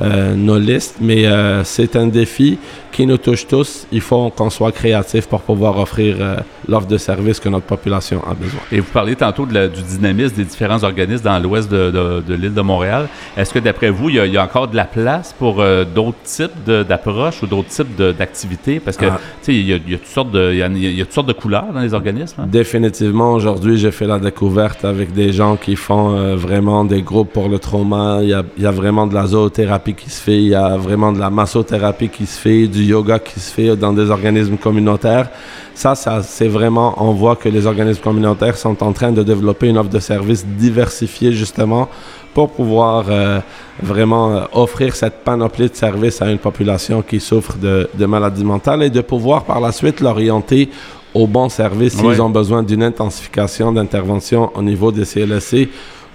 euh, 0.00 0.36
nos 0.36 0.58
listes, 0.58 0.96
mais 1.00 1.26
euh, 1.26 1.64
c'est 1.64 1.96
un 1.96 2.06
défi 2.06 2.58
qui 2.92 3.04
nous 3.04 3.16
touche 3.16 3.48
tous. 3.48 3.86
Il 3.90 4.00
faut 4.00 4.30
qu'on 4.30 4.48
soit 4.48 4.70
créatif 4.70 5.26
pour 5.26 5.40
pouvoir 5.40 5.76
offrir 5.78 6.16
euh, 6.20 6.36
l'offre 6.68 6.86
de 6.86 6.98
service 6.98 7.40
que 7.40 7.48
notre 7.48 7.66
population 7.66 8.22
a 8.24 8.34
besoin. 8.34 8.60
Et 8.70 8.78
vous 8.78 8.92
parlez 8.92 9.16
tantôt 9.16 9.44
de 9.44 9.66
du 9.66 9.82
dynamisme 9.82 10.36
des 10.36 10.44
différents 10.44 10.84
organismes 10.84 11.24
dans 11.24 11.38
l'ouest 11.40 11.68
de, 11.68 11.90
de, 12.24 12.34
l'île 12.34 12.54
de 12.54 12.60
Montréal. 12.60 13.08
Est-ce 13.36 13.52
que 13.52 13.58
d'après 13.58 13.90
vous, 13.90 14.08
il 14.08 14.16
y, 14.16 14.36
a, 14.36 14.44
encore 14.44 14.68
de 14.68 14.76
la 14.76 14.84
place 14.84 15.34
pour 15.36 15.56
d'autres 15.94 16.22
types 16.22 16.64
d'approches 16.64 17.42
ou 17.42 17.46
d'autres 17.46 17.68
types 17.68 18.00
d'activités? 18.16 18.78
Parce 18.78 18.96
que, 18.98 19.06
Ah. 19.06 19.18
tu 19.42 19.52
sais, 19.52 19.54
il 19.54 19.66
y, 19.66 19.72
a- 19.72 19.76
y 19.76 19.96
toutes 19.98 20.06
sortes 20.06 20.30
de, 20.32 20.52
il 20.52 20.58
y 20.58 20.62
a, 20.62 20.66
il 20.68 20.94
y 20.98 21.00
a 21.00 21.04
toutes 21.04 21.14
sortes 21.14 21.28
de 21.28 21.32
couleurs 21.32 21.66
dans 21.72 21.80
les 21.80 21.94
organismes. 21.94 22.42
hein. 22.42 22.46
Définitivement, 22.46 23.32
aujourd'hui, 23.32 23.78
j'ai 23.78 23.90
fait 23.90 24.06
la 24.06 24.18
découverte 24.18 24.84
avec 24.84 25.12
des 25.12 25.32
gens 25.32 25.56
qui 25.56 25.76
font 25.76 26.14
euh, 26.16 26.36
vraiment 26.36 26.84
des 26.84 27.02
groupes 27.02 27.32
pour 27.32 27.48
le 27.48 27.58
trauma. 27.58 28.18
Il 28.22 28.28
y, 28.28 28.34
a, 28.34 28.42
il 28.56 28.62
y 28.62 28.66
a 28.66 28.70
vraiment 28.70 29.06
de 29.06 29.14
la 29.14 29.26
zoothérapie 29.26 29.94
qui 29.94 30.10
se 30.10 30.20
fait, 30.20 30.36
il 30.38 30.48
y 30.48 30.54
a 30.54 30.76
vraiment 30.76 31.12
de 31.12 31.18
la 31.18 31.30
massothérapie 31.30 32.08
qui 32.08 32.26
se 32.26 32.38
fait, 32.38 32.66
du 32.66 32.82
yoga 32.82 33.18
qui 33.18 33.38
se 33.40 33.52
fait 33.52 33.76
dans 33.76 33.92
des 33.92 34.10
organismes 34.10 34.56
communautaires. 34.56 35.30
Ça, 35.74 35.94
ça 35.94 36.22
c'est 36.22 36.48
vraiment, 36.48 36.94
on 36.98 37.12
voit 37.12 37.36
que 37.36 37.48
les 37.48 37.64
organismes 37.66 38.02
communautaires 38.02 38.56
sont 38.56 38.82
en 38.82 38.92
train 38.92 39.12
de 39.12 39.22
développer 39.22 39.68
une 39.68 39.78
offre 39.78 39.90
de 39.90 40.00
services 40.00 40.44
diversifiée 40.44 41.32
justement 41.32 41.88
pour 42.38 42.50
pouvoir 42.50 43.06
euh, 43.08 43.40
vraiment 43.82 44.30
euh, 44.30 44.40
offrir 44.52 44.94
cette 44.94 45.24
panoplie 45.24 45.68
de 45.68 45.74
services 45.74 46.22
à 46.22 46.30
une 46.30 46.38
population 46.38 47.02
qui 47.02 47.18
souffre 47.18 47.56
de, 47.58 47.90
de 47.92 48.06
maladies 48.06 48.44
mentales 48.44 48.84
et 48.84 48.90
de 48.90 49.00
pouvoir 49.00 49.42
par 49.42 49.58
la 49.58 49.72
suite 49.72 49.98
l'orienter 50.00 50.68
au 51.14 51.26
bon 51.26 51.48
service 51.48 51.94
s'ils 51.94 52.06
Ouais. 52.06 52.20
ont 52.20 52.30
besoin 52.30 52.62
d'une 52.62 52.84
intensification 52.84 53.72
d'intervention 53.72 54.52
au 54.54 54.62
niveau 54.62 54.92
des 54.92 55.04
CLSC 55.04 55.68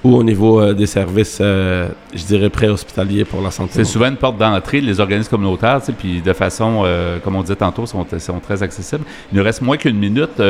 ou 0.04 0.16
au 0.16 0.24
niveau 0.24 0.60
euh, 0.60 0.74
des 0.74 0.86
services, 0.86 1.38
euh, 1.40 1.88
je 2.14 2.24
dirais, 2.26 2.50
préhospitaliers 2.50 3.24
pour 3.24 3.42
la 3.42 3.52
santé. 3.52 3.72
C'est 3.74 3.86
souvent 3.86 4.08
une 4.08 4.18
porte 4.18 4.38
d'entrée, 4.38 4.82
les 4.82 5.00
organismes 5.00 5.30
communautaires, 5.30 5.80
puis 5.98 6.22
de 6.22 6.34
façon, 6.34 6.82
euh, 6.84 7.20
comme 7.20 7.36
on 7.36 7.42
disait 7.42 7.56
tantôt, 7.56 7.86
sont, 7.86 8.06
sont 8.20 8.40
très 8.40 8.62
accessibles. 8.62 9.06
Il 9.32 9.38
nous 9.38 9.44
reste 9.44 9.62
moins 9.62 9.78
qu'une 9.78 9.98
minute. 9.98 10.42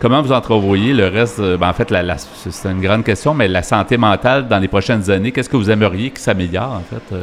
Comment 0.00 0.22
vous 0.22 0.32
entrevoyez 0.32 0.94
le 0.94 1.08
reste? 1.08 1.40
ben, 1.40 1.68
en 1.68 1.72
fait, 1.72 1.88
c'est 2.50 2.70
une 2.70 2.80
grande 2.80 3.04
question, 3.04 3.34
mais 3.34 3.48
la 3.48 3.62
santé 3.62 3.96
mentale 3.96 4.48
dans 4.48 4.58
les 4.58 4.68
prochaines 4.68 5.10
années, 5.10 5.32
qu'est-ce 5.32 5.48
que 5.48 5.56
vous 5.56 5.70
aimeriez 5.70 6.10
qui 6.10 6.22
s'améliore, 6.22 6.72
en 6.72 6.82
fait? 6.82 7.16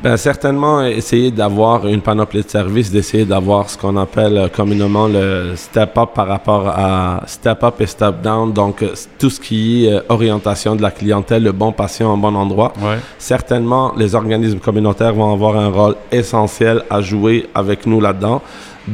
Ben, 0.00 0.16
certainement, 0.16 0.82
essayer 0.82 1.32
d'avoir 1.32 1.84
une 1.88 2.00
panoplie 2.00 2.42
de 2.42 2.48
services, 2.48 2.92
d'essayer 2.92 3.24
d'avoir 3.24 3.68
ce 3.68 3.76
qu'on 3.76 3.96
appelle 3.96 4.38
euh, 4.38 4.48
communément 4.48 5.08
le 5.08 5.54
step-up 5.56 6.10
par 6.14 6.28
rapport 6.28 6.68
à 6.68 7.22
step-up 7.26 7.80
et 7.80 7.86
step-down. 7.86 8.52
Donc, 8.52 8.82
euh, 8.82 8.94
tout 9.18 9.28
ce 9.28 9.40
qui 9.40 9.86
est 9.86 9.94
euh, 9.94 10.00
orientation 10.08 10.76
de 10.76 10.82
la 10.82 10.92
clientèle, 10.92 11.42
le 11.42 11.50
bon 11.50 11.72
patient 11.72 12.14
au 12.14 12.16
bon 12.16 12.36
endroit. 12.36 12.72
Ouais. 12.80 12.98
Certainement, 13.18 13.92
les 13.96 14.14
organismes 14.14 14.60
communautaires 14.60 15.14
vont 15.14 15.32
avoir 15.32 15.56
un 15.56 15.68
rôle 15.68 15.96
essentiel 16.12 16.84
à 16.88 17.00
jouer 17.00 17.48
avec 17.52 17.84
nous 17.84 18.00
là-dedans. 18.00 18.40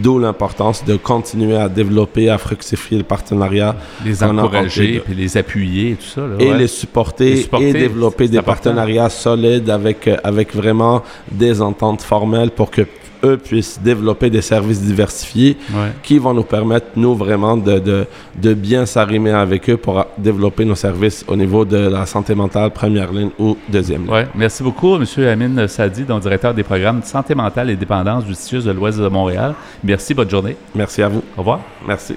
D'où 0.03 0.19
l'importance 0.19 0.85
de 0.85 0.97
continuer 0.97 1.57
à 1.57 1.69
développer, 1.69 2.29
à 2.29 2.39
fructifier 2.39 2.99
le 2.99 3.05
partenariat 3.05 3.77
Les 4.05 4.23
encourager, 4.23 5.01
puis 5.05 5.15
les 5.15 5.37
appuyer 5.37 5.93
et 5.93 5.95
tout 5.95 6.07
ça. 6.07 6.21
là, 6.23 6.37
et 6.39 6.55
les 6.55 6.67
supporter, 6.67 7.31
Les 7.31 7.37
supporter, 7.43 7.69
et 7.69 7.73
développer 7.73 8.29
des 8.29 8.39
important. 8.39 8.53
partenariats 8.53 9.09
solides 9.11 9.71
avec, 9.71 10.09
euh, 10.09 10.17
avec 10.25 10.55
vraiment 10.55 11.03
des 11.31 11.61
ententes 11.63 12.03
formelles 12.03 12.51
pour 12.51 12.71
que 12.71 12.83
eux 13.25 13.37
puissent 13.37 13.81
développer 13.83 14.31
des 14.31 14.43
services 14.43 14.81
diversifiés 14.83 15.57
Ouais. 15.75 15.93
qui 16.03 16.19
vont 16.19 16.35
nous 16.35 16.43
permettre, 16.45 16.87
nous, 16.97 17.15
vraiment 17.15 17.57
de, 17.57 17.79
de, 17.79 18.07
de 18.41 18.55
bien 18.55 18.87
s'arrimer 18.87 19.31
avec 19.31 19.69
eux 19.71 19.77
pour 19.77 20.05
développer 20.19 20.65
nos 20.65 20.75
services 20.75 21.25
au 21.27 21.37
niveau 21.37 21.65
de 21.65 21.77
la 21.77 22.05
santé 22.07 22.35
mentale 22.35 22.71
première 22.71 23.13
ligne 23.13 23.31
ou 23.39 23.57
deuxième 23.69 24.03
ligne. 24.03 24.13
Ouais. 24.13 24.27
Merci 24.35 24.63
beaucoup, 24.63 24.95
M. 24.97 25.05
Amine 25.27 25.67
Sadi, 25.69 26.03
donc 26.05 26.23
directeur 26.23 26.53
des 26.55 26.63
programmes 26.63 27.01
de 27.01 27.05
santé 27.07 27.35
mentale 27.35 27.71
et 27.71 27.77
dépendance 27.77 28.25
du 28.25 28.35
CIUS 28.35 28.63
de 28.65 28.73
l'Ouest 28.73 28.99
de 28.99 29.09
Montréal. 29.09 29.55
Merci, 29.83 30.15
bonne 30.15 30.31
journée. 30.31 30.57
Merci 30.75 31.03
à 31.03 31.09
vous. 31.09 31.23
Au 31.37 31.41
revoir. 31.41 31.61
Merci. 31.87 32.15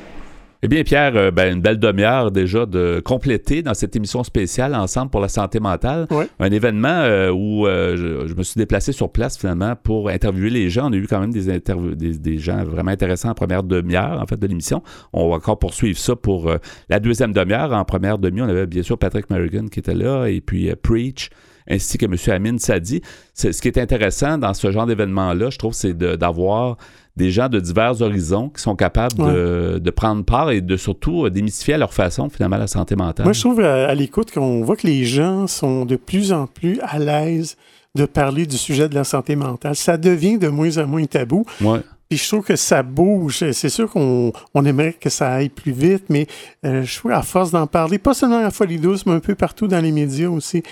Eh 0.64 0.68
bien, 0.68 0.84
Pierre, 0.84 1.16
euh, 1.16 1.30
ben, 1.30 1.54
une 1.54 1.62
belle 1.62 1.78
demi-heure 1.78 2.32
déjà 2.32 2.66
de 2.66 3.00
compléter 3.06 3.62
dans 3.62 3.76
cette 3.76 3.96
émission 3.96 4.24
spéciale 4.24 4.74
Ensemble 4.74 5.12
pour 5.12 5.22
la 5.22 5.28
santé 5.28 5.60
mentale. 5.60 6.08
Ouais. 6.10 6.28
Un 6.40 6.50
événement 6.52 6.88
euh, 6.90 7.30
où 7.32 7.68
euh, 7.68 7.96
je, 7.96 8.28
je 8.28 8.34
me 8.34 8.42
suis 8.42 8.58
déplacé 8.58 8.92
sur 8.92 9.12
place 9.12 9.38
finalement 9.38 9.76
pour 9.76 10.10
interviewer 10.10 10.50
les 10.50 10.70
gens. 10.72 10.90
On 10.90 10.94
a 10.94 10.96
eu 10.96 11.06
quand 11.08 11.20
même 11.20 11.32
des, 11.32 11.52
interviews, 11.52 11.94
des, 11.94 12.18
des 12.18 12.38
gens 12.40 12.64
vraiment 12.64 12.90
intéressants 12.90 13.30
en 13.30 13.34
première 13.36 13.62
demi-heure 13.62 14.20
en 14.20 14.26
fait 14.26 14.40
de 14.40 14.48
l'émission. 14.48 14.82
On 15.14 15.30
va 15.30 15.36
encore 15.36 15.60
poursuivre 15.60 16.00
ça 16.00 16.16
pour 16.16 16.50
euh, 16.50 16.58
la 16.90 17.00
deuxième 17.00 17.34
demi-heure. 17.34 17.72
En 17.74 17.86
première 17.86 18.18
demi, 18.18 18.42
on 18.42 18.50
avait 18.50 18.66
bien 18.66 18.82
sûr 18.82 18.98
Patrick 18.98 19.30
Merrigan 19.30 19.68
qui 19.68 19.80
était 19.80 19.94
là 19.96 20.26
et 20.26 20.42
puis 20.42 20.72
Preach 20.82 21.30
ainsi 21.70 21.98
que 21.98 22.06
M. 22.06 22.16
Amin 22.34 22.58
Sadi. 22.58 23.02
Ce 23.34 23.50
qui 23.62 23.68
est 23.68 23.78
intéressant 23.78 24.38
dans 24.38 24.54
ce 24.54 24.72
genre 24.72 24.86
d'événement-là, 24.88 25.50
je 25.50 25.58
trouve, 25.58 25.74
c'est 25.74 25.94
de- 25.94 26.16
d'avoir 26.16 26.78
des 27.18 27.32
gens 27.32 27.50
de 27.50 27.60
divers 27.60 28.02
horizons 28.02 28.50
qui 28.50 28.62
sont 28.62 28.76
capables 28.76 29.18
de, 29.18 29.80
de 29.80 29.90
prendre 29.92 30.24
part 30.24 30.52
et 30.52 30.62
de 30.62 30.78
surtout 30.78 31.26
euh, 31.26 31.30
démystifier 31.30 31.74
à 31.74 31.78
leur 31.78 31.94
façon, 31.94 32.30
finalement, 32.30 32.58
la 32.58 32.68
santé 32.68 32.96
mentale. 32.96 33.26
Moi, 33.26 33.34
je 33.34 33.42
trouve 33.42 33.60
à, 33.60 33.88
à 33.88 33.96
l'écoute 33.96 34.32
qu'on 34.32 34.64
voit 34.64 34.76
que 34.76 34.88
les 34.88 35.04
gens 35.04 35.48
sont 35.48 35.86
de 35.86 35.96
plus 35.96 36.32
en 36.32 36.48
plus 36.48 36.80
à 36.82 37.00
l'aise 37.00 37.58
de 37.96 38.06
parler 38.06 38.46
du 38.46 38.58
sujet 38.58 38.88
de 38.88 38.96
la 38.96 39.04
santé 39.04 39.36
mentale. 39.36 39.76
Ça 39.76 39.98
devient 39.98 40.38
de 40.38 40.48
moins 40.48 40.78
en 40.78 40.86
moins 40.86 41.06
tabou. 41.06 41.46
Ouais. 41.62 41.80
Puis 42.10 42.20
je 42.20 42.28
trouve 42.28 42.46
que 42.46 42.56
ça 42.56 42.84
bouge. 42.84 43.44
C'est 43.52 43.70
sûr 43.70 43.90
qu'on 43.90 44.32
on 44.54 44.66
aimerait 44.66 44.94
que 44.94 45.10
ça 45.10 45.34
aille 45.34 45.50
plus 45.50 45.74
vite, 45.74 46.06
mais 46.10 46.28
euh, 46.66 46.84
je 46.84 46.98
trouve 47.00 47.12
à 47.12 47.22
force 47.22 47.52
d'en 47.52 47.68
parler, 47.68 47.98
pas 47.98 48.14
seulement 48.14 48.46
à 48.46 48.52
Folie 48.52 48.78
douce, 48.78 49.06
mais 49.06 49.14
un 49.14 49.20
peu 49.20 49.36
partout 49.36 49.68
dans 49.68 49.82
les 49.82 49.92
médias 49.92 50.30
aussi, 50.30 50.64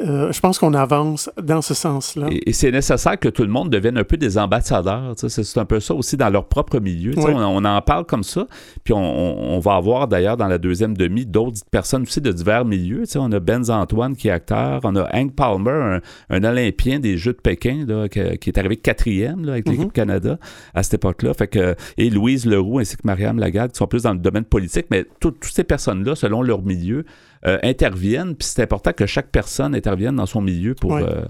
euh, 0.00 0.32
je 0.32 0.40
pense 0.40 0.58
qu'on 0.58 0.74
avance 0.74 1.30
dans 1.40 1.62
ce 1.62 1.72
sens-là. 1.72 2.26
Et, 2.30 2.50
et 2.50 2.52
c'est 2.52 2.72
nécessaire 2.72 3.16
que 3.18 3.28
tout 3.28 3.42
le 3.42 3.48
monde 3.48 3.70
devienne 3.70 3.96
un 3.96 4.02
peu 4.02 4.16
des 4.16 4.36
ambassadeurs. 4.38 5.14
C'est 5.16 5.58
un 5.58 5.64
peu 5.64 5.78
ça 5.78 5.94
aussi 5.94 6.16
dans 6.16 6.30
leur 6.30 6.46
propre 6.48 6.80
milieu. 6.80 7.12
Oui. 7.16 7.24
On, 7.28 7.38
on 7.38 7.64
en 7.64 7.80
parle 7.80 8.04
comme 8.04 8.24
ça. 8.24 8.48
Puis 8.82 8.92
on, 8.92 8.98
on- 8.98 9.54
on 9.54 9.58
va 9.60 9.76
avoir 9.76 10.08
d'ailleurs 10.08 10.36
dans 10.36 10.48
la 10.48 10.58
deuxième 10.58 10.96
demi 10.96 11.26
d'autres 11.26 11.60
personnes 11.70 12.02
aussi 12.02 12.20
de 12.20 12.32
divers 12.32 12.64
milieux. 12.64 13.04
On 13.16 13.30
a 13.30 13.38
Benz 13.38 13.70
Antoine 13.70 14.16
qui 14.16 14.26
est 14.28 14.32
acteur. 14.32 14.80
On 14.82 14.96
a 14.96 15.08
Hank 15.16 15.34
Palmer, 15.36 15.70
un, 15.70 16.00
un 16.30 16.44
Olympien 16.44 16.98
des 16.98 17.16
Jeux 17.16 17.32
de 17.34 17.38
Pékin 17.40 17.84
là, 17.86 18.08
que- 18.08 18.34
qui 18.34 18.50
est 18.50 18.58
arrivé 18.58 18.76
quatrième 18.76 19.44
là, 19.44 19.52
avec 19.52 19.68
l'équipe 19.68 19.84
Mhm. 19.84 19.92
Canada 19.92 20.38
à 20.74 20.82
cette 20.82 20.94
époque-là. 20.94 21.34
Fait 21.34 21.46
que, 21.46 21.76
et 21.98 22.10
Louise 22.10 22.46
Leroux 22.46 22.80
ainsi 22.80 22.96
que 22.96 23.02
Mariam 23.04 23.38
Lagarde 23.38 23.70
qui 23.70 23.78
sont 23.78 23.86
plus 23.86 24.02
dans 24.02 24.12
le 24.12 24.18
domaine 24.18 24.44
politique. 24.44 24.86
Mais 24.90 25.04
tout- 25.20 25.30
toutes 25.30 25.44
ces 25.52 25.62
personnes-là, 25.64 26.16
selon 26.16 26.42
leur 26.42 26.62
milieu, 26.62 27.04
euh, 27.46 27.58
interviennent. 27.62 28.34
Puis 28.34 28.48
c'est 28.48 28.62
important 28.62 28.92
que 28.92 29.06
chaque 29.06 29.30
personne 29.30 29.74
intervienne 29.74 30.16
dans 30.16 30.26
son 30.26 30.40
milieu 30.40 30.74
pour... 30.74 30.94
Euh, 30.96 31.24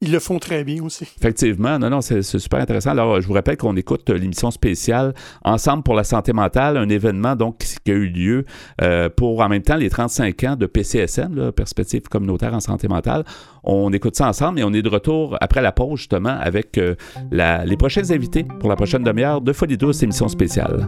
Ils 0.00 0.12
le 0.12 0.18
font 0.18 0.38
très 0.38 0.64
bien 0.64 0.82
aussi. 0.82 1.04
Effectivement, 1.18 1.78
non, 1.78 1.88
non, 1.88 2.00
c'est 2.02 2.20
super 2.22 2.60
intéressant. 2.60 2.90
Alors, 2.90 3.20
je 3.22 3.26
vous 3.26 3.32
rappelle 3.32 3.56
qu'on 3.56 3.74
écoute 3.76 4.10
euh, 4.10 4.18
l'émission 4.18 4.50
spéciale 4.50 5.14
Ensemble 5.44 5.82
pour 5.82 5.94
la 5.94 6.04
santé 6.04 6.32
mentale, 6.34 6.76
un 6.76 6.88
événement 6.90 7.36
donc 7.36 7.58
qui 7.58 7.76
qui 7.84 7.90
a 7.90 7.94
eu 7.94 8.08
lieu 8.08 8.44
euh, 8.82 9.08
pour 9.08 9.40
en 9.40 9.48
même 9.48 9.62
temps 9.62 9.76
les 9.76 9.88
35 9.88 10.44
ans 10.44 10.56
de 10.56 10.66
PCSM, 10.66 11.34
là, 11.36 11.52
Perspective 11.52 12.02
communautaire 12.10 12.52
en 12.52 12.60
santé 12.60 12.86
mentale. 12.88 13.24
On 13.62 13.92
écoute 13.92 14.16
ça 14.16 14.28
ensemble 14.28 14.58
et 14.60 14.64
on 14.64 14.72
est 14.74 14.82
de 14.82 14.88
retour 14.90 15.38
après 15.40 15.62
la 15.62 15.72
pause 15.72 16.00
justement 16.00 16.36
avec 16.40 16.76
euh, 16.76 16.96
la- 17.30 17.64
les 17.64 17.76
prochains 17.78 18.10
invités 18.10 18.44
pour 18.60 18.68
la 18.68 18.76
prochaine 18.76 19.04
demi-heure 19.04 19.40
de 19.40 19.52
Folie 19.54 19.78
douce, 19.78 20.02
émission 20.02 20.28
spéciale. 20.28 20.86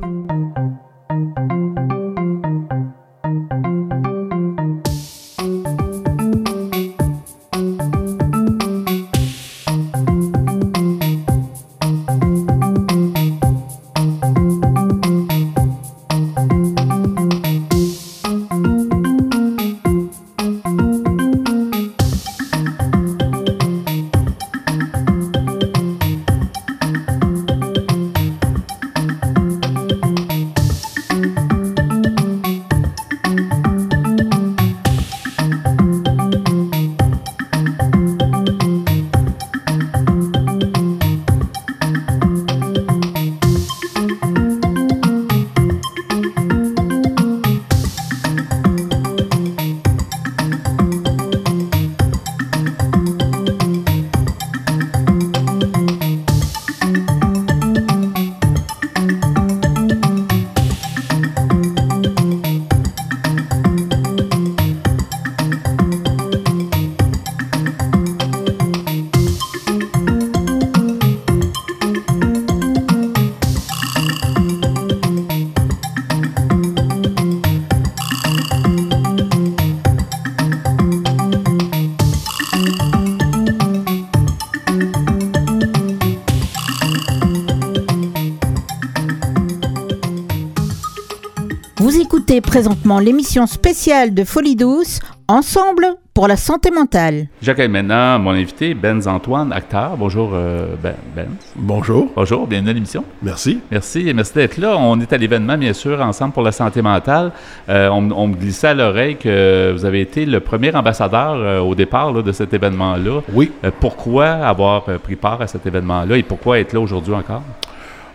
Présentement 92.57 93.01
l'émission 93.01 93.47
spéciale 93.47 94.15
de 94.15 94.25
Folie 94.25 94.57
Douce, 94.57 95.01
Ensemble 95.29 95.97
pour 96.15 96.27
la 96.27 96.39
santé 96.39 96.71
mentale. 96.71 97.27
J'accueille 97.43 97.69
maintenant 97.69 98.19
mon 98.19 98.31
invité, 98.31 98.73
Benz 98.73 99.07
Antoine, 99.07 99.53
acteur. 99.53 99.99
Bonjour, 99.99 100.31
euh, 100.33 100.75
Ben. 100.83 100.95
Benz. 101.15 101.29
Bonjour. 101.55 102.09
Bonjour, 102.17 102.47
bienvenue 102.47 102.71
à 102.71 102.73
l'émission. 102.73 103.05
Merci. 103.23 103.59
Merci, 103.71 104.11
merci 104.15 104.33
d'être 104.33 104.57
là. 104.57 104.75
On 104.79 104.99
est 105.01 105.13
à 105.13 105.19
l'événement, 105.19 105.59
bien 105.59 105.75
sûr, 105.75 106.01
Ensemble 106.01 106.33
pour 106.33 106.45
la 106.45 106.53
santé 106.53 106.81
mentale. 106.81 107.31
Euh, 107.69 107.91
on, 107.91 108.11
on, 108.11 108.29
me 108.29 108.35
glissait 108.35 108.69
à 108.69 108.75
l'oreille 108.75 109.17
que 109.17 109.73
vous 109.73 109.85
avez 109.85 110.01
été 110.01 110.25
le 110.25 110.41
premier 110.41 110.75
ambassadeur 110.75 111.35
euh, 111.35 111.61
au 111.61 111.75
départ 111.75 112.11
là, 112.11 112.23
de 112.23 112.33
cet 112.33 112.55
événement-là. 112.55 113.21
Oui. 113.35 113.53
Euh, 113.65 113.71
pourquoi 113.79 114.29
avoir 114.29 114.85
pris 114.85 115.17
part 115.17 115.43
à 115.43 115.47
cet 115.47 115.67
événement-là 115.67 116.17
et 116.17 116.23
pourquoi 116.23 116.59
être 116.59 116.73
là 116.73 116.81
aujourd'hui 116.81 117.13
encore? 117.13 117.43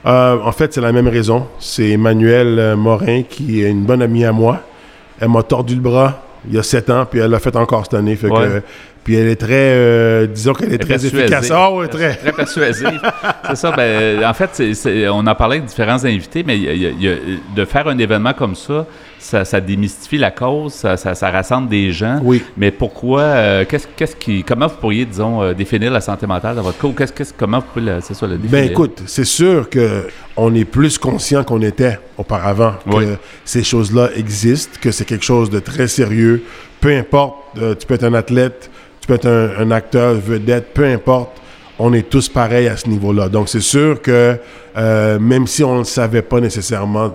Euh, 0.05 0.37
en 0.43 0.51
fait, 0.51 0.73
c'est 0.73 0.81
la 0.81 0.91
même 0.91 1.07
raison. 1.07 1.47
C'est 1.59 1.89
Emmanuel 1.89 2.57
euh, 2.59 2.75
Morin, 2.75 3.21
qui 3.23 3.63
est 3.63 3.69
une 3.69 3.83
bonne 3.83 4.01
amie 4.01 4.25
à 4.25 4.31
moi. 4.31 4.61
Elle 5.19 5.29
m'a 5.29 5.43
tordu 5.43 5.75
le 5.75 5.81
bras 5.81 6.23
il 6.47 6.55
y 6.55 6.57
a 6.57 6.63
sept 6.63 6.89
ans, 6.89 7.05
puis 7.09 7.19
elle 7.19 7.29
l'a 7.29 7.37
fait 7.39 7.55
encore 7.55 7.83
cette 7.85 7.93
année. 7.93 8.15
Fait 8.15 8.27
Ouais. 8.27 8.39
que, 8.47 8.61
puis 9.03 9.15
elle 9.15 9.27
est 9.27 9.35
très, 9.35 9.49
euh, 9.53 10.25
disons 10.25 10.53
qu'elle 10.53 10.73
est 10.73 10.79
très 10.79 10.93
Persuasive. 10.95 11.19
efficace. 11.19 11.51
Ouais, 11.71 11.87
très. 11.87 12.15
Très 12.15 12.31
persuasive. 12.31 12.99
c'est 13.47 13.55
ça. 13.55 13.71
Ben, 13.75 14.25
en 14.25 14.33
fait, 14.33 14.59
on 15.11 15.27
en 15.27 15.35
parlait 15.35 15.57
avec 15.57 15.67
différents 15.67 16.03
invités, 16.03 16.43
mais 16.43 16.57
il 16.57 16.63
y 16.63 16.69
a- 16.69 16.73
il 16.73 16.81
y 16.81 16.87
a- 16.87 16.89
il 16.89 17.03
y 17.03 17.07
a- 17.09 17.15
de 17.55 17.65
faire 17.65 17.87
un 17.87 17.97
événement 17.99 18.33
comme 18.33 18.55
ça, 18.55 18.87
ça, 19.21 19.45
ça 19.45 19.61
démystifie 19.61 20.17
la 20.17 20.31
cause, 20.31 20.73
ça, 20.73 20.97
ça- 20.97 21.13
ça 21.15 21.29
rassemble 21.29 21.69
des 21.69 21.91
gens. 21.91 22.19
Oui. 22.23 22.43
Mais 22.57 22.71
pourquoi, 22.71 23.21
euh, 23.21 23.65
qu'est-ce, 23.69 23.87
qu'est-ce 23.95 24.15
qui, 24.15 24.43
comment 24.43 24.67
vous 24.67 24.75
pourriez, 24.75 25.05
disons, 25.05 25.41
euh, 25.43 25.53
définir 25.53 25.91
la 25.91 26.01
santé 26.01 26.25
mentale 26.25 26.55
dans 26.55 26.63
votre 26.63 26.79
cas? 26.79 26.87
ou 26.87 26.93
Qu'est-ce, 26.93 27.13
qu'est-ce- 27.13 27.33
comment 27.37 27.59
vous 27.59 27.65
pouvez, 27.73 27.85
le- 27.85 27.99
c'est 28.01 28.13
ça, 28.15 28.25
le 28.25 28.37
définir? 28.37 28.51
Ben 28.63 28.71
écoute, 28.71 29.03
c'est 29.05 29.23
sûr 29.25 29.69
que 29.69 30.07
on 30.35 30.53
est 30.55 30.65
plus 30.65 30.97
conscient 30.97 31.43
qu'on 31.43 31.61
était 31.61 31.99
auparavant 32.17 32.73
que 32.89 32.95
Oui. 32.95 33.05
ces 33.45 33.63
choses-là 33.63 34.09
existent, 34.15 34.77
que 34.81 34.91
c'est 34.91 35.05
quelque 35.05 35.25
chose 35.25 35.49
de 35.49 35.59
très 35.59 35.87
sérieux. 35.87 36.43
Peu 36.79 36.89
importe, 36.97 37.35
euh, 37.61 37.75
tu 37.75 37.85
peux 37.85 37.93
être 37.93 38.03
un 38.05 38.13
athlète, 38.15 38.71
tu 39.01 39.07
peux 39.07 39.13
être 39.13 39.27
un, 39.27 39.49
un 39.59 39.71
acteur, 39.71 40.15
vedette, 40.15 40.73
peu 40.73 40.85
importe, 40.85 41.29
on 41.77 41.93
est 41.93 42.09
tous 42.09 42.27
pareils 42.29 42.67
à 42.67 42.75
ce 42.77 42.87
niveau-là. 42.89 43.29
Donc 43.29 43.49
c'est 43.49 43.59
sûr 43.61 44.01
que 44.01 44.35
euh, 44.77 45.19
même 45.19 45.47
si 45.47 45.63
on 45.63 45.73
ne 45.73 45.77
le 45.79 45.83
savait 45.83 46.21
pas 46.21 46.39
nécessairement 46.39 47.11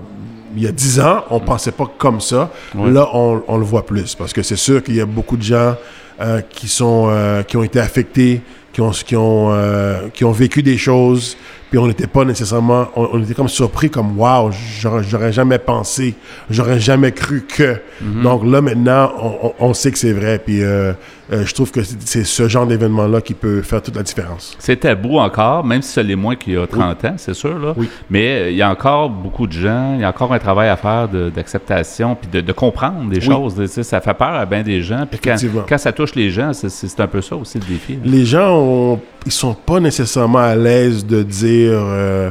il 0.57 0.63
y 0.63 0.67
a 0.67 0.73
10 0.73 1.01
ans, 1.01 1.25
on 1.31 1.41
pensait 1.41 1.73
pas 1.73 1.91
comme 1.99 2.21
ça. 2.21 2.51
Ouais. 2.75 2.91
Là, 2.91 3.09
on, 3.13 3.43
on 3.47 3.59
le 3.59 3.65
voit 3.65 3.85
plus 3.87 4.15
parce 4.15 4.33
que 4.33 4.43
c'est 4.43 4.57
sûr 4.57 4.83
qu'il 4.83 4.97
y 4.97 5.01
a 5.01 5.07
beaucoup 5.07 5.37
de 5.37 5.43
gens 5.43 5.75
euh, 6.21 6.41
qui 6.41 6.69
sont 6.69 7.09
euh, 7.11 7.43
qui 7.43 7.57
ont 7.57 7.63
été 7.63 7.79
affectés, 7.79 8.41
qui 8.73 8.81
ont 8.81 8.91
qui 8.91 9.17
ont 9.17 9.53
euh, 9.53 10.09
qui 10.15 10.25
ont 10.25 10.33
vécu 10.33 10.63
des 10.63 10.79
choses, 10.79 11.37
puis 11.71 11.79
on 11.79 11.87
n'était 11.87 12.07
pas 12.07 12.25
nécessairement, 12.25 12.89
on, 12.97 13.09
on 13.15 13.23
était 13.23 13.35
comme 13.35 13.49
surpris, 13.49 13.91
comme 13.91 14.19
waouh, 14.19 14.51
j'aurais 14.81 15.33
jamais 15.33 15.59
pensé, 15.59 16.15
j'aurais 16.51 16.79
jamais 16.81 17.13
cru 17.13 17.45
que. 17.47 17.77
Donc 18.23 18.45
là 18.45 18.61
maintenant, 18.61 19.13
on, 19.59 19.75
sait 19.75 19.91
que 19.91 19.99
c'est 19.99 20.13
vrai, 20.13 20.39
puis 20.45 20.63
euh, 20.63 20.93
euh, 21.33 21.45
je 21.45 21.55
trouve 21.55 21.71
que 21.73 21.83
c'est 21.83 22.01
c'est 22.03 22.25
ce 22.25 22.47
genre 22.49 22.67
d'événement-là 22.67 23.21
qui 23.21 23.35
peut 23.35 23.63
faire 23.63 23.83
toute 23.83 23.97
la 23.97 24.03
différence. 24.05 24.55
C'est 24.61 24.77
tabou 24.81 25.19
encore, 25.19 25.65
même 25.65 25.83
si 25.83 25.93
ça 25.93 26.03
l'est 26.03 26.15
moins 26.15 26.37
qu'il 26.37 26.53
y 26.53 26.57
a 26.57 26.67
30 26.67 27.05
ans, 27.05 27.15
c'est 27.17 27.35
sûr. 27.35 27.59
Là. 27.59 27.75
Oui. 27.77 27.89
Mais 28.11 28.27
euh, 28.43 28.51
il 28.51 28.57
y 28.57 28.63
a 28.63 28.71
encore 28.71 29.11
beaucoup 29.11 29.47
de 29.47 29.53
gens, 29.53 29.95
il 29.95 30.01
y 30.03 30.05
a 30.05 30.09
encore 30.09 30.33
un 30.33 30.39
travail 30.39 30.69
à 30.69 30.77
faire 30.77 31.09
d'acceptation, 31.09 32.15
puis 32.15 32.29
de, 32.31 32.41
de 32.41 32.53
comprendre 32.53 33.09
des 33.11 33.19
Oui. 33.19 33.35
choses. 33.35 33.67
Ça 33.83 34.01
fait 34.01 34.15
peur 34.15 34.35
à 34.35 34.47
bien 34.47 34.63
des 34.63 34.83
gens. 34.83 35.05
Puis 35.11 35.19
quand, 35.21 35.79
ça 35.79 35.93
touche 35.93 36.15
les 36.15 36.31
gens, 36.31 36.53
c'est- 36.53 36.69
c'est 36.69 36.87
c'est 36.89 37.01
un 37.01 37.07
peu 37.07 37.21
ça 37.21 37.37
aussi 37.37 37.59
le 37.59 37.65
défi. 37.65 37.95
là. 37.95 38.01
les 38.05 38.25
gens 38.25 38.57
ont, 38.57 39.01
ils 39.27 39.33
sont 39.33 39.55
pas 39.55 39.81
nécessairement 39.81 40.39
à 40.39 40.55
l'aise 40.55 41.05
de 41.05 41.23
dire 41.25 41.73
euh, 41.75 42.31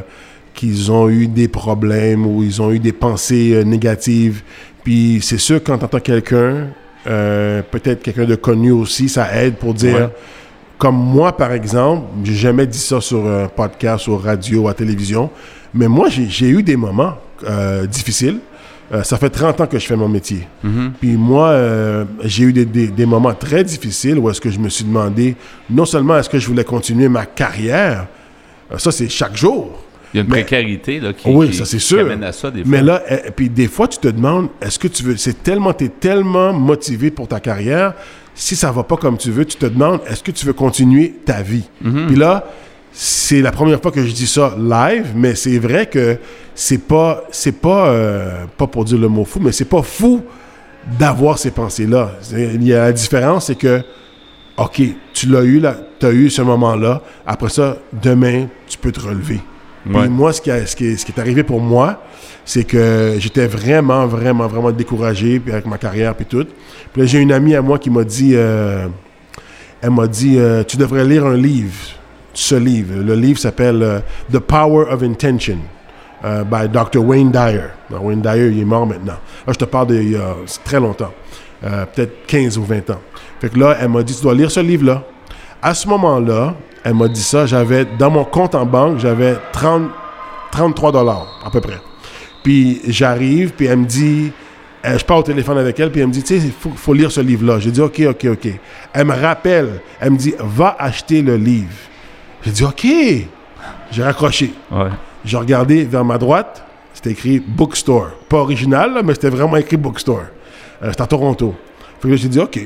qu'ils 0.53 0.91
ont 0.91 1.09
eu 1.09 1.27
des 1.27 1.49
problèmes 1.49 2.25
ou 2.25 2.41
ils 2.41 2.61
ont 2.61 2.71
eu 2.71 2.79
des 2.79 2.93
pensées 2.93 3.51
euh, 3.53 3.63
négatives. 3.63 4.41
Puis 4.83 5.19
c'est 5.21 5.37
sûr 5.37 5.61
quand 5.61 5.77
t'entends 5.77 5.99
quelqu'un, 5.99 6.69
euh, 7.05 7.61
peut-être 7.69 8.01
quelqu'un 8.01 8.23
de 8.23 8.35
connu 8.35 8.71
aussi, 8.71 9.09
ça 9.09 9.27
aide 9.35 9.55
pour 9.55 9.73
dire. 9.73 9.95
Ouais. 9.95 10.09
Comme 10.77 10.97
moi, 10.97 11.35
par 11.35 11.53
exemple, 11.53 12.07
j'ai 12.23 12.33
jamais 12.33 12.67
dit 12.67 12.77
ça 12.77 12.99
sur 12.99 13.25
un 13.25 13.47
podcast, 13.47 14.03
sur 14.03 14.21
radio, 14.21 14.67
à 14.67 14.73
télévision, 14.73 15.29
mais 15.73 15.87
moi, 15.87 16.09
j'ai 16.09 16.49
eu 16.49 16.63
des 16.63 16.75
moments 16.75 17.13
difficiles. 17.89 18.39
Euh, 18.93 19.01
ça 19.03 19.17
fait 19.17 19.29
30 19.31 19.61
ans 19.61 19.65
que 19.67 19.79
je 19.79 19.85
fais 19.87 19.95
mon 19.95 20.07
métier. 20.07 20.47
Mhm. 20.63 20.91
Puis 20.99 21.13
moi, 21.17 21.47
euh, 21.49 22.05
j'ai 22.23 22.43
eu 22.43 22.53
des, 22.53 22.65
des- 22.65 22.87
des 22.87 23.05
moments 23.07 23.33
très 23.33 23.63
difficiles 23.63 24.19
où 24.19 24.29
est-ce 24.29 24.39
que 24.39 24.51
je 24.51 24.59
me 24.59 24.69
suis 24.69 24.85
demandé, 24.85 25.35
non 25.69 25.85
seulement 25.85 26.17
est-ce 26.19 26.29
que 26.29 26.37
je 26.37 26.47
voulais 26.47 26.63
continuer 26.63 27.09
ma 27.09 27.25
carrière, 27.25 28.05
euh, 28.71 28.77
ça 28.77 28.91
c'est 28.91 29.09
chaque 29.09 29.35
jour, 29.35 29.81
Il 30.13 30.17
y 30.17 30.19
a 30.19 30.23
une 30.23 30.29
Mais- 30.29 30.43
précarité 30.43 30.99
là, 30.99 31.13
qui, 31.13 31.27
Oui, 31.29 31.49
qui- 31.49 31.55
ça, 31.57 31.65
c'est 31.65 31.77
qui 31.77 31.83
sûr. 31.83 31.99
amène 32.01 32.23
à 32.23 32.31
ça 32.31 32.49
des 32.51 32.61
fois. 32.61 32.71
mais 32.71 32.81
là, 32.83 33.01
eh, 33.09 33.31
puis 33.35 33.49
des 33.49 33.67
fois 33.67 33.87
tu 33.87 33.97
te 33.97 34.07
demandes, 34.07 34.47
est-ce 34.61 34.77
que 34.79 34.87
tu 34.87 35.01
veux, 35.03 35.17
c'est 35.17 35.41
tellement, 35.43 35.73
tu 35.73 35.85
es 35.85 35.89
tellement 35.89 36.53
motivé 36.53 37.09
pour 37.11 37.27
ta 37.27 37.39
carrière, 37.39 37.93
si 38.35 38.55
ça 38.55 38.71
va 38.71 38.83
pas 38.83 38.97
comme 38.97 39.17
tu 39.17 39.31
veux, 39.31 39.45
tu 39.45 39.57
te 39.57 39.65
demandes, 39.65 39.99
est-ce 40.07 40.21
que 40.23 40.31
tu 40.31 40.45
veux 40.45 40.53
continuer 40.53 41.15
ta 41.25 41.41
vie? 41.41 41.63
Mhm. 41.81 42.05
Puis 42.07 42.15
là, 42.15 42.45
c'est 42.97 43.41
la 43.41 43.51
première 43.51 43.81
fois 43.81 43.91
que 43.91 44.05
je 44.05 44.11
dis 44.13 44.25
ça 44.25 44.55
live, 44.57 45.07
mais 45.15 45.35
c'est 45.35 45.59
vrai 45.59 45.85
que 45.87 46.17
c'est 46.53 46.77
pas, 46.87 47.23
c'est 47.29 47.59
pas, 47.59 47.89
euh, 47.89 48.45
pas 48.57 48.67
pour 48.67 48.85
dire 48.85 48.97
le 48.97 49.09
mot 49.09 49.25
fou, 49.25 49.39
mais 49.41 49.51
c'est 49.51 49.65
pas 49.65 49.81
fou 49.81 50.21
d'avoir 50.97 51.37
ces 51.37 51.51
pensées-là. 51.51 52.11
Il 52.31 52.63
y 52.63 52.73
a 52.73 52.85
la 52.85 52.91
différence, 52.93 53.47
c'est 53.47 53.55
que, 53.55 53.81
OK, 54.55 54.81
tu 55.13 55.27
l'as 55.27 55.41
eu, 55.43 55.59
là, 55.59 55.75
tu 55.99 56.05
as 56.05 56.11
eu 56.11 56.29
ce 56.29 56.41
moment-là. 56.41 57.01
Après 57.27 57.49
ça, 57.49 57.75
demain, 58.01 58.47
tu 58.67 58.77
peux 58.77 58.93
te 58.93 59.01
relever. 59.01 59.41
Ouais. 59.87 60.01
Puis 60.03 60.09
moi, 60.09 60.31
ce 60.31 60.39
qui, 60.39 60.49
a- 60.49 60.65
ce, 60.65 60.75
qui 60.75 60.85
est, 60.85 60.95
ce 60.97 61.05
qui 61.05 61.11
est 61.11 61.19
arrivé 61.19 61.43
pour 61.43 61.59
moi, 61.59 62.01
c'est 62.45 62.63
que 62.63 63.15
j'étais 63.19 63.47
vraiment, 63.47 64.05
vraiment, 64.07 64.47
vraiment 64.47 64.71
découragé 64.71 65.39
puis 65.39 65.51
avec 65.51 65.65
ma 65.65 65.77
carrière 65.77 66.15
puis 66.15 66.25
tout. 66.25 66.45
Puis 66.93 67.01
là, 67.01 67.05
j'ai 67.07 67.19
une 67.19 67.33
amie 67.33 67.55
à 67.55 67.61
moi 67.61 67.77
qui 67.77 67.89
m'a 67.89 68.05
dit, 68.05 68.31
euh, 68.35 68.87
elle 69.81 69.89
m'a 69.91 70.07
dit, 70.07 70.37
euh, 70.37 70.63
tu 70.63 70.77
devrais 70.77 71.03
lire 71.03 71.25
un 71.25 71.35
livre, 71.35 71.73
ce 72.35 72.55
livre. 72.55 73.01
Le 73.01 73.15
livre 73.15 73.39
s'appelle 73.39 73.81
euh, 73.81 73.99
The 74.31 74.39
Power 74.39 74.85
of 74.91 75.01
Intention 75.01 75.57
euh, 76.23 76.43
by 76.43 76.67
Dr. 76.69 77.03
Wayne 77.03 77.31
Dyer. 77.31 77.71
Alors, 77.89 78.03
Wayne 78.05 78.21
Dyer, 78.21 78.49
il 78.49 78.59
est 78.59 78.65
mort 78.65 78.85
maintenant. 78.85 79.17
Là, 79.47 79.53
je 79.53 79.57
te 79.57 79.65
parle 79.65 79.87
d'il 79.87 80.11
y 80.11 80.15
a 80.15 80.35
très 80.63 80.79
longtemps, 80.79 81.13
Euh, 81.63 81.85
peut-être 81.85 82.25
15 82.27 82.57
ou 82.57 82.63
20 82.63 82.89
ans. 82.91 83.01
Fait 83.39 83.49
que 83.49 83.57
là, 83.57 83.77
elle 83.79 83.89
m'a 83.89 84.03
dit, 84.03 84.15
tu 84.15 84.21
dois 84.21 84.35
lire 84.35 84.51
ce 84.51 84.59
livre-là. 84.59 85.03
À 85.61 85.73
ce 85.73 85.87
moment-là, 85.87 86.53
elle 86.83 86.93
m'a 86.93 87.07
dit 87.07 87.23
ça, 87.23 87.45
j'avais, 87.45 87.85
dans 87.97 88.11
mon 88.11 88.25
compte 88.25 88.53
en 88.53 88.65
banque, 88.65 88.99
j'avais 88.99 89.35
30, 89.53 89.89
33 90.51 90.91
dollars 90.91 91.41
à 91.43 91.49
peu 91.49 91.61
près. 91.61 91.79
Puis 92.43 92.81
j'arrive, 92.87 93.53
puis 93.53 93.65
elle 93.65 93.79
me 93.79 93.85
dit, 93.85 94.31
je 94.83 95.03
parle 95.03 95.21
au 95.21 95.23
téléphone 95.23 95.57
avec 95.57 95.79
elle, 95.79 95.91
puis 95.91 96.01
elle 96.01 96.07
me 96.07 96.13
dit, 96.13 96.21
tu 96.21 96.39
sais, 96.39 96.45
il 96.45 96.51
faut, 96.51 96.71
faut 96.75 96.93
lire 96.93 97.09
ce 97.09 97.21
livre-là. 97.21 97.57
J'ai 97.59 97.71
dit, 97.71 97.81
OK, 97.81 97.99
OK, 98.07 98.27
OK. 98.29 98.47
Elle 98.93 99.05
me 99.05 99.15
rappelle, 99.15 99.81
elle 99.99 100.11
me 100.11 100.17
dit, 100.17 100.35
va 100.37 100.75
acheter 100.77 101.23
le 101.23 101.37
livre. 101.37 101.73
J'ai 102.45 102.51
dit, 102.51 102.63
OK. 102.63 102.85
J'ai 103.91 104.03
raccroché. 104.03 104.53
Ouais. 104.71 104.89
J'ai 105.23 105.37
regardé 105.37 105.83
vers 105.85 106.05
ma 106.05 106.17
droite, 106.17 106.63
c'était 106.93 107.11
écrit 107.11 107.39
Bookstore. 107.39 108.11
Pas 108.29 108.37
original, 108.37 108.93
là, 108.93 109.01
mais 109.03 109.13
c'était 109.13 109.29
vraiment 109.29 109.57
écrit 109.57 109.77
Bookstore. 109.77 110.25
Euh, 110.83 110.91
c'était 110.91 111.01
à 111.01 111.07
Toronto. 111.07 111.55
Fait 111.99 112.07
que 112.07 112.13
là, 112.13 112.15
j'ai 112.17 112.27
dit, 112.27 112.39
OK. 112.39 112.59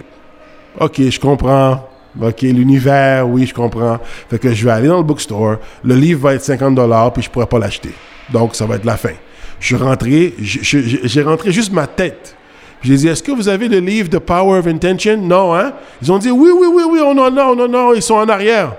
OK, 0.80 1.02
je 1.10 1.20
comprends. 1.20 1.88
OK, 2.22 2.42
l'univers, 2.42 3.28
oui, 3.28 3.46
je 3.46 3.54
comprends. 3.54 4.00
Fait 4.30 4.40
que 4.40 4.54
je 4.54 4.66
vais 4.66 4.72
aller 4.72 4.88
dans 4.88 4.98
le 4.98 5.04
bookstore. 5.04 5.58
Le 5.84 5.96
livre 5.96 6.22
va 6.22 6.34
être 6.34 6.44
50 6.44 7.14
puis 7.14 7.24
je 7.24 7.30
pourrais 7.30 7.46
pas 7.46 7.60
l'acheter. 7.60 7.92
Donc, 8.32 8.56
ça 8.56 8.66
va 8.66 8.76
être 8.76 8.86
la 8.86 8.98
fin. 8.98 9.14
Je 9.60 9.68
suis 9.68 9.76
rentré, 9.76 10.34
j'ai 10.40 11.22
rentré 11.22 11.52
juste 11.52 11.72
ma 11.72 11.88
tête. 11.88 12.36
J'ai 12.82 12.96
dit, 12.96 13.08
est-ce 13.08 13.22
que 13.22 13.32
vous 13.32 13.48
avez 13.48 13.68
le 13.68 13.80
livre 13.80 14.10
The 14.10 14.20
Power 14.20 14.60
of 14.60 14.68
Intention? 14.68 15.18
Non, 15.18 15.54
hein? 15.54 15.74
Ils 16.02 16.12
ont 16.12 16.18
dit, 16.18 16.32
oui, 16.32 16.50
oui, 16.54 16.68
oui, 16.72 16.84
oui, 16.90 17.00
on 17.04 17.18
en 17.18 17.36
a, 17.36 17.44
on 17.44 17.60
en 17.60 17.74
a, 17.74 17.96
ils 17.96 18.02
sont 18.02 18.16
en 18.16 18.28
arrière. 18.28 18.74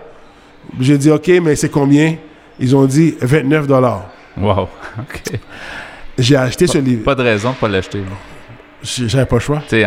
J'ai 0.78 0.98
dit, 0.98 1.10
OK, 1.10 1.28
mais 1.42 1.56
c'est 1.56 1.68
combien? 1.70 2.16
Ils 2.58 2.76
ont 2.76 2.84
dit 2.84 3.14
29 3.20 3.66
Wow. 4.36 4.68
OK. 4.98 5.22
J'ai 6.18 6.36
acheté 6.36 6.66
ce 6.66 6.78
livre. 6.78 7.02
Pas 7.04 7.14
de 7.14 7.22
raison 7.22 7.50
de 7.50 7.54
pas 7.56 7.68
l'acheter. 7.68 8.02
J'avais 8.82 9.26
pas 9.26 9.36
le 9.36 9.40
choix. 9.40 9.62
Tu 9.68 9.80
sais, 9.82 9.86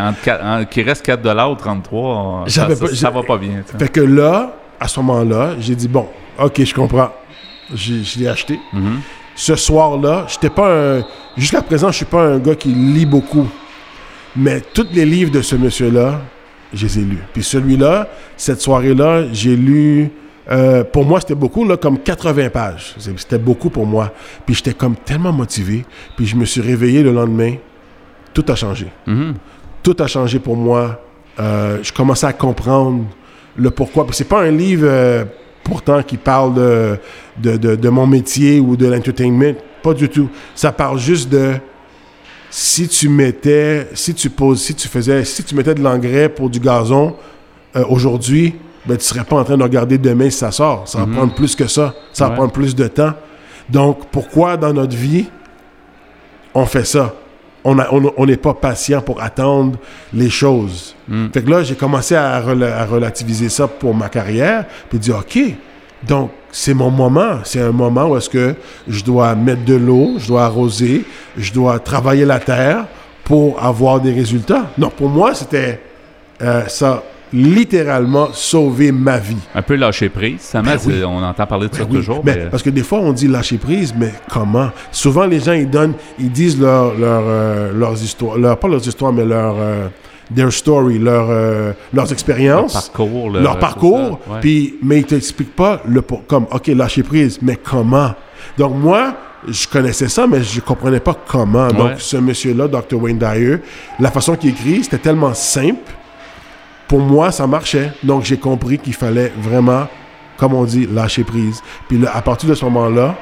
qu'il 0.70 0.84
reste 0.84 1.04
4 1.06 1.52
ou 1.52 1.56
33, 1.56 2.02
on- 2.02 2.48
ça, 2.48 2.66
pas- 2.68 2.88
ça 2.96 3.10
va 3.10 3.24
pas 3.24 3.38
bien. 3.38 3.64
Fait 3.78 3.88
que 3.88 4.02
là, 4.02 4.54
à 4.80 4.88
ce 4.88 5.00
moment-là, 5.00 5.52
j'ai 5.60 5.76
dit, 5.76 5.88
bon, 5.88 6.08
OK, 6.40 6.64
je 6.64 6.74
comprends. 6.74 7.10
Je 7.74 8.20
l'ai 8.20 8.28
acheté. 8.28 8.60
Mhm. 8.72 9.00
Ce 9.36 9.56
soir-là, 9.56 10.26
j'étais 10.28 10.50
pas 10.52 10.72
un... 10.98 11.04
Jusqu'à 11.38 11.62
présent, 11.64 11.90
je 11.90 11.98
suis 11.98 12.06
pas 12.06 12.22
un 12.24 12.38
gars 12.38 12.54
qui 12.56 12.70
lit 12.70 13.06
beaucoup. 13.08 13.48
Mais 14.36 14.62
tous 14.62 14.88
les 14.94 15.06
livres 15.06 15.32
de 15.32 15.42
ce 15.42 15.56
monsieur-là, 15.56 16.22
je 16.72 16.86
les 16.86 17.00
ai 17.00 17.02
lus. 17.02 17.24
Puis 17.34 17.42
celui-là, 17.44 18.08
cette 18.38 18.62
soirée-là, 18.62 19.24
j'ai 19.32 19.56
lu... 19.56 20.12
euh, 20.52 20.84
pour 20.84 21.06
moi, 21.06 21.20
c'était 21.22 21.36
beaucoup, 21.36 21.66
là, 21.66 21.78
comme 21.78 22.00
80 22.00 22.50
pages. 22.50 22.96
C'était 23.18 23.38
beaucoup 23.38 23.70
pour 23.70 23.86
moi. 23.86 24.12
Puis 24.46 24.56
j'étais 24.56 24.74
comme 24.74 24.96
tellement 24.96 25.32
motivé. 25.32 25.86
Puis 26.18 26.26
je 26.26 26.36
me 26.36 26.46
suis 26.46 26.62
réveillé 26.62 27.02
le 27.04 27.12
lendemain. 27.14 27.56
Tout 28.34 28.44
a 28.50 28.56
changé. 28.56 28.88
Mhm. 29.08 29.36
tout 29.84 29.96
a 30.00 30.08
changé 30.08 30.40
pour 30.40 30.56
moi. 30.58 31.00
Euh, 31.40 31.80
je 31.84 31.92
commençais 31.94 32.26
à 32.28 32.34
comprendre 32.34 33.06
le 33.56 33.70
pourquoi. 33.72 34.06
Puis 34.06 34.16
C'est 34.16 34.24
pas 34.28 34.42
un 34.42 34.52
livre 34.52 34.88
euh, 34.90 35.26
pourtant 35.64 36.02
qui 36.04 36.18
parle 36.18 36.54
de, 36.56 36.98
de, 37.38 37.58
de- 37.58 37.76
de 37.76 37.90
mon 37.90 38.06
métier 38.08 38.60
ou 38.60 38.76
de 38.76 38.88
l'entertainment. 38.88 39.54
Pas 39.82 39.94
du 39.94 40.10
tout. 40.10 40.30
Ça 40.56 40.72
parle 40.72 40.98
juste 41.00 41.30
de 41.30 41.54
si 42.50 42.88
tu 42.88 43.10
mettais, 43.10 43.88
si 43.94 44.14
tu 44.14 44.30
poses, 44.30 44.62
si 44.62 44.76
tu 44.76 44.88
faisais, 44.88 45.24
si 45.26 45.44
tu 45.44 45.56
mettais 45.56 45.74
de 45.76 45.82
l'engrais 45.82 46.30
pour 46.30 46.50
du 46.50 46.60
gazon 46.60 47.16
aujourd'hui, 47.90 48.56
ben, 48.86 48.98
tu 48.98 49.04
serais 49.04 49.24
pas 49.24 49.38
en 49.38 49.44
train 49.44 49.58
de 49.58 49.64
regarder 49.64 49.98
demain 49.98 50.30
si 50.30 50.38
ça 50.40 50.52
sort. 50.52 50.84
Ça 50.88 51.00
va 51.00 51.06
prendre 51.16 51.34
plus 51.34 51.56
que 51.56 51.68
ça. 51.68 51.94
Ça 52.12 52.28
va 52.28 52.36
prendre 52.36 52.52
plus 52.52 52.76
de 52.76 52.88
temps. 52.88 53.14
Donc, 53.70 54.08
pourquoi 54.12 54.58
dans 54.58 54.74
notre 54.74 54.96
vie, 54.96 55.28
on 56.54 56.66
fait 56.66 56.86
ça? 56.86 57.14
On 57.66 57.80
a- 57.80 57.88
on 57.94 58.12
on 58.18 58.26
n'est 58.26 58.36
pas 58.38 58.54
patient 58.54 59.02
pour 59.02 59.22
attendre 59.22 59.78
les 60.14 60.30
choses. 60.30 60.96
Fait 61.34 61.42
que 61.42 61.50
là, 61.50 61.64
j'ai 61.64 61.76
commencé 61.76 62.14
à, 62.16 62.42
rela- 62.42 62.74
à 62.78 62.86
relativiser 62.86 63.48
ça 63.50 63.68
pour 63.68 63.96
ma 63.96 64.10
carrière, 64.10 64.66
puis 64.90 65.00
dire, 65.00 65.18
OK, 65.20 65.40
donc 66.06 66.32
c'est 66.52 66.74
mon 66.74 66.92
moment. 66.92 67.40
C'est 67.46 67.62
un 67.62 67.72
moment 67.72 68.08
où 68.08 68.18
est-ce 68.18 68.30
que 68.30 68.54
je 68.88 69.02
dois 69.04 69.34
mettre 69.36 69.64
de 69.64 69.76
l'eau, 69.76 70.16
je 70.18 70.28
dois 70.28 70.44
arroser, 70.44 71.06
je 71.38 71.54
dois 71.54 71.80
travailler 71.80 72.26
la 72.26 72.40
terre 72.40 72.86
pour 73.24 73.64
avoir 73.64 74.02
des 74.02 74.12
résultats. 74.12 74.66
Non, 74.78 74.90
pour 74.90 75.08
moi, 75.08 75.34
c'était 75.34 75.80
euh, 76.42 76.68
ça, 76.68 77.02
littéralement, 77.34 78.30
sauver 78.34 78.92
ma 78.92 79.18
vie. 79.18 79.36
Un 79.56 79.62
peu 79.62 79.76
lâcher 79.76 80.10
prise. 80.10 80.40
Ça 80.42 80.62
Ben 80.62 80.78
oui. 80.86 81.04
On 81.04 81.22
entend 81.24 81.46
parler 81.48 81.68
de 81.68 81.76
ça 81.76 81.84
Ben 81.84 81.90
oui, 81.92 81.98
toujours. 81.98 82.22
mais- 82.24 82.48
Parce 82.52 82.62
que 82.64 82.70
des 82.70 82.84
fois, 82.84 83.00
on 83.00 83.12
dit 83.12 83.28
lâcher 83.28 83.58
prise, 83.58 83.94
mais 83.98 84.14
comment? 84.32 84.70
Souvent, 84.92 85.26
les 85.26 85.40
gens, 85.40 85.54
ils 85.54 85.70
donnent, 85.70 85.94
ils 86.20 86.32
disent 86.32 86.60
leur, 86.60 86.96
leur, 86.98 87.24
euh, 87.26 87.72
leurs 87.74 88.02
histoires, 88.02 88.38
leur, 88.38 88.58
pas 88.58 88.68
leurs 88.68 88.88
histoires, 88.88 89.12
mais 89.12 89.26
leur, 89.26 89.56
euh, 89.58 89.88
their 90.34 90.52
story, 90.54 91.00
leur, 91.00 91.28
euh, 91.30 91.74
leurs 91.94 92.06
leur 92.06 92.12
expériences, 92.14 92.74
parcours. 92.74 93.32
leur 93.32 93.58
parcours, 93.60 94.20
ça, 94.26 94.34
ouais. 94.34 94.40
puis, 94.40 94.76
mais 94.84 95.00
ils 95.00 95.06
t'expliquent 95.06 95.56
pas 95.56 95.82
le, 95.88 96.02
comme, 96.02 96.46
OK, 96.52 96.68
lâcher 96.68 97.04
prise, 97.04 97.40
mais 97.42 97.56
comment? 97.56 98.12
Donc, 98.58 98.76
moi, 98.76 99.16
je 99.48 99.68
connaissais 99.68 100.08
ça, 100.08 100.26
mais 100.28 100.42
je 100.44 100.62
comprenais 100.62 101.00
pas 101.00 101.16
comment. 101.28 101.68
Ouais. 101.68 101.74
Donc, 101.74 101.92
ce 101.98 102.18
monsieur-là, 102.18 102.68
Dr. 102.68 102.96
Wayne 103.02 103.18
Dyer, 103.18 103.58
la 104.00 104.12
façon 104.12 104.36
qu'il 104.36 104.52
écrit, 104.52 104.84
c'était 104.84 105.00
tellement 105.00 105.34
simple. 105.34 105.80
Pour 106.88 107.00
moi, 107.00 107.32
ça 107.32 107.48
marchait. 107.48 107.92
Donc, 108.04 108.24
j'ai 108.24 108.38
compris 108.38 108.78
qu'il 108.78 108.94
fallait 108.94 109.32
vraiment, 109.38 109.88
comme 110.38 110.54
on 110.54 110.64
dit, 110.66 110.88
lâcher 110.92 111.24
prise. 111.24 111.62
Puis 111.88 111.98
là, 111.98 112.12
à 112.14 112.22
partir 112.22 112.50
de 112.50 112.54
ce 112.56 112.64
moment-là, 112.66 113.16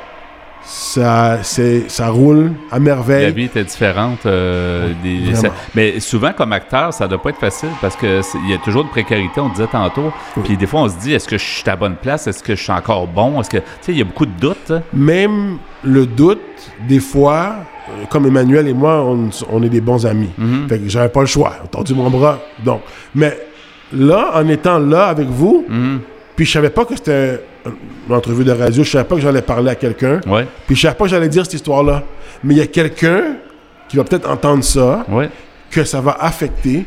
ça, 0.63 1.39
c'est, 1.41 1.89
ça 1.89 2.09
roule 2.09 2.51
à 2.71 2.79
merveille. 2.79 3.23
La 3.25 3.31
vie 3.31 3.45
était 3.45 3.63
différente. 3.63 4.25
euh, 4.27 4.93
ça- 5.33 5.49
mais 5.73 5.99
souvent, 5.99 6.33
comme 6.33 6.53
acteur, 6.53 6.93
ça 6.93 7.07
doit 7.07 7.21
pas 7.21 7.29
être 7.31 7.39
facile 7.39 7.69
parce 7.81 7.95
que 7.95 8.21
c'est- 8.21 8.37
il 8.45 8.51
y 8.51 8.53
a 8.53 8.57
toujours 8.59 8.83
de 8.83 8.89
précarité, 8.89 9.41
on 9.41 9.49
disait 9.49 9.65
tantôt. 9.67 10.11
Puis 10.43 10.57
des 10.57 10.67
fois, 10.67 10.81
on 10.81 10.89
se 10.89 10.97
dit 10.99 11.13
est-ce 11.13 11.27
que 11.27 11.37
je 11.37 11.43
suis 11.43 11.63
à 11.65 11.71
la 11.71 11.75
bonne 11.77 11.95
place? 11.95 12.27
Est-ce 12.27 12.43
que 12.43 12.55
je 12.55 12.61
suis 12.61 12.71
encore 12.71 13.07
bon? 13.07 13.41
Est-ce 13.41 13.49
que. 13.49 13.57
Tu 13.57 13.63
sais, 13.81 13.91
il 13.91 13.97
y 13.97 14.01
a 14.01 14.05
beaucoup 14.05 14.25
de 14.27 14.39
doutes. 14.39 14.69
hein? 14.71 14.83
Même 14.93 15.57
le 15.83 16.05
doute, 16.05 16.39
des 16.87 16.99
fois, 16.99 17.55
euh, 17.89 18.05
comme 18.11 18.27
Emmanuel 18.27 18.67
et 18.67 18.73
moi, 18.73 19.03
on, 19.03 19.29
on 19.51 19.63
est 19.63 19.69
des 19.69 19.81
bons 19.81 20.05
amis. 20.05 20.29
Mhm. 20.37 20.67
Fait 20.69 20.77
que 20.77 20.87
j'avais 20.89 21.09
pas 21.09 21.21
le 21.21 21.25
choix. 21.27 21.53
J'ai 21.63 21.69
tendu 21.69 21.95
mon 21.95 22.09
bras. 22.11 22.37
Donc, 22.63 22.81
mais 23.15 23.35
là, 23.93 24.31
en 24.35 24.47
étant 24.47 24.79
là 24.79 25.05
avec 25.05 25.27
vous, 25.27 25.65
puis 26.35 26.45
je 26.45 26.51
savais 26.51 26.69
pas 26.69 26.85
que 26.85 26.95
c'était 26.95 27.41
une 28.09 28.15
entrevue 28.15 28.43
de 28.43 28.51
radio, 28.51 28.83
je 28.83 28.89
savais 28.89 29.03
pas 29.03 29.15
que 29.15 29.21
j'allais 29.21 29.41
parler 29.41 29.71
à 29.71 29.75
quelqu'un, 29.75 30.19
Ouais, 30.27 30.45
puis 30.65 30.75
je 30.75 30.81
savais 30.81 30.95
pas 30.95 31.05
que 31.05 31.11
j'allais 31.11 31.29
dire 31.29 31.43
cette 31.45 31.53
histoire-là. 31.55 32.03
Mais 32.43 32.55
il 32.55 32.57
y 32.57 32.61
a 32.61 32.67
quelqu'un 32.67 33.35
qui 33.87 33.97
va 33.97 34.03
peut-être 34.03 34.29
entendre 34.29 34.63
ça, 34.63 35.05
ouais. 35.09 35.29
que 35.69 35.83
ça 35.83 36.01
va 36.01 36.17
affecter 36.19 36.85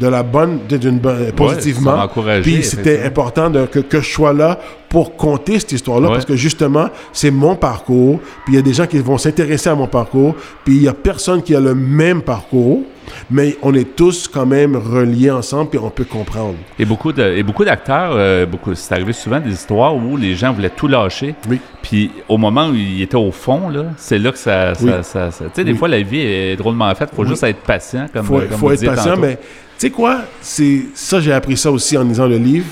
de 0.00 0.06
la 0.06 0.22
bonne, 0.22 0.58
d'une 0.68 0.98
bonne, 0.98 1.32
positivement. 1.32 2.08
Puis 2.42 2.62
c'était 2.64 3.04
important 3.04 3.48
de, 3.48 3.64
que, 3.66 3.78
que 3.78 4.00
je 4.00 4.10
sois 4.10 4.32
là 4.34 4.58
pour 4.90 5.16
compter 5.16 5.58
cette 5.60 5.72
histoire-là 5.72 6.08
Ouais. 6.08 6.14
parce 6.14 6.26
que 6.26 6.36
justement, 6.36 6.88
c'est 7.12 7.30
mon 7.30 7.54
parcours. 7.54 8.18
Puis 8.44 8.54
il 8.54 8.56
y 8.56 8.58
a 8.58 8.62
des 8.62 8.74
gens 8.74 8.86
qui 8.86 8.98
vont 8.98 9.16
s'intéresser 9.16 9.70
à 9.70 9.74
mon 9.74 9.86
parcours. 9.86 10.34
Puis 10.64 10.76
il 10.76 10.82
y 10.82 10.88
a 10.88 10.92
personne 10.92 11.42
qui 11.42 11.54
a 11.54 11.60
le 11.60 11.74
même 11.74 12.20
parcours, 12.20 12.82
mais 13.30 13.56
on 13.62 13.74
est 13.74 13.96
tous 13.96 14.28
quand 14.28 14.46
même 14.46 14.76
reliés 14.76 15.30
ensemble 15.30 15.70
puis 15.70 15.78
on 15.78 15.90
peut 15.90 16.04
comprendre. 16.04 16.54
Et 16.78 16.84
beaucoup 16.84 17.12
de, 17.12 17.22
et 17.22 17.42
beaucoup 17.42 17.64
d'acteurs, 17.64 18.12
euh, 18.14 18.46
beaucoup, 18.46 18.74
c'est 18.74 18.92
arrivé 18.94 19.12
souvent 19.12 19.40
des 19.40 19.52
histoires 19.52 19.94
où 19.96 20.16
les 20.16 20.34
gens 20.34 20.52
voulaient 20.52 20.70
tout 20.70 20.88
lâcher. 20.88 21.34
Oui. 21.48 21.60
Puis 21.82 22.10
au 22.28 22.36
moment 22.38 22.68
où 22.68 22.74
ils 22.74 23.02
étaient 23.02 23.16
au 23.16 23.32
fond, 23.32 23.68
là, 23.68 23.84
c'est 23.96 24.18
là 24.18 24.32
que 24.32 24.38
ça. 24.38 24.74
ça- 24.74 24.84
Oui. 24.84 24.90
ça- 25.02 25.30
ça- 25.30 25.44
tu 25.46 25.50
sais, 25.54 25.64
des 25.64 25.72
Oui. 25.72 25.78
fois, 25.78 25.88
la 25.88 26.00
vie 26.02 26.20
est 26.20 26.56
drôlement 26.56 26.94
faite. 26.94 27.08
Il 27.12 27.16
faut 27.16 27.24
juste 27.24 27.42
être 27.44 27.60
patient, 27.60 28.06
comme, 28.12 28.24
faut, 28.24 28.38
comme 28.38 28.50
faut 28.58 28.70
être 28.72 28.84
patient, 28.84 29.10
tantôt. 29.10 29.20
mais 29.20 29.36
tu 29.36 29.42
sais 29.78 29.90
quoi? 29.90 30.18
C'est 30.40 30.86
ça, 30.94 31.20
j'ai 31.20 31.32
appris 31.32 31.56
ça 31.56 31.70
aussi 31.70 31.96
en 31.96 32.04
lisant 32.04 32.26
le 32.26 32.36
livre. 32.38 32.66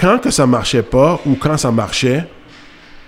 Quand 0.00 0.18
que 0.18 0.30
ça 0.30 0.46
marchait 0.46 0.82
pas 0.82 1.20
ou 1.26 1.34
quand 1.34 1.56
ça 1.56 1.72
marchait, 1.72 2.24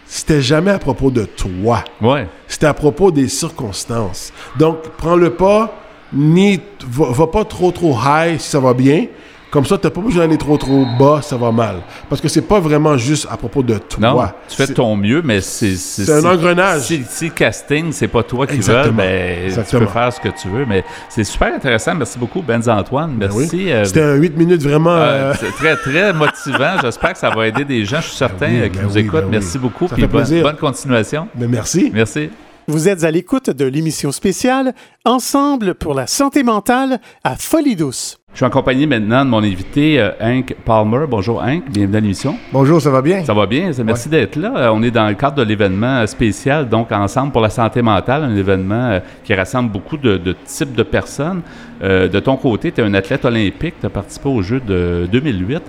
c'était 0.04 0.42
jamais 0.42 0.72
à 0.72 0.78
propos 0.80 1.10
de 1.12 1.24
toi. 1.24 1.84
Ouais. 2.02 2.26
C'était 2.48 2.66
à 2.66 2.74
propos 2.74 3.12
des 3.12 3.28
circonstances. 3.28 4.32
Donc, 4.58 4.78
prends-le 4.98 5.30
pas, 5.30 5.72
ni 6.12 6.60
va, 6.88 7.06
va 7.12 7.26
pas 7.26 7.44
trop 7.44 7.70
trop 7.70 7.96
high 8.04 8.38
si 8.38 8.48
ça 8.50 8.60
va 8.60 8.74
bien. 8.74 9.06
Comme 9.50 9.66
ça, 9.66 9.76
t'as 9.76 9.90
pas 9.90 10.00
besoin 10.00 10.22
d'aller 10.26 10.38
trop 10.38 10.56
trop 10.56 10.86
bas, 10.96 11.22
ça 11.22 11.36
va 11.36 11.50
mal. 11.50 11.78
Parce 12.08 12.20
que 12.20 12.28
c'est 12.28 12.42
pas 12.46 12.60
vraiment 12.60 12.96
juste 12.96 13.26
à 13.28 13.36
propos 13.36 13.64
de 13.64 13.78
toi. 13.78 13.98
Non, 14.00 14.22
tu 14.48 14.54
fais 14.54 14.72
ton 14.72 14.94
mieux, 14.94 15.22
mais 15.24 15.40
c'est. 15.40 15.74
Un 16.08 16.24
engrenage. 16.24 16.82
Si, 16.82 17.02
si 17.08 17.24
le 17.24 17.30
casting, 17.32 17.90
c'est 17.90 18.06
pas 18.06 18.22
toi 18.22 18.46
qui 18.46 18.52
veux, 18.52 18.58
Exactement. 18.58 18.96
ben, 18.98 19.38
tu 19.40 19.44
Exactement. 19.46 19.80
peux 19.80 19.86
faire 19.88 20.12
ce 20.12 20.20
que 20.20 20.28
tu 20.28 20.46
veux. 20.46 20.64
Mais 20.66 20.84
c'est 21.08 21.24
super 21.24 21.52
intéressant. 21.52 21.96
Merci 21.96 22.16
beaucoup, 22.16 22.42
Benz 22.42 22.68
Antoine. 22.68 23.16
Ben 23.16 23.28
oui. 23.32 23.48
Merci. 23.50 23.72
euh, 23.72 23.84
C'était 23.86 24.02
un 24.04 24.14
8 24.14 24.36
minutes 24.36 24.62
vraiment. 24.62 24.90
euh, 24.94 25.32
euh, 25.32 25.50
très, 25.56 25.74
très 25.74 26.12
motivant. 26.12 26.76
J'espère 26.80 27.14
que 27.14 27.18
ça 27.18 27.30
va 27.30 27.48
aider 27.48 27.64
des 27.64 27.84
gens, 27.84 28.00
je 28.00 28.06
suis 28.06 28.16
certain, 28.18 28.46
oui, 28.50 28.60
euh, 28.60 28.68
qui 28.68 28.78
ben 28.78 28.84
nous 28.86 28.92
oui, 28.94 29.00
écoutent. 29.00 29.20
ben. 29.22 29.30
Merci 29.32 29.58
beaucoup. 29.58 29.88
Ça 29.88 29.96
fait 29.96 30.06
bonne, 30.06 30.42
bonne 30.42 30.56
continuation. 30.58 31.26
Mais 31.36 31.48
merci. 31.48 31.90
Merci. 31.92 32.30
Vous 32.70 32.88
êtes 32.88 33.02
à 33.02 33.10
l'écoute 33.10 33.50
de 33.50 33.64
l'émission 33.64 34.12
spéciale 34.12 34.74
Ensemble 35.04 35.74
pour 35.74 35.92
la 35.92 36.06
santé 36.06 36.44
mentale 36.44 37.00
à 37.24 37.34
Folie 37.34 37.74
Douce. 37.74 38.19
Je 38.32 38.36
suis 38.38 38.46
accompagné 38.46 38.86
maintenant 38.86 39.24
de 39.24 39.30
mon 39.30 39.42
invité, 39.42 40.00
euh, 40.00 40.12
Hank 40.20 40.54
Palmer. 40.64 41.04
Bonjour, 41.08 41.42
Hank. 41.42 41.64
Bienvenue 41.68 41.96
à 41.96 42.00
l'émission. 42.00 42.36
Bonjour, 42.52 42.80
ça 42.80 42.88
va 42.90 43.02
bien? 43.02 43.24
Ça 43.24 43.34
va 43.34 43.44
bien? 43.44 43.72
Merci 43.84 44.08
d'être 44.08 44.36
là. 44.36 44.52
Euh, 44.56 44.70
On 44.72 44.82
est 44.84 44.92
dans 44.92 45.08
le 45.08 45.14
cadre 45.14 45.36
de 45.36 45.42
l'événement 45.42 46.06
spécial, 46.06 46.68
donc 46.68 46.92
Ensemble 46.92 47.32
pour 47.32 47.40
la 47.40 47.50
santé 47.50 47.82
mentale, 47.82 48.22
un 48.22 48.36
événement 48.36 48.90
euh, 48.92 49.00
qui 49.24 49.34
rassemble 49.34 49.70
beaucoup 49.72 49.96
de, 49.96 50.16
de 50.16 50.32
types 50.44 50.74
de 50.74 50.84
personnes. 50.84 51.42
Euh, 51.82 52.08
de 52.08 52.20
ton 52.20 52.36
côté, 52.36 52.70
tu 52.70 52.80
es 52.80 52.84
un 52.84 52.94
athlète 52.94 53.24
olympique, 53.24 53.74
tu 53.80 53.86
as 53.86 53.90
participé 53.90 54.28
aux 54.28 54.42
Jeux 54.42 54.60
de 54.60 55.08
2008. 55.10 55.62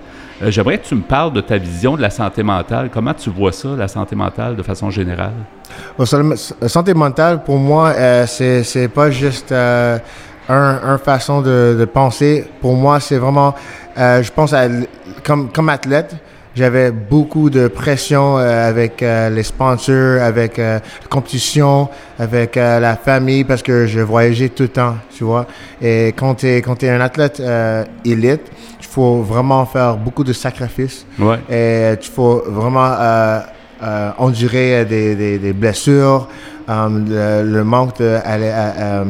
Euh, 0.44 0.52
J'aimerais 0.52 0.78
que 0.78 0.86
tu 0.86 0.96
me 0.96 1.02
parles 1.02 1.34
de 1.34 1.42
ta 1.42 1.58
vision 1.58 1.96
de 1.96 2.02
la 2.02 2.10
santé 2.10 2.44
mentale. 2.44 2.90
Comment 2.94 3.14
tu 3.14 3.30
vois 3.32 3.52
ça, 3.52 3.70
la 3.78 3.88
santé 3.88 4.16
mentale, 4.16 4.56
de 4.56 4.64
façon 4.64 4.90
générale? 4.90 5.34
La 5.98 6.06
santé 6.70 6.94
mentale, 6.94 7.44
pour 7.44 7.58
moi, 7.58 7.90
euh, 7.98 8.26
c'est, 8.28 8.88
pas 8.88 9.10
juste 9.12 9.52
euh, 9.52 9.98
un, 10.50 10.80
un 10.84 10.98
façon 10.98 11.42
de, 11.42 11.76
de 11.80 11.86
penser. 11.86 12.46
Pour 12.62 12.74
moi, 12.76 13.00
c'est 13.00 13.18
vraiment, 13.18 13.54
euh, 13.98 14.22
je 14.24 14.32
pense, 14.32 14.54
à, 14.54 14.68
comme, 15.24 15.52
comme 15.52 15.70
athlète, 15.70 16.16
j'avais 16.54 16.92
beaucoup 16.92 17.50
de 17.50 17.70
pression 17.70 18.38
euh, 18.38 18.68
avec 18.70 19.02
euh, 19.02 19.30
les 19.30 19.44
sponsors, 19.44 20.22
avec 20.22 20.60
euh, 20.60 20.80
la 21.02 21.08
compétition, 21.08 21.88
avec 22.20 22.58
euh, 22.58 22.80
la 22.82 22.98
famille, 22.98 23.46
parce 23.46 23.64
que 23.64 23.88
je 23.88 24.02
voyageais 24.02 24.50
tout 24.50 24.64
le 24.64 24.70
temps, 24.70 24.96
tu 25.16 25.24
vois. 25.24 25.46
Et 25.82 26.08
quand 26.10 26.36
tu 26.36 26.48
es, 26.48 26.62
quand 26.62 26.76
t'es 26.76 26.90
un 26.90 27.00
athlète 27.00 27.40
euh, 27.40 27.86
élite, 28.04 28.52
il 28.82 28.86
faut 28.86 29.22
vraiment 29.22 29.66
faire 29.66 29.96
beaucoup 29.96 30.26
de 30.26 30.34
sacrifices. 30.34 31.06
Ouais. 31.18 31.40
Et 31.50 31.94
il 31.94 32.10
faut 32.10 32.44
vraiment 32.46 32.96
euh, 33.00 33.40
euh, 33.82 34.12
endurer 34.18 34.84
des, 34.84 35.16
des, 35.16 35.40
des 35.40 35.54
blessures, 35.54 36.28
euh, 36.70 37.44
le, 37.44 37.50
le 37.50 37.64
manque 37.64 37.98
d'aller 37.98 38.52
euh, 38.54 39.06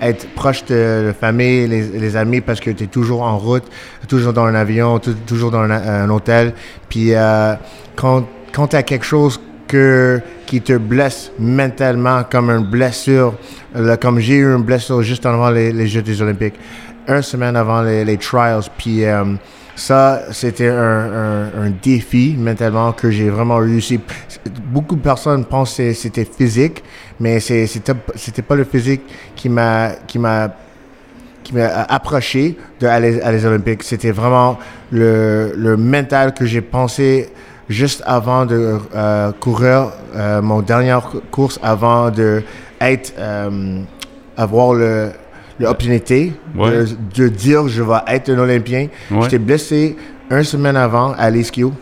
être 0.00 0.28
proche 0.34 0.64
de 0.66 1.04
la 1.06 1.12
famille, 1.14 1.66
les, 1.66 2.16
amis, 2.16 2.40
parce 2.40 2.60
que 2.60 2.70
tu 2.70 2.84
es 2.84 2.86
toujours 2.86 3.22
en 3.22 3.38
route, 3.38 3.64
toujours 4.08 4.32
dans 4.32 4.44
un 4.44 4.54
avion, 4.54 4.98
tou- 4.98 5.14
toujours 5.26 5.50
dans 5.50 5.60
un, 5.62 6.10
hôtel. 6.10 6.52
Puis 6.88 7.14
euh, 7.14 7.54
quand, 7.94 8.24
quand 8.52 8.68
tu 8.68 8.76
as 8.76 8.82
quelque 8.82 9.04
chose 9.04 9.40
que, 9.66 10.20
qui 10.46 10.60
te 10.60 10.74
blesse 10.74 11.32
mentalement, 11.38 12.22
comme 12.30 12.50
une 12.50 12.66
blessure, 12.66 13.34
là, 13.74 13.96
comme 13.96 14.18
j'ai 14.18 14.34
eu 14.34 14.54
une 14.54 14.62
blessure 14.62 15.02
juste 15.02 15.26
avant 15.26 15.50
les, 15.50 15.86
Jeux 15.86 16.02
des 16.02 16.20
Olympiques, 16.22 16.54
une 17.08 17.22
semaine 17.22 17.56
avant 17.56 17.82
les, 17.82 18.04
les 18.04 18.16
trials, 18.16 18.62
puis 18.76 19.04
euh, 19.04 19.24
ça, 19.76 20.22
c'était 20.32 20.68
un, 20.68 21.70
défi 21.82 22.34
mentalement 22.38 22.92
que 22.92 23.10
j'ai 23.10 23.28
vraiment 23.28 23.56
réussi. 23.56 24.00
Beaucoup 24.72 24.96
de 24.96 25.02
personnes 25.02 25.44
pensent 25.44 25.76
que 25.76 25.92
c'était 25.92 26.24
physique, 26.24 26.82
mais 27.20 27.40
c'était 27.40 28.42
pas 28.42 28.54
le 28.54 28.64
physique 28.64 29.02
qui 29.36 29.50
m'a 29.50 29.90
qui 30.06 30.18
m'a 30.18 30.48
qui 31.44 31.54
m'a 31.54 31.82
approché 31.88 32.56
de 32.80 32.86
à 32.86 32.98
les 32.98 33.44
Olympiques. 33.44 33.82
C'était 33.82 34.10
vraiment 34.10 34.58
le, 34.90 35.76
mental 35.76 36.32
que 36.32 36.46
j'ai 36.46 36.62
pensé 36.62 37.28
juste 37.68 38.02
avant 38.06 38.46
de 38.46 38.78
euh, 38.94 39.32
courir 39.40 39.92
euh, 40.14 40.40
mon 40.40 40.62
dernière 40.62 41.02
cou- 41.02 41.20
course, 41.30 41.60
avant 41.62 42.10
de 42.10 42.42
être 42.80 43.12
euh, 43.18 43.80
avoir 44.36 44.72
le 44.72 45.10
l'opportunité 45.58 46.32
Ouais. 46.56 46.70
de, 46.70 46.86
de 47.14 47.28
dire 47.28 47.68
je 47.68 47.82
vais 47.82 47.98
être 48.08 48.30
un 48.30 48.38
Olympien. 48.38 48.88
Ouais. 49.10 49.22
J'étais 49.22 49.38
blessé 49.38 49.96
une 50.30 50.42
semaine 50.44 50.76
avant 50.76 51.12
à 51.16 51.30
l'ischio. 51.30 51.72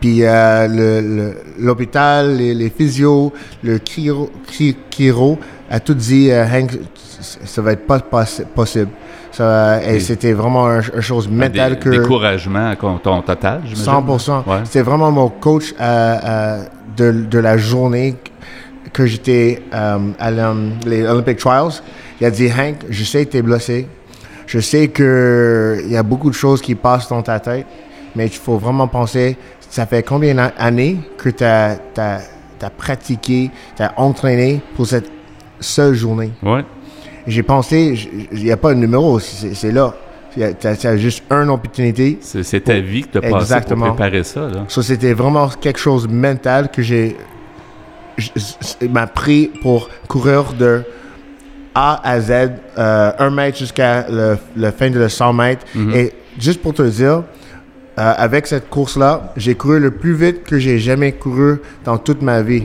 Puis 0.00 0.24
euh, 0.24 0.66
le- 0.68 1.00
le- 1.16 1.34
l'hôpital, 1.58 2.36
les, 2.36 2.54
les 2.54 2.70
physios, 2.70 3.32
le 3.62 3.78
chiro, 3.82 4.30
chi- 4.50 4.76
chiro 4.90 5.38
a 5.70 5.80
tout 5.80 5.94
dit, 5.94 6.30
euh, 6.30 6.44
Hank, 6.44 6.72
ça 7.20 7.62
va 7.62 7.72
être 7.72 7.86
pas 7.86 7.98
possi- 7.98 8.44
possible. 8.44 8.90
Ça, 9.32 9.80
et 9.84 9.96
Et- 9.96 10.00
c'était 10.00 10.32
vraiment 10.32 10.66
un, 10.68 10.78
un 10.80 11.00
chose 11.00 11.28
mentale 11.28 11.74
Dé- 11.74 11.78
que 11.80 11.88
Découragement 11.90 12.74
ton 13.02 13.20
total, 13.22 13.62
j'imagine. 13.64 13.84
100%. 13.84 14.44
Ouais. 14.46 14.56
C'est 14.64 14.82
vraiment 14.82 15.10
mon 15.10 15.28
coach 15.28 15.74
euh, 15.80 16.16
euh, 16.24 16.62
de, 16.96 17.12
de 17.24 17.38
la 17.38 17.56
journée 17.56 18.16
que 18.96 19.04
j'étais 19.04 19.60
euh, 19.74 19.98
à 20.18 20.30
les 20.86 21.06
Olympic 21.06 21.36
Trials. 21.36 21.82
Il 22.18 22.26
a 22.26 22.30
dit, 22.30 22.48
Hank, 22.48 22.76
je 22.88 23.04
sais 23.04 23.26
que 23.26 23.32
tu 23.32 23.36
es 23.36 23.42
blessé. 23.42 23.86
Je 24.46 24.58
sais 24.58 24.88
qu'il 24.88 25.90
y 25.90 25.96
a 25.96 26.02
beaucoup 26.02 26.30
de 26.30 26.34
choses 26.34 26.62
qui 26.62 26.74
passent 26.74 27.10
dans 27.10 27.20
ta 27.20 27.38
tête, 27.38 27.66
mais 28.14 28.24
il 28.24 28.32
faut 28.32 28.56
vraiment 28.56 28.88
penser, 28.88 29.36
ça 29.68 29.84
fait 29.84 30.02
combien 30.02 30.34
d'années 30.34 30.96
que 31.18 31.28
tu 31.28 31.44
as, 31.44 31.78
pratiqué, 32.78 33.50
tu 33.76 33.82
as 33.82 33.92
entraîné 33.98 34.62
pour 34.76 34.86
cette 34.86 35.10
seule 35.60 35.92
journée? 35.92 36.30
Ouais. 36.42 36.64
J'ai 37.26 37.42
pensé, 37.42 37.98
il 38.32 38.44
n'y 38.44 38.50
a 38.50 38.56
pas 38.56 38.72
de 38.72 38.78
numéro, 38.78 39.20
c'est 39.20 39.72
là. 39.72 39.94
Tu 40.34 40.42
as, 40.42 40.96
juste 40.96 41.24
une 41.30 41.50
opportunité. 41.50 42.18
C'est 42.22 42.64
ta 42.64 42.78
vie 42.80 43.02
que 43.02 43.18
tu 43.18 43.26
as 43.26 43.30
passée 43.30 43.60
pour 43.68 43.76
préparer 43.76 44.22
ça. 44.22 44.48
Là. 44.48 44.64
Ça, 44.68 44.82
c'était 44.82 45.12
vraiment 45.12 45.48
quelque 45.48 45.80
chose 45.80 46.08
de 46.08 46.14
mental 46.14 46.70
que 46.70 46.80
j'ai 46.80 47.14
m'a 48.90 49.06
pris 49.06 49.50
pour 49.62 49.88
courir 50.08 50.52
de 50.58 50.82
A 51.74 52.00
à 52.08 52.20
Z, 52.20 52.30
euh, 52.78 53.12
un 53.18 53.30
mètre 53.30 53.58
jusqu'à 53.58 54.06
le, 54.08 54.38
le 54.56 54.70
fin 54.70 54.90
de 54.90 54.98
le 54.98 55.08
100 55.08 55.32
mètres. 55.32 55.66
Mhm. 55.74 55.94
Et 55.94 56.12
juste 56.38 56.62
pour 56.62 56.72
te 56.74 56.82
dire, 56.82 57.22
euh, 57.98 58.12
avec 58.16 58.46
cette 58.46 58.68
course-là, 58.70 59.32
j'ai 59.36 59.54
couru 59.54 59.78
le 59.80 59.90
plus 59.90 60.14
vite 60.14 60.44
que 60.44 60.58
j'ai 60.58 60.78
jamais 60.78 61.12
couru 61.12 61.56
dans 61.84 61.98
toute 61.98 62.22
ma 62.22 62.42
vie. 62.42 62.64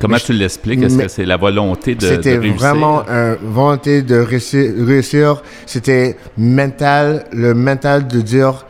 Comment 0.00 0.16
tu 0.18 0.32
l'expliques? 0.32 0.82
Est-ce 0.82 0.98
que 0.98 1.08
c'est 1.08 1.24
la 1.24 1.36
volonté 1.36 1.94
de, 1.94 2.00
de 2.00 2.06
C'était 2.06 2.36
réussir? 2.36 2.56
vraiment 2.56 3.04
une 3.08 3.36
volonté 3.40 4.02
de 4.02 4.16
réussir. 4.16 4.72
réussir. 4.84 5.42
C'était 5.64 6.16
mental, 6.36 7.24
le 7.32 7.54
mental 7.54 8.06
de 8.08 8.20
dire 8.20 8.66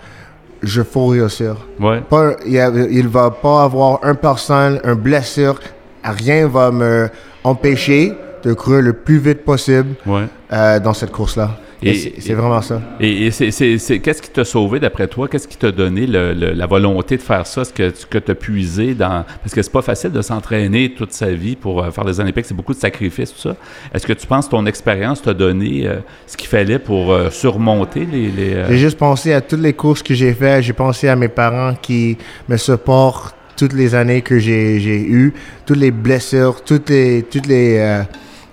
je 0.62 0.82
faut 0.82 1.06
réussir. 1.06 1.56
Ouais. 1.80 2.00
Pas, 2.08 2.36
il, 2.46 2.52
y 2.52 2.60
a- 2.60 2.70
il 2.90 3.08
va 3.08 3.30
pas 3.32 3.64
avoir 3.64 3.98
une 4.04 4.14
personne, 4.14 4.78
un 4.84 4.94
blessure, 4.94 5.58
rien 6.04 6.46
va 6.48 6.70
me 6.70 7.08
empêcher 7.44 8.12
de 8.44 8.54
courir 8.54 8.82
le 8.82 8.92
plus 8.92 9.18
vite 9.18 9.44
possible 9.44 9.90
Ouais. 10.06 10.24
euh, 10.52 10.80
dans 10.80 10.94
cette 10.94 11.12
course-là. 11.12 11.50
Et, 11.84 11.94
c'est- 12.20 12.34
vraiment 12.34 12.62
ça. 12.62 12.80
Et, 13.00 13.26
et 13.26 13.30
c'est, 13.32 13.50
c'est- 13.50 13.76
c'est- 13.76 13.98
qu'est-ce 13.98 14.22
qui 14.22 14.30
t'a 14.30 14.44
sauvé 14.44 14.78
d'après 14.78 15.08
toi? 15.08 15.26
Qu'est-ce 15.26 15.48
qui 15.48 15.56
t'a 15.56 15.72
donné 15.72 16.06
le- 16.06 16.32
le- 16.32 16.52
la 16.52 16.66
volonté 16.66 17.16
de 17.16 17.22
faire 17.22 17.44
ça? 17.44 17.64
Ce 17.64 17.72
que, 17.72 17.92
ce 17.92 18.06
que 18.06 18.18
tu 18.18 18.30
as 18.30 18.34
puisé 18.36 18.94
dans. 18.94 19.24
Parce 19.42 19.52
que 19.52 19.60
c'est 19.62 19.72
pas 19.72 19.82
facile 19.82 20.12
de 20.12 20.22
s'entraîner 20.22 20.94
toute 20.96 21.10
sa 21.12 21.30
vie 21.32 21.56
pour 21.56 21.82
euh, 21.82 21.90
faire 21.90 22.04
les 22.04 22.20
Olympiques, 22.20 22.44
c'est 22.46 22.54
beaucoup 22.54 22.72
de 22.74 22.78
sacrifices, 22.78 23.32
tout 23.34 23.40
ça. 23.48 23.56
Est-ce 23.92 24.06
que 24.06 24.12
tu 24.12 24.28
penses 24.28 24.46
que 24.46 24.52
ton 24.52 24.64
expérience 24.66 25.22
t'a 25.22 25.34
donné 25.34 25.88
euh, 25.88 25.96
ce 26.28 26.36
qu'il 26.36 26.46
fallait 26.48 26.78
pour 26.78 27.12
euh, 27.12 27.30
surmonter 27.30 28.06
les. 28.06 28.30
les, 28.30 28.54
euh, 28.54 28.66
J'ai 28.68 28.78
juste 28.78 28.98
pensé 28.98 29.32
à 29.32 29.40
toutes 29.40 29.58
les 29.62 29.72
courses 29.72 30.04
que 30.04 30.14
j'ai 30.14 30.34
faites. 30.34 30.62
J'ai 30.62 30.72
pensé 30.74 31.08
à 31.08 31.16
mes 31.16 31.26
parents 31.28 31.74
qui 31.82 32.16
me 32.48 32.56
supportent 32.58 33.34
toutes 33.56 33.72
les 33.72 33.94
années 33.94 34.22
que 34.22 34.38
j'ai 34.38 34.78
eues, 35.02 35.32
toutes 35.66 35.78
les 35.78 35.90
blessures, 35.90 36.62
toutes 36.64 36.88
les, 36.90 37.22
toutes 37.30 37.46
les, 37.46 37.78
euh, 37.78 38.02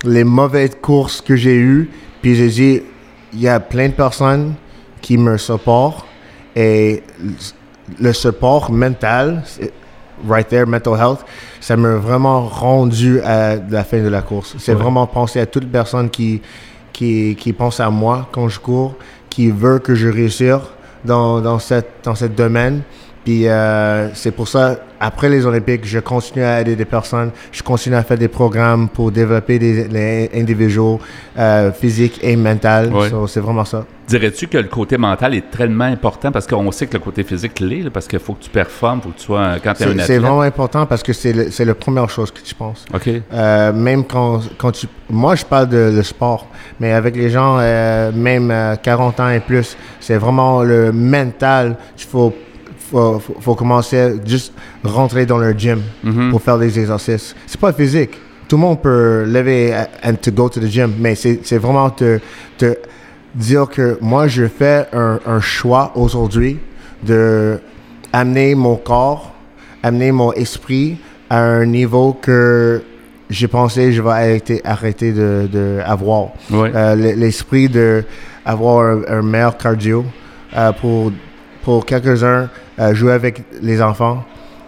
les 0.05 0.23
mauvaises 0.23 0.77
courses 0.81 1.21
que 1.21 1.35
j'ai 1.35 1.55
eues. 1.55 1.89
Puis 2.21 2.35
j'ai 2.35 2.49
dit, 2.49 2.81
il 3.33 3.41
y 3.41 3.47
a 3.47 3.59
plein 3.59 3.87
de 3.89 3.93
personnes 3.93 4.53
qui 5.01 5.17
me 5.17 5.37
supportent 5.37 6.05
et 6.55 7.03
le 7.99 8.11
support 8.13 8.71
mental, 8.71 9.43
right 10.27 10.47
there, 10.47 10.65
mental 10.65 10.95
health, 10.99 11.19
ça 11.61 11.77
m'a 11.77 11.95
vraiment 11.95 12.41
rendu 12.47 13.21
à 13.21 13.55
la 13.55 13.83
fin 13.83 14.01
de 14.03 14.09
la 14.09 14.21
course. 14.21 14.55
C'est 14.59 14.73
Ouais. 14.73 14.81
vraiment 14.81 15.07
penser 15.07 15.39
à 15.39 15.45
toutes 15.45 15.63
les 15.63 15.69
personnes 15.69 16.09
qui, 16.09 16.41
qui, 16.91 17.35
qui 17.39 17.53
pensent 17.53 17.79
à 17.79 17.89
moi 17.89 18.27
quand 18.31 18.49
je 18.49 18.59
cours, 18.59 18.95
qui 19.29 19.49
veulent 19.49 19.79
que 19.79 19.95
je 19.95 20.09
réussisse 20.09 20.55
dans, 21.05 21.39
dans, 21.39 21.59
cette, 21.59 21.89
dans 22.03 22.15
ce 22.15 22.25
domaine. 22.25 22.81
Puis 23.25 23.47
euh, 23.47 24.09
c'est 24.13 24.31
pour 24.31 24.47
ça, 24.47 24.77
après 24.99 25.29
les 25.29 25.45
Olympiques, 25.45 25.85
je 25.85 25.99
continue 25.99 26.43
à 26.43 26.61
aider 26.61 26.75
des 26.75 26.85
personnes, 26.85 27.31
je 27.51 27.61
continue 27.61 27.95
à 27.95 28.03
faire 28.03 28.17
des 28.17 28.27
programmes 28.27 28.87
pour 28.89 29.11
développer 29.11 29.59
des, 29.59 29.87
les 29.87 30.29
individus 30.33 30.79
euh, 31.37 31.71
physiques 31.71 32.19
et 32.23 32.35
mentaux. 32.35 32.67
Ouais. 32.91 33.09
So, 33.09 33.27
c'est 33.27 33.39
vraiment 33.39 33.65
ça. 33.65 33.85
Dirais-tu 34.07 34.47
que 34.47 34.57
le 34.57 34.63
côté 34.67 34.97
mental 34.97 35.35
est 35.35 35.51
tellement 35.51 35.83
important? 35.85 36.31
Parce 36.31 36.47
qu'on 36.47 36.71
sait 36.71 36.87
que 36.87 36.93
le 36.93 36.99
côté 37.03 37.23
physique 37.23 37.59
l'est, 37.59 37.83
là, 37.83 37.89
parce 37.91 38.07
qu'il 38.07 38.17
faut 38.19 38.33
que 38.33 38.43
tu 38.43 38.49
performes, 38.49 39.01
faut 39.01 39.09
que 39.09 39.19
tu 39.19 39.25
sois. 39.25 39.55
Quand 39.63 39.73
tu 39.73 39.83
es 39.83 39.85
un 39.85 39.89
athlète. 39.91 40.07
c'est 40.07 40.17
vraiment 40.17 40.41
important 40.41 40.85
parce 40.87 41.03
que 41.03 41.13
c'est 41.13 41.33
le- 41.33 41.51
c'est 41.51 41.65
la 41.65 41.75
première 41.75 42.09
chose 42.09 42.31
que 42.31 42.39
tu 42.41 42.55
penses. 42.55 42.85
OK. 42.93 43.07
Euh, 43.33 43.71
même 43.73 44.03
quand, 44.05 44.39
quand 44.57 44.71
tu... 44.71 44.87
Moi, 45.11 45.35
je 45.35 45.45
parle 45.45 45.69
de 45.69 45.91
le 45.95 46.03
sport, 46.03 46.47
mais 46.79 46.93
avec 46.93 47.15
les 47.15 47.29
gens, 47.29 47.57
euh, 47.59 48.11
même 48.11 48.49
euh, 48.49 48.75
40 48.81 49.19
ans 49.19 49.29
et 49.29 49.39
plus, 49.41 49.77
c'est 49.99 50.17
vraiment 50.17 50.63
le 50.63 50.91
mental. 50.91 51.75
Il 51.97 52.03
faut, 52.05 52.33
faut, 52.89 53.19
faut, 53.19 53.35
faut 53.39 53.55
commencer 53.55 53.97
à 53.99 54.09
juste 54.25 54.53
rentrer 54.83 55.25
dans 55.25 55.37
le 55.37 55.51
gym 55.51 55.81
Mhm. 56.03 56.31
pour 56.31 56.41
faire 56.41 56.57
des 56.57 56.79
exercices. 56.79 57.35
C'est 57.47 57.59
pas 57.59 57.73
physique. 57.73 58.11
Tout 58.47 58.55
le 58.57 58.61
monde 58.61 58.81
peut 58.81 59.23
lever 59.27 59.73
and 60.03 60.15
to 60.21 60.31
go 60.31 60.49
to 60.49 60.59
the 60.59 60.65
gym, 60.67 60.91
mais 60.99 61.13
c'est 61.15 61.57
vraiment 61.57 61.89
te, 61.91 62.19
te 62.57 62.75
dire 63.35 63.67
que 63.69 63.97
moi, 64.01 64.27
je 64.27 64.47
fais 64.47 64.87
un, 64.91 65.19
un 65.25 65.39
choix 65.39 65.91
aujourd'hui 65.95 66.57
de 67.03 67.59
amener 68.11 68.55
mon 68.55 68.75
corps, 68.75 69.33
amener 69.83 70.11
mon 70.11 70.33
esprit 70.33 70.97
à 71.29 71.39
un 71.41 71.65
niveau 71.67 72.13
que 72.19 72.81
j'ai 73.29 73.47
pensé 73.47 73.93
je 73.93 74.01
vais 74.01 74.09
arrêter, 74.09 74.61
arrêter 74.65 75.11
de, 75.11 75.47
de 75.51 75.79
avoir. 75.85 76.29
Ouais. 76.49 76.71
Euh, 76.73 76.95
L'esprit 76.95 77.69
de 77.69 78.03
avoir 78.43 78.83
un, 78.83 79.01
un 79.07 79.21
meilleur 79.21 79.55
cardio 79.57 80.03
euh, 80.57 80.71
pour, 80.71 81.11
pour 81.63 81.85
quelques-uns 81.85 82.49
euh, 82.79 82.93
jouer 82.93 83.11
avec 83.13 83.43
les 83.61 83.81
enfants, 83.81 84.23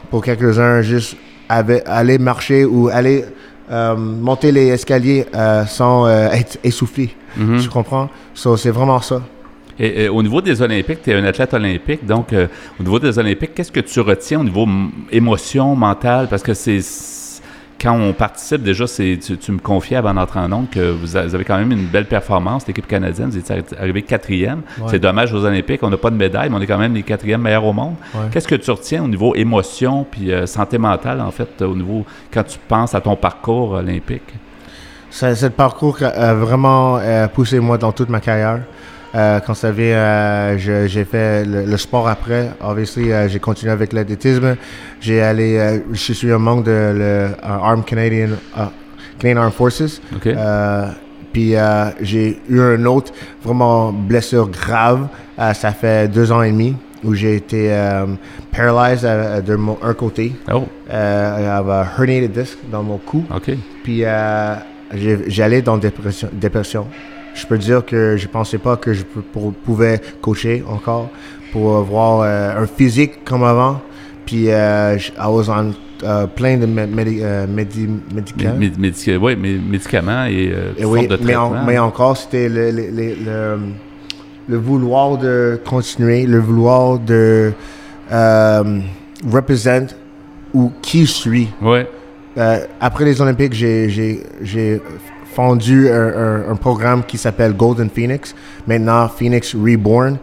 pour 0.10 0.24
quelques-uns 0.24 0.82
juste 0.82 1.16
aller 1.50 2.18
marcher 2.18 2.66
ou 2.66 2.90
aller 2.90 3.26
euh, 3.72 3.96
monter 3.96 4.52
les 4.52 4.68
escaliers 4.68 5.26
euh, 5.34 5.66
sans 5.66 6.06
euh, 6.06 6.30
être 6.32 6.58
essoufflé. 6.64 7.16
Mhm. 7.38 7.62
Tu 7.62 7.70
comprends? 7.70 8.10
So, 8.34 8.58
c'est 8.58 8.72
vraiment 8.72 9.00
ça. 9.00 9.22
Et, 9.80 10.04
et 10.04 10.10
au 10.10 10.22
niveau 10.22 10.42
des 10.42 10.62
Olympiques, 10.62 11.02
tu 11.04 11.12
es 11.12 11.16
un 11.16 11.24
athlète 11.24 11.54
olympique, 11.54 12.06
donc 12.06 12.28
au 12.80 12.84
niveau 12.84 13.00
des 13.00 13.18
Olympiques, 13.18 13.54
qu'est-ce 13.56 13.72
que 13.72 13.80
tu 13.80 14.00
retiens 14.02 14.42
au 14.42 14.44
niveau 14.44 14.68
émotion, 15.12 15.76
mentale? 15.76 16.28
Parce 16.30 16.44
que 16.44 16.54
c'est 16.54 16.82
quand 17.82 17.98
on 17.98 18.14
participe, 18.14 18.62
déjà, 18.62 18.86
tu, 18.86 19.18
tu 19.18 19.52
me 19.52 19.58
confiais 19.58 19.98
avant 19.98 20.14
d'entrer 20.14 20.40
en 20.40 20.52
ondes 20.52 20.70
que 20.70 20.92
vous, 20.92 21.16
avez 21.16 21.44
quand 21.44 21.58
même 21.58 21.72
une 21.72 21.88
belle 21.88 22.06
performance, 22.06 22.68
l'équipe 22.68 22.86
canadienne, 22.88 23.30
vous 23.30 23.40
arri- 23.40 23.76
arrivé 23.80 24.04
quatrième. 24.04 24.62
Ouais. 24.80 24.86
C'est 24.90 25.00
dommage 25.00 25.34
aux 25.34 25.44
Olympiques, 25.44 25.82
on 25.82 25.90
n'a 25.90 25.98
pas 25.98 26.12
de 26.12 26.16
médaille, 26.16 26.50
mais 26.50 26.58
on 26.58 26.62
est 26.62 26.68
quand 26.68 26.78
même 26.78 26.94
les 26.94 27.04
quatrièmes 27.04 27.42
meilleurs 27.42 27.66
au 27.66 27.74
monde. 27.74 27.96
Ouais. 28.14 28.26
Qu'est-ce 28.32 28.48
que 28.48 28.56
tu 28.56 28.70
retiens 28.70 29.04
au 29.04 29.08
niveau 29.08 29.34
émotion 29.36 30.06
puis 30.10 30.32
euh, 30.32 30.46
santé 30.46 30.78
mentale, 30.78 31.22
en 31.22 31.32
fait, 31.32 31.62
au 31.62 31.76
niveau 31.76 32.06
quand 32.32 32.44
tu 32.44 32.60
penses 32.68 32.94
à 32.94 33.02
ton 33.02 33.16
parcours 33.16 33.72
olympique? 33.72 34.34
C'est 35.10 35.36
c'est 35.36 35.48
le 35.48 35.52
parcours 35.52 35.98
qui 35.98 36.06
a 36.06 36.34
vraiment 36.34 36.98
euh, 37.00 37.28
poussé 37.28 37.60
moi 37.60 37.78
dans 37.78 37.92
toute 37.92 38.10
ma 38.10 38.20
carrière. 38.20 38.60
Euh, 39.14 39.40
quand 39.46 39.54
ça 39.54 39.72
vient, 39.72 39.86
euh, 39.96 40.88
j'ai 40.88 41.04
fait 41.06 41.46
le, 41.46 41.66
le 41.66 41.78
sport 41.78 42.08
après. 42.08 42.52
Obviously, 42.62 43.12
euh, 43.12 43.28
j'ai 43.28 43.40
continué 43.40 43.72
avec 43.72 43.92
l'athlétisme. 43.94 44.56
J'ai 45.02 45.22
allé, 45.22 45.82
je 45.92 46.14
suis 46.14 46.32
un 46.32 46.38
membre 46.38 46.64
de 46.64 46.72
le 46.72 47.04
euh, 47.04 47.30
Armed 47.44 47.86
Canadian, 47.86 48.30
Canadian 49.20 49.42
Armed 49.42 49.54
Forces. 49.54 50.02
Puis 51.34 51.56
j'ai 52.02 52.40
eu 52.50 52.60
un 52.60 52.86
autre 52.86 53.14
vraiment 53.44 53.92
blessure 53.92 54.50
grave. 54.50 55.08
Ça 55.54 55.72
fait 55.72 56.08
deux 56.08 56.32
ans 56.32 56.42
et 56.42 56.52
demi 56.52 56.76
où 57.04 57.14
j'ai 57.16 57.36
été 57.36 57.76
paralyzed 58.52 59.04
de 59.46 59.56
mon 59.56 59.78
un 59.82 59.94
côté. 59.94 60.34
oh, 60.52 60.66
j'avais 60.90 61.72
un 61.72 61.86
herniated 61.98 62.32
disc 62.32 62.58
dans 62.72 62.84
mon 62.84 62.98
cou. 62.98 63.26
OK. 63.34 63.52
Puis 63.84 64.04
j'allais 65.28 65.62
dans 65.62 65.78
dépression, 65.78 66.30
dépression. 66.34 66.86
Je 67.34 67.46
peux 67.48 67.58
dire 67.58 67.86
que 67.86 68.18
je 68.18 68.28
pensais 68.28 68.58
pas 68.58 68.76
que 68.78 68.94
je 68.94 69.04
pour- 69.04 69.54
pouvais 69.54 70.00
coacher 70.22 70.64
encore 70.68 71.10
pour 71.52 71.78
avoir 71.78 72.22
euh, 72.22 72.64
un 72.64 72.68
physique 72.68 73.24
comme 73.24 73.44
avant. 73.44 73.82
Puis 74.26 74.50
euh, 74.50 74.98
je- 74.98 75.12
I 75.12 75.26
was 75.28 75.50
on 75.50 75.74
euh, 76.04 76.26
plein 76.28 76.58
de 76.58 76.66
mé- 76.66 76.88
médi- 76.88 77.20
euh, 77.22 77.46
médi- 77.46 77.88
médicaments. 78.14 78.58
Mé- 78.60 78.76
médica- 78.78 79.18
ouais, 79.18 79.36
mais 79.36 79.54
médicaments 79.58 80.26
et 80.26 80.52
euh, 80.52 80.72
Et 80.78 80.84
oui, 80.86 81.08
de 81.08 81.18
mais, 81.24 81.36
en- 81.36 81.64
mais 81.64 81.78
encore, 81.78 82.18
c'était 82.18 82.50
le, 82.50 82.72
le, 82.72 82.90
le, 82.90 83.16
le- 83.24 83.60
le 84.48 84.58
vouloir 84.58 85.18
de 85.18 85.60
continuer, 85.64 86.26
le 86.26 86.40
vouloir 86.40 86.98
de 86.98 87.54
euh, 88.12 88.80
représenter 89.32 89.94
ou 90.54 90.72
qui 90.82 91.06
je 91.06 91.12
suis. 91.12 91.48
Ouais. 91.62 91.88
Euh, 92.38 92.60
après 92.80 93.06
les 93.06 93.22
Olympiques, 93.22 93.54
j'ai 93.54 93.88
fondu 95.34 95.90
un, 95.90 95.94
un- 95.96 96.52
un 96.52 96.56
programme 96.56 97.04
qui 97.04 97.18
s'appelle 97.18 97.54
Golden 97.56 97.90
Phoenix, 97.90 98.36
maintenant 98.68 99.08
Phoenix 99.10 99.56
Reborn. 99.56 100.18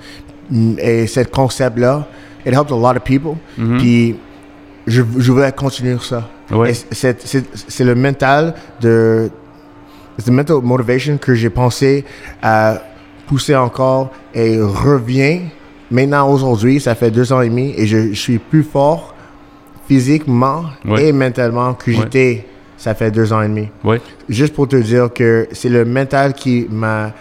Mm, 0.50 0.74
Et 0.78 1.06
ce 1.06 1.20
concept-là, 1.20 2.06
it 2.46 2.52
helped 2.54 2.72
a 2.72 2.76
lot 2.76 2.96
of 2.96 3.02
people. 3.04 3.34
Mhm. 3.56 3.78
Puis 3.78 4.16
je, 4.86 5.02
je 5.18 5.32
voulais 5.32 5.52
continuer 5.52 5.96
ça. 6.00 6.28
Ouais. 6.50 6.72
C'est- 6.74 7.84
le 7.84 7.94
mental 7.94 8.54
de 8.80 9.30
c'est 10.16 10.30
mental 10.30 10.56
motivation 10.62 11.16
que 11.18 11.34
j'ai 11.34 11.50
pensé 11.50 12.04
à 12.42 12.80
pousser 13.26 13.54
encore 13.54 14.10
et 14.34 14.58
revient 14.60 15.40
maintenant 15.90 16.28
aujourd'hui. 16.30 16.80
Ça 16.80 16.94
fait 16.94 17.10
deux 17.10 17.30
ans 17.32 17.40
et 17.42 17.48
demi 17.50 17.72
et 17.76 17.86
je, 17.86 18.08
je 18.14 18.18
suis 18.20 18.38
plus 18.38 18.62
fort 18.64 19.14
physiquement 19.86 20.64
Ouais. 20.84 21.08
et 21.08 21.12
mentalement 21.12 21.74
que 21.74 21.90
Ouais. 21.90 21.96
j'étais. 21.98 22.46
Ça 22.78 22.94
fait 22.94 23.10
deux 23.10 23.32
ans 23.32 23.42
et 23.42 23.48
demi. 23.48 23.68
Oui. 23.84 23.98
Juste 24.28 24.54
pour 24.54 24.66
te 24.68 24.76
dire 24.76 25.12
que 25.12 25.48
c'est 25.52 25.68
le 25.68 25.84
mental 25.84 26.32
qui 26.32 26.66
m'a 26.70 27.12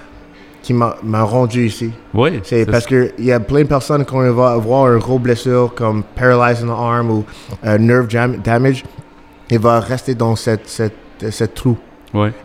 qui 0.62 0.74
m'a 0.74 1.24
rendu 1.24 1.66
ici. 1.66 1.91
Oui. 2.14 2.39
C'est 2.43 2.66
parce 2.66 2.86
que 2.86 3.12
il 3.18 3.26
y 3.26 3.32
a 3.32 3.39
plein 3.39 3.62
de 3.64 3.68
personnes 3.68 4.03
quand 4.05 4.20
on 4.20 4.34
va 4.34 4.51
avoir 4.51 4.91
une 4.93 4.99
grosse 4.99 5.22
blessure 5.22 5.74
comme 5.74 6.03
paralyzed 6.16 6.64
in 6.64 6.68
the 6.68 6.78
arm 6.78 7.10
ou 7.10 7.26
euh, 7.66 7.78
nerve 7.78 8.08
jam- 8.10 8.38
damage, 8.43 8.84
il 9.49 9.60
va 9.60 9.80
rester 9.80 10.14
dans 10.14 10.36
cette 10.36 10.68
cette 10.68 10.93
cette 11.32 11.53
trou 11.55 11.78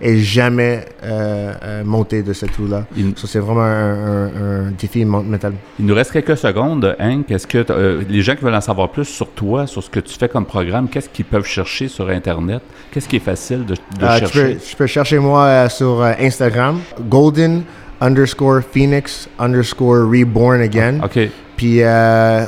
Et 0.01 0.18
jamais 0.18 0.85
euh, 1.05 1.53
euh, 1.62 1.85
monter 1.85 2.23
de 2.23 2.33
ce 2.33 2.47
trou-là. 2.47 2.85
Il, 2.97 3.12
Ça, 3.16 3.27
c'est 3.27 3.39
vraiment 3.39 3.62
un, 3.62 4.27
un- 4.27 4.66
un 4.68 4.70
défi 4.79 5.05
men- 5.05 5.23
mental. 5.25 5.53
il 5.79 5.87
nous 5.87 5.95
reste 5.95 6.12
quelques 6.12 6.37
secondes, 6.37 6.97
Hank. 7.01 7.31
Est-ce 7.31 7.47
que 7.47 7.64
euh, 7.70 8.03
les 8.09 8.23
gens 8.23 8.35
qui 8.37 8.45
veulent 8.45 8.55
en 8.55 8.61
savoir 8.61 8.89
plus 8.91 9.05
sur 9.05 9.29
toi, 9.31 9.66
sur 9.66 9.83
ce 9.83 9.91
que 9.91 10.01
tu 10.01 10.16
fais 10.18 10.29
comme 10.29 10.47
programme, 10.47 10.89
qu'est-ce 10.89 11.09
qu'ils 11.09 11.25
peuvent 11.25 11.47
chercher 11.47 11.89
sur 11.89 12.09
Internet? 12.09 12.62
Qu'est-ce 12.91 13.09
qui 13.09 13.16
est 13.16 13.20
facile 13.20 13.64
de, 13.64 13.75
de 13.75 14.05
Euh, 14.05 14.14
tu, 14.14 14.20
chercher? 14.20 14.55
peux, 14.55 14.61
tu 14.61 14.77
peux 14.77 14.87
chercher 14.87 15.18
moi 15.18 15.45
euh, 15.45 15.68
sur 15.68 16.03
Instagram, 16.20 16.81
golden 17.09 17.62
underscore 18.01 18.61
phoenix 18.62 19.29
underscore 19.39 20.09
reborn 20.11 20.61
again. 20.61 21.01
OK. 21.05 21.29
Puis 21.57 21.81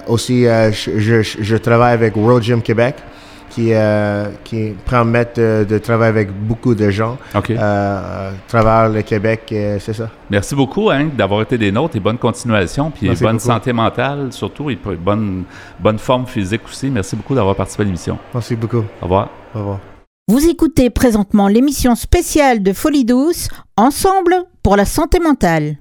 aussi, 0.08 0.44
je, 0.44 0.98
je- 0.98 1.38
je 1.42 1.56
travaille 1.56 1.94
avec 1.94 2.16
World 2.16 2.42
Gym 2.42 2.60
Québec, 2.62 2.96
qui, 3.54 3.72
euh, 3.72 4.30
qui 4.42 4.72
permet 4.88 5.26
de, 5.36 5.64
de 5.68 5.78
travailler 5.78 6.08
avec 6.08 6.32
beaucoup 6.32 6.74
de 6.74 6.90
gens 6.90 7.16
OK. 7.34 7.50
euh, 7.50 8.30
à 8.30 8.32
travers 8.48 8.88
le 8.88 9.02
Québec. 9.02 9.42
euh, 9.52 9.78
c'est 9.80 9.92
ça. 9.92 10.10
Merci 10.28 10.54
beaucoup, 10.56 10.90
Hank, 10.90 11.14
d'avoir 11.14 11.42
été 11.42 11.56
des 11.56 11.70
nôtres 11.70 11.96
et 11.96 12.00
bonne 12.00 12.18
continuation, 12.18 12.90
puis 12.90 13.06
Merci 13.06 13.22
bonne 13.22 13.36
beaucoup. 13.36 13.46
santé 13.46 13.72
mentale 13.72 14.32
surtout 14.32 14.70
et 14.70 14.76
bonne, 14.76 15.44
bonne 15.78 15.98
forme 15.98 16.26
physique 16.26 16.62
aussi. 16.68 16.90
Merci 16.90 17.14
beaucoup 17.14 17.34
d'avoir 17.36 17.54
participé 17.54 17.82
à 17.82 17.86
l'émission. 17.86 18.18
Merci 18.32 18.56
beaucoup. 18.56 18.84
Au 19.00 19.04
revoir. 19.04 19.28
Au 19.54 19.58
revoir. 19.60 19.78
Vous 20.26 20.48
écoutez 20.48 20.90
présentement 20.90 21.46
l'émission 21.48 21.94
spéciale 21.94 22.62
de 22.62 22.72
Folie 22.72 23.04
Douce, 23.04 23.48
Ensemble 23.76 24.34
pour 24.62 24.76
la 24.76 24.84
santé 24.86 25.20
mentale. 25.20 25.76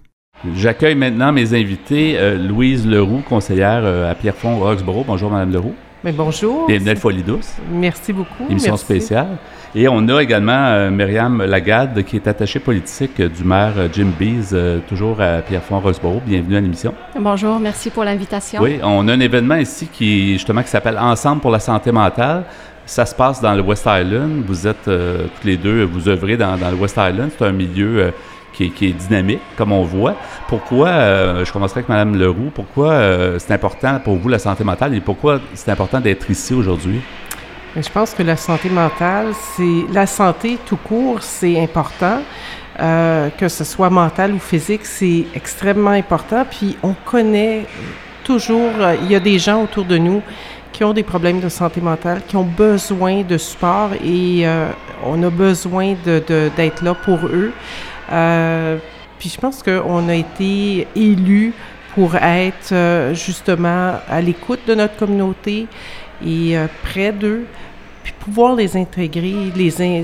J'accueille 0.56 0.96
maintenant 0.96 1.32
mes 1.32 1.54
invités, 1.54 2.18
euh, 2.18 2.38
Louise 2.38 2.86
Leroux, 2.86 3.22
conseillère 3.28 3.82
euh, 3.86 4.12
à 4.12 4.16
Pierrefonds 4.16 4.60
Roxborough. 4.60 5.06
Bonjour, 5.08 5.32
Madame 5.32 5.54
Leroux. 5.54 5.74
Mais 6.04 6.12
bonjour. 6.12 6.68
Bienvenue 6.68 6.90
à 6.90 6.96
Folie 6.98 7.24
Douce, 7.24 7.54
Merci 7.72 8.12
beaucoup. 8.12 8.46
émission 8.50 8.74
merci. 8.74 8.84
spéciale. 8.84 9.38
Et 9.74 9.88
on 9.88 10.06
a 10.10 10.22
également 10.22 10.52
euh, 10.68 10.90
Myriam 10.92 11.42
Lagarde, 11.44 12.04
qui 12.04 12.18
est 12.18 12.28
attachée 12.28 12.60
politique 12.60 13.20
euh, 13.22 13.30
du 13.30 13.44
maire 13.46 13.74
euh, 13.78 13.88
Jim 13.92 14.10
Bees, 14.20 14.50
euh, 14.52 14.80
toujours 14.90 15.22
à 15.22 15.38
Pierrefonds 15.42 15.80
Roxborough. 15.80 16.22
Bienvenue 16.26 16.58
à 16.58 16.62
l'émission. 16.62 16.94
Bonjour, 17.18 17.58
merci 17.58 17.90
pour 17.90 18.04
l'invitation. 18.04 18.62
Oui, 18.62 18.80
on 18.84 19.08
a 19.08 19.14
un 19.14 19.20
événement 19.22 19.56
ici 19.56 19.88
qui 19.92 20.34
justement 20.34 20.62
qui 20.62 20.70
s'appelle 20.70 20.98
Ensemble 21.00 21.42
pour 21.42 21.52
la 21.52 21.60
santé 21.60 21.92
mentale. 21.94 22.44
Ça 22.86 23.06
se 23.06 23.16
passe 23.16 23.40
dans 23.40 23.54
le 23.56 23.62
West 23.62 23.88
Island. 23.88 24.44
Vous 24.46 24.68
êtes 24.68 24.90
euh, 24.90 25.28
tous 25.40 25.48
les 25.48 25.56
deux, 25.56 25.86
vous 25.86 26.10
œuvrez 26.10 26.36
dans, 26.36 26.58
dans 26.58 26.70
le 26.70 26.76
West 26.76 26.98
Island. 26.98 27.30
C'est 27.38 27.46
un 27.46 27.54
milieu 27.54 28.00
euh, 28.00 28.12
qui, 28.54 28.66
est, 28.66 28.94
dynamique, 28.94 29.42
comme 29.58 29.72
on 29.72 29.84
voit. 29.84 30.16
Pourquoi, 30.48 30.90
euh, 30.90 31.46
je 31.46 31.52
commencerai 31.52 31.80
avec 31.80 31.90
Mme 31.90 32.16
Leroux, 32.16 32.52
pourquoi 32.54 32.92
euh, 32.92 33.40
c'est 33.40 33.54
important 33.54 34.00
pour 34.04 34.16
vous 34.16 34.30
la 34.30 34.40
santé 34.40 34.64
mentale 34.64 34.94
et 34.96 35.02
pourquoi 35.02 35.40
c'est 35.54 35.72
important 35.72 36.00
d'être 36.00 36.30
ici 36.30 36.54
aujourd'hui? 36.54 37.02
Mais 37.76 37.82
Je 37.82 37.90
pense 37.90 38.14
que 38.14 38.24
la 38.24 38.38
santé 38.38 38.70
mentale, 38.70 39.34
c'est 39.56 39.92
la 39.92 40.06
santé 40.06 40.58
tout 40.66 40.78
court, 40.78 41.22
c'est 41.22 41.62
important. 41.62 42.22
Euh, 42.80 43.30
que 43.38 43.48
ce 43.50 43.64
soit 43.64 43.92
mental 43.92 44.34
ou 44.34 44.40
physique, 44.40 44.86
c'est 44.86 45.26
extrêmement 45.36 45.92
important. 45.92 46.44
Puis 46.50 46.76
on 46.82 46.96
connaît 47.06 47.68
toujours, 48.24 48.72
il 49.04 49.12
y 49.12 49.16
a 49.16 49.20
des 49.20 49.38
gens 49.38 49.64
autour 49.64 49.86
de 49.86 49.98
nous 49.98 50.24
qui 50.72 50.84
ont 50.84 50.94
des 50.94 51.04
problèmes 51.04 51.40
de 51.40 51.50
santé 51.50 51.82
mentale, 51.82 52.22
qui 52.28 52.36
ont 52.36 52.44
besoin 52.44 53.22
de 53.22 53.38
support 53.38 53.92
et 54.04 54.48
on 55.06 55.22
a 55.22 55.30
besoin 55.30 55.94
d'être 56.04 56.84
là 56.84 56.96
pour 56.96 57.20
eux. 57.28 57.52
Euh, 58.12 58.78
puis 59.20 59.30
je 59.30 59.40
pense 59.40 59.64
qu'on 59.64 60.10
a 60.10 60.16
été 60.16 60.88
élus 60.96 61.54
pour 61.94 62.16
être 62.16 62.72
euh, 62.72 63.14
justement 63.14 63.96
à 64.10 64.22
l'écoute 64.22 64.60
de 64.68 64.76
notre 64.76 64.96
communauté 64.96 65.68
et 66.26 66.58
euh, 66.58 66.68
près 66.84 67.12
d'eux, 67.12 67.46
pouvoir 68.24 68.56
les 68.56 68.78
intégrer. 68.78 69.52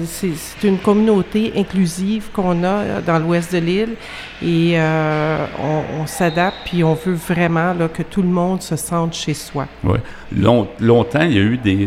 C'est, 0.07 0.67
une 0.67 0.77
communauté 0.77 1.53
inclusive 1.55 2.29
qu'on 2.33 2.63
a 2.63 2.67
euh, 2.67 3.01
dans 3.05 3.17
l'ouest 3.17 3.53
de 3.53 3.59
l'île 3.59 3.95
et 4.41 4.73
euh, 4.75 5.45
on, 5.99 6.05
s'adapte, 6.05 6.57
puis 6.65 6.83
on 6.83 6.93
veut 6.93 7.13
vraiment 7.13 7.73
que 7.93 8.03
tout 8.03 8.21
le 8.21 8.27
monde 8.27 8.61
se 8.61 8.75
sente 8.75 9.13
chez 9.13 9.33
soi. 9.33 9.67
Oui. 9.83 9.97
Long- 10.35 10.67
longtemps, 10.79 11.23
il 11.23 11.33
y 11.33 11.37
a 11.37 11.41
eu 11.41 11.59
euh, 11.65 11.85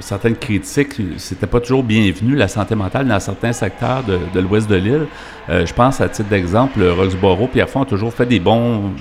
certaines 0.00 0.36
critiques. 0.36 1.00
C'était 1.16 1.46
pas 1.46 1.60
toujours 1.60 1.82
bienvenu, 1.82 2.34
la 2.34 2.48
santé 2.48 2.74
mentale, 2.74 3.06
dans 3.06 3.20
certains 3.20 3.52
secteurs 3.52 4.02
de, 4.04 4.40
l'ouest 4.40 4.68
de 4.68 4.76
l'île. 4.76 5.06
Je 5.48 5.72
pense, 5.72 6.00
à 6.00 6.08
titre 6.08 6.28
d'exemple, 6.28 6.80
Roxborough, 6.80 7.48
Pierrefonds 7.50 7.80
ont 7.80 7.84
toujours 7.84 8.14
fait 8.14 8.26
des 8.26 8.38
bons, 8.38 8.92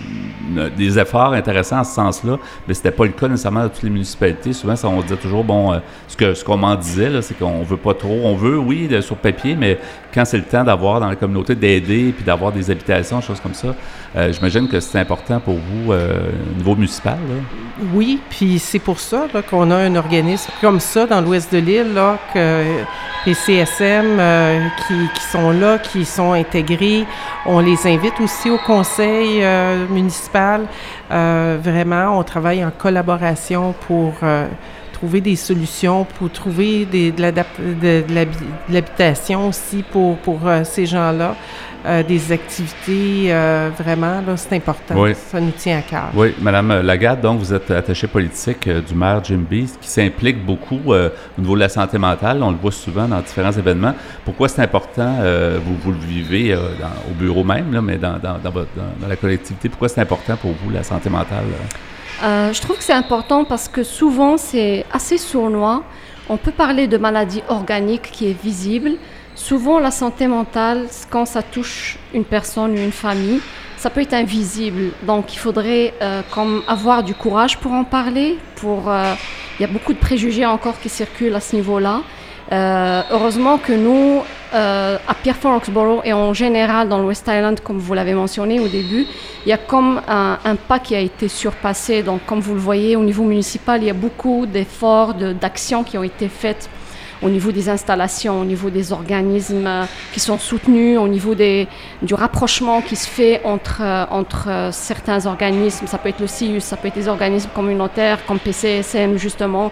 des 0.76 0.98
efforts 0.98 1.34
intéressants 1.34 1.82
en 1.82 1.84
ce 1.84 1.94
sens-là, 1.94 2.40
mais 2.68 2.74
c'était 2.74 2.90
pas 2.90 3.06
le 3.06 3.12
cas 3.12 3.28
nécessairement 3.28 3.66
de 3.66 3.68
toutes 3.68 3.84
les 3.84 3.92
municipalités. 3.92 4.52
Souvent, 4.54 4.76
ça, 4.76 4.88
on 4.88 5.00
disait 5.02 5.18
toujours, 5.18 5.44
bon, 5.44 5.80
ce 6.08 6.18
que 6.18 6.34
ce 6.34 6.44
qu'on 6.44 6.59
m'en 6.60 6.76
disait, 6.76 7.22
c'est 7.22 7.38
qu'on 7.38 7.64
veut 7.64 7.78
pas 7.78 7.94
trop, 7.94 8.20
on 8.24 8.36
veut, 8.36 8.58
oui, 8.58 8.90
sur 9.02 9.16
papier, 9.16 9.56
mais 9.56 9.80
quand 10.14 10.26
c'est 10.26 10.38
le 10.38 10.44
temps 10.44 10.64
d'avoir 10.64 11.00
dans 11.00 11.08
la 11.08 11.16
communauté 11.16 11.56
d'aider 11.56 12.14
puis 12.16 12.24
d'avoir 12.24 12.52
des 12.52 12.70
habitations, 12.70 13.22
choses 13.22 13.40
comme 13.40 13.54
ça, 13.54 13.76
euh, 14.16 14.32
j'imagine 14.32 14.68
que 14.68 14.80
c'est 14.80 15.00
important 15.00 15.40
pour 15.40 15.56
vous 15.56 15.92
euh, 15.92 16.18
au 16.52 16.58
niveau 16.58 16.76
municipal. 16.76 17.18
Oui, 17.94 18.20
puis 18.30 18.60
c'est 18.60 18.80
pour 18.80 19.00
ça 19.00 19.28
qu'on 19.50 19.70
a 19.72 19.76
un 19.76 19.96
organisme 19.96 20.52
comme 20.62 20.80
ça 20.80 21.06
dans 21.06 21.22
l'ouest 21.22 21.54
de 21.54 21.60
l'île, 21.60 22.00
que 22.34 22.64
les 23.26 23.34
CSM 23.34 24.18
euh, 24.20 24.68
qui, 24.88 25.22
sont 25.32 25.52
là, 25.52 25.78
qui 25.78 26.06
sont 26.06 26.34
intégrés. 26.34 27.06
On 27.46 27.60
les 27.60 27.86
invite 27.86 28.20
aussi 28.20 28.50
au 28.50 28.58
conseil 28.58 29.44
euh, 29.44 29.86
municipal. 29.90 30.66
Vraiment, 31.10 32.20
on 32.20 32.24
travaille 32.24 32.64
en 32.64 32.72
collaboration 32.72 33.74
pour 33.88 34.14
trouver 35.00 35.22
des 35.22 35.38
solutions, 35.38 36.04
pour 36.18 36.30
trouver 36.30 36.86
des, 36.86 37.12
de 37.14 37.22
l'habitation 38.70 39.48
aussi 39.48 39.84
pour, 39.92 40.18
pour 40.18 40.46
euh, 40.46 40.64
ces 40.66 40.86
gens-là. 40.86 41.36
Euh, 41.86 42.04
des 42.04 42.34
activités, 42.34 43.32
euh, 43.32 43.70
vraiment, 43.80 44.20
là, 44.28 44.36
c'est 44.36 44.54
important. 44.54 44.96
Oui. 44.98 45.12
Ça 45.16 45.40
nous 45.40 45.52
tient 45.52 45.78
à 45.78 45.82
cœur. 45.82 46.10
Oui, 46.14 46.34
Madame 46.42 46.82
Lagarde, 46.82 47.22
donc 47.22 47.40
vous 47.40 47.54
êtes 47.54 47.72
attachée 47.72 48.08
politique 48.08 48.68
euh, 48.68 48.82
du 48.82 48.94
maire 48.94 49.22
Jim 49.24 49.44
Bees, 49.50 49.70
qui 49.80 49.88
s'implique 49.88 50.46
beaucoup 50.46 50.82
au 50.94 51.42
niveau 51.42 51.56
de 51.56 51.62
la 51.62 51.70
santé 51.70 51.98
mentale. 51.98 52.44
On 52.44 52.52
le 52.52 52.58
voit 52.58 52.74
souvent 52.74 53.08
dans 53.08 53.22
différents 53.22 53.54
événements. 53.54 53.94
Pourquoi 54.26 54.50
c'est 54.50 54.62
important, 54.62 55.16
vous, 55.66 55.76
vous 55.82 55.92
le 55.94 56.06
vivez 56.06 56.54
dans- 56.54 57.10
au 57.10 57.14
bureau 57.18 57.46
même, 57.46 57.72
là, 57.72 57.82
mais 57.82 57.96
dans, 57.98 58.18
dans, 58.20 58.38
dans, 58.44 58.52
votre- 58.52 58.76
dans- 58.76 59.00
dans 59.02 59.08
la 59.08 59.16
collectivité, 59.16 59.70
pourquoi 59.70 59.88
c'est 59.88 60.02
important 60.02 60.36
pour 60.36 60.52
vous, 60.62 60.70
la 60.72 60.84
santé 60.84 61.10
mentale? 61.10 61.46
Euh, 62.22 62.52
je 62.52 62.62
trouve 62.62 62.78
que 62.78 62.84
c'est 62.84 62.94
important 62.94 63.46
parce 63.46 63.68
que 63.68 63.84
souvent 63.84 64.38
c'est 64.38 64.86
assez 64.92 65.18
sournois. 65.18 65.84
On 66.28 66.38
peut 66.38 66.52
parler 66.52 66.88
de 66.88 66.98
maladie 66.98 67.42
organique 67.48 68.12
qui 68.12 68.30
est 68.30 68.42
visible. 68.42 68.92
Souvent 69.36 69.80
la 69.80 69.92
santé 69.92 70.28
mentale, 70.28 70.88
quand 71.10 71.26
ça 71.26 71.42
touche 71.42 71.98
une 72.14 72.26
personne 72.26 72.72
ou 72.72 72.78
une 72.78 72.92
famille, 72.92 73.40
ça 73.78 73.90
peut 73.90 74.02
être 74.02 74.14
invisible. 74.14 74.92
Donc 75.04 75.34
il 75.34 75.40
faudrait 75.40 75.94
euh, 76.02 76.22
avoir 76.68 77.04
du 77.04 77.16
courage 77.16 77.58
pour 77.58 77.72
en 77.72 77.86
parler. 77.86 78.38
Euh, 78.66 79.14
il 79.58 79.62
y 79.62 79.66
a 79.66 79.68
beaucoup 79.68 79.94
de 79.94 80.00
préjugés 80.00 80.46
encore 80.46 80.80
qui 80.80 80.90
circulent 80.90 81.36
à 81.36 81.40
ce 81.40 81.56
niveau-là. 81.56 82.02
Euh, 82.52 83.02
heureusement 83.12 83.60
que 83.60 83.74
nous, 83.74 84.24
euh, 84.56 84.98
à 85.08 85.14
Pierrefonds 85.14 85.54
Roxborough 85.54 86.02
et 86.04 86.14
en 86.14 86.34
général 86.34 86.90
dans 86.90 86.98
le 86.98 87.06
West 87.06 87.28
Island, 87.28 87.60
comme 87.60 87.78
vous 87.78 87.94
l'avez 87.94 88.16
mentionné 88.16 88.60
au 88.60 88.68
début, 88.68 89.06
il 89.46 89.50
y 89.50 89.54
a 89.54 89.58
comme 89.58 90.02
un, 90.08 90.38
pas 90.68 90.80
qui 90.80 90.96
a 90.96 91.00
été 91.00 91.28
surpassé. 91.28 92.02
Donc, 92.02 92.22
comme 92.26 92.40
vous 92.40 92.56
le 92.56 92.60
voyez, 92.60 92.96
au 92.96 93.04
niveau 93.04 93.24
municipal, 93.24 93.82
il 93.84 93.86
y 93.88 93.90
a 93.92 93.94
beaucoup 93.94 94.48
d'efforts, 94.48 95.14
de- 95.14 95.34
d'actions 95.34 95.84
qui 95.84 95.98
ont 96.00 96.04
été 96.04 96.28
faites 96.28 96.70
au 97.22 97.30
niveau 97.30 97.52
des 97.52 97.70
installations, 97.70 98.40
au 98.40 98.46
niveau 98.46 98.70
des 98.70 98.92
organismes 98.92 99.68
euh, 99.68 99.84
qui 100.14 100.20
sont 100.20 100.38
soutenus, 100.38 100.98
au 100.98 101.08
niveau 101.08 101.36
des, 101.36 101.68
du 102.02 102.14
rapprochement 102.14 102.82
qui 102.82 102.96
se 102.96 103.08
fait 103.08 103.42
entre, 103.44 103.82
euh, 103.82 104.06
entre 104.10 104.48
euh, 104.50 104.72
certains 104.72 105.26
organismes. 105.26 105.88
Ça 105.88 105.98
peut 105.98 106.10
être 106.10 106.20
le 106.20 106.28
CIUS, 106.28 106.62
ça 106.62 106.78
peut 106.78 106.88
être 106.88 106.96
des 106.96 107.08
organismes 107.08 107.50
communautaires 107.54 108.26
comme 108.26 108.40
PCSM, 108.40 109.18
justement. 109.18 109.72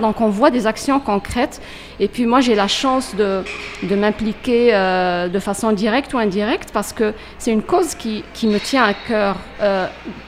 Donc, 0.00 0.20
on 0.20 0.28
voit 0.28 0.50
des 0.50 0.66
actions 0.66 0.98
concrètes. 0.98 1.60
Et 2.00 2.08
puis, 2.08 2.26
moi, 2.26 2.40
j'ai 2.40 2.54
la 2.54 2.66
chance 2.66 3.14
de, 3.14 3.42
de 3.82 3.94
m'impliquer 3.94 4.72
de 4.72 5.38
façon 5.38 5.70
directe 5.72 6.12
ou 6.14 6.18
indirecte 6.18 6.70
parce 6.72 6.92
que 6.92 7.12
c'est 7.38 7.52
une 7.52 7.62
cause 7.62 7.94
qui, 7.94 8.24
qui 8.34 8.48
me 8.48 8.58
tient 8.58 8.82
à 8.82 8.94
cœur. 8.94 9.36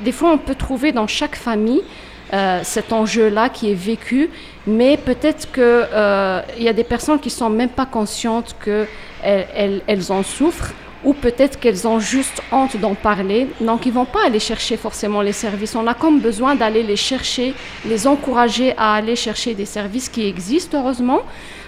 Des 0.05 0.13
fois, 0.13 0.31
on 0.31 0.39
peut 0.39 0.55
trouver 0.55 0.93
dans 0.93 1.09
chaque 1.09 1.35
famille 1.35 1.83
cet 2.63 2.93
enjeu-là 2.93 3.49
qui 3.49 3.73
est 3.73 3.75
vécu, 3.75 4.31
mais 4.69 4.97
peut-être 4.97 5.51
qu'il 5.51 5.63
euh, 5.65 6.43
y 6.59 6.69
a 6.69 6.73
des 6.73 6.85
personnes 6.85 7.19
qui 7.19 7.31
sont 7.31 7.51
même 7.51 7.71
pas 7.71 7.87
conscientes 7.87 8.55
qu'elles 8.63 8.87
elles, 9.23 9.81
elles 9.87 10.13
en 10.13 10.23
souffrent 10.23 10.75
ou 11.05 11.15
peut-être 11.15 11.59
qu'elles 11.61 11.87
ont 11.87 12.01
juste 12.01 12.43
honte 12.51 12.77
d'en 12.77 12.95
parler, 12.95 13.49
donc 13.61 13.87
ils 13.87 13.93
vont 13.93 14.05
pas 14.05 14.27
aller 14.27 14.41
chercher 14.41 14.77
forcément 14.77 15.23
les 15.23 15.33
services. 15.33 15.75
On 15.77 15.87
a 15.87 15.95
comme 15.95 16.21
besoin 16.21 16.55
d'aller 16.55 16.83
les 16.83 16.97
chercher, 16.97 17.55
les 17.87 18.07
encourager 18.07 18.75
à 18.77 18.95
aller 18.95 19.15
chercher 19.15 19.55
des 19.55 19.65
services 19.65 20.09
qui 20.09 20.27
existent, 20.27 20.79
heureusement. 20.79 21.21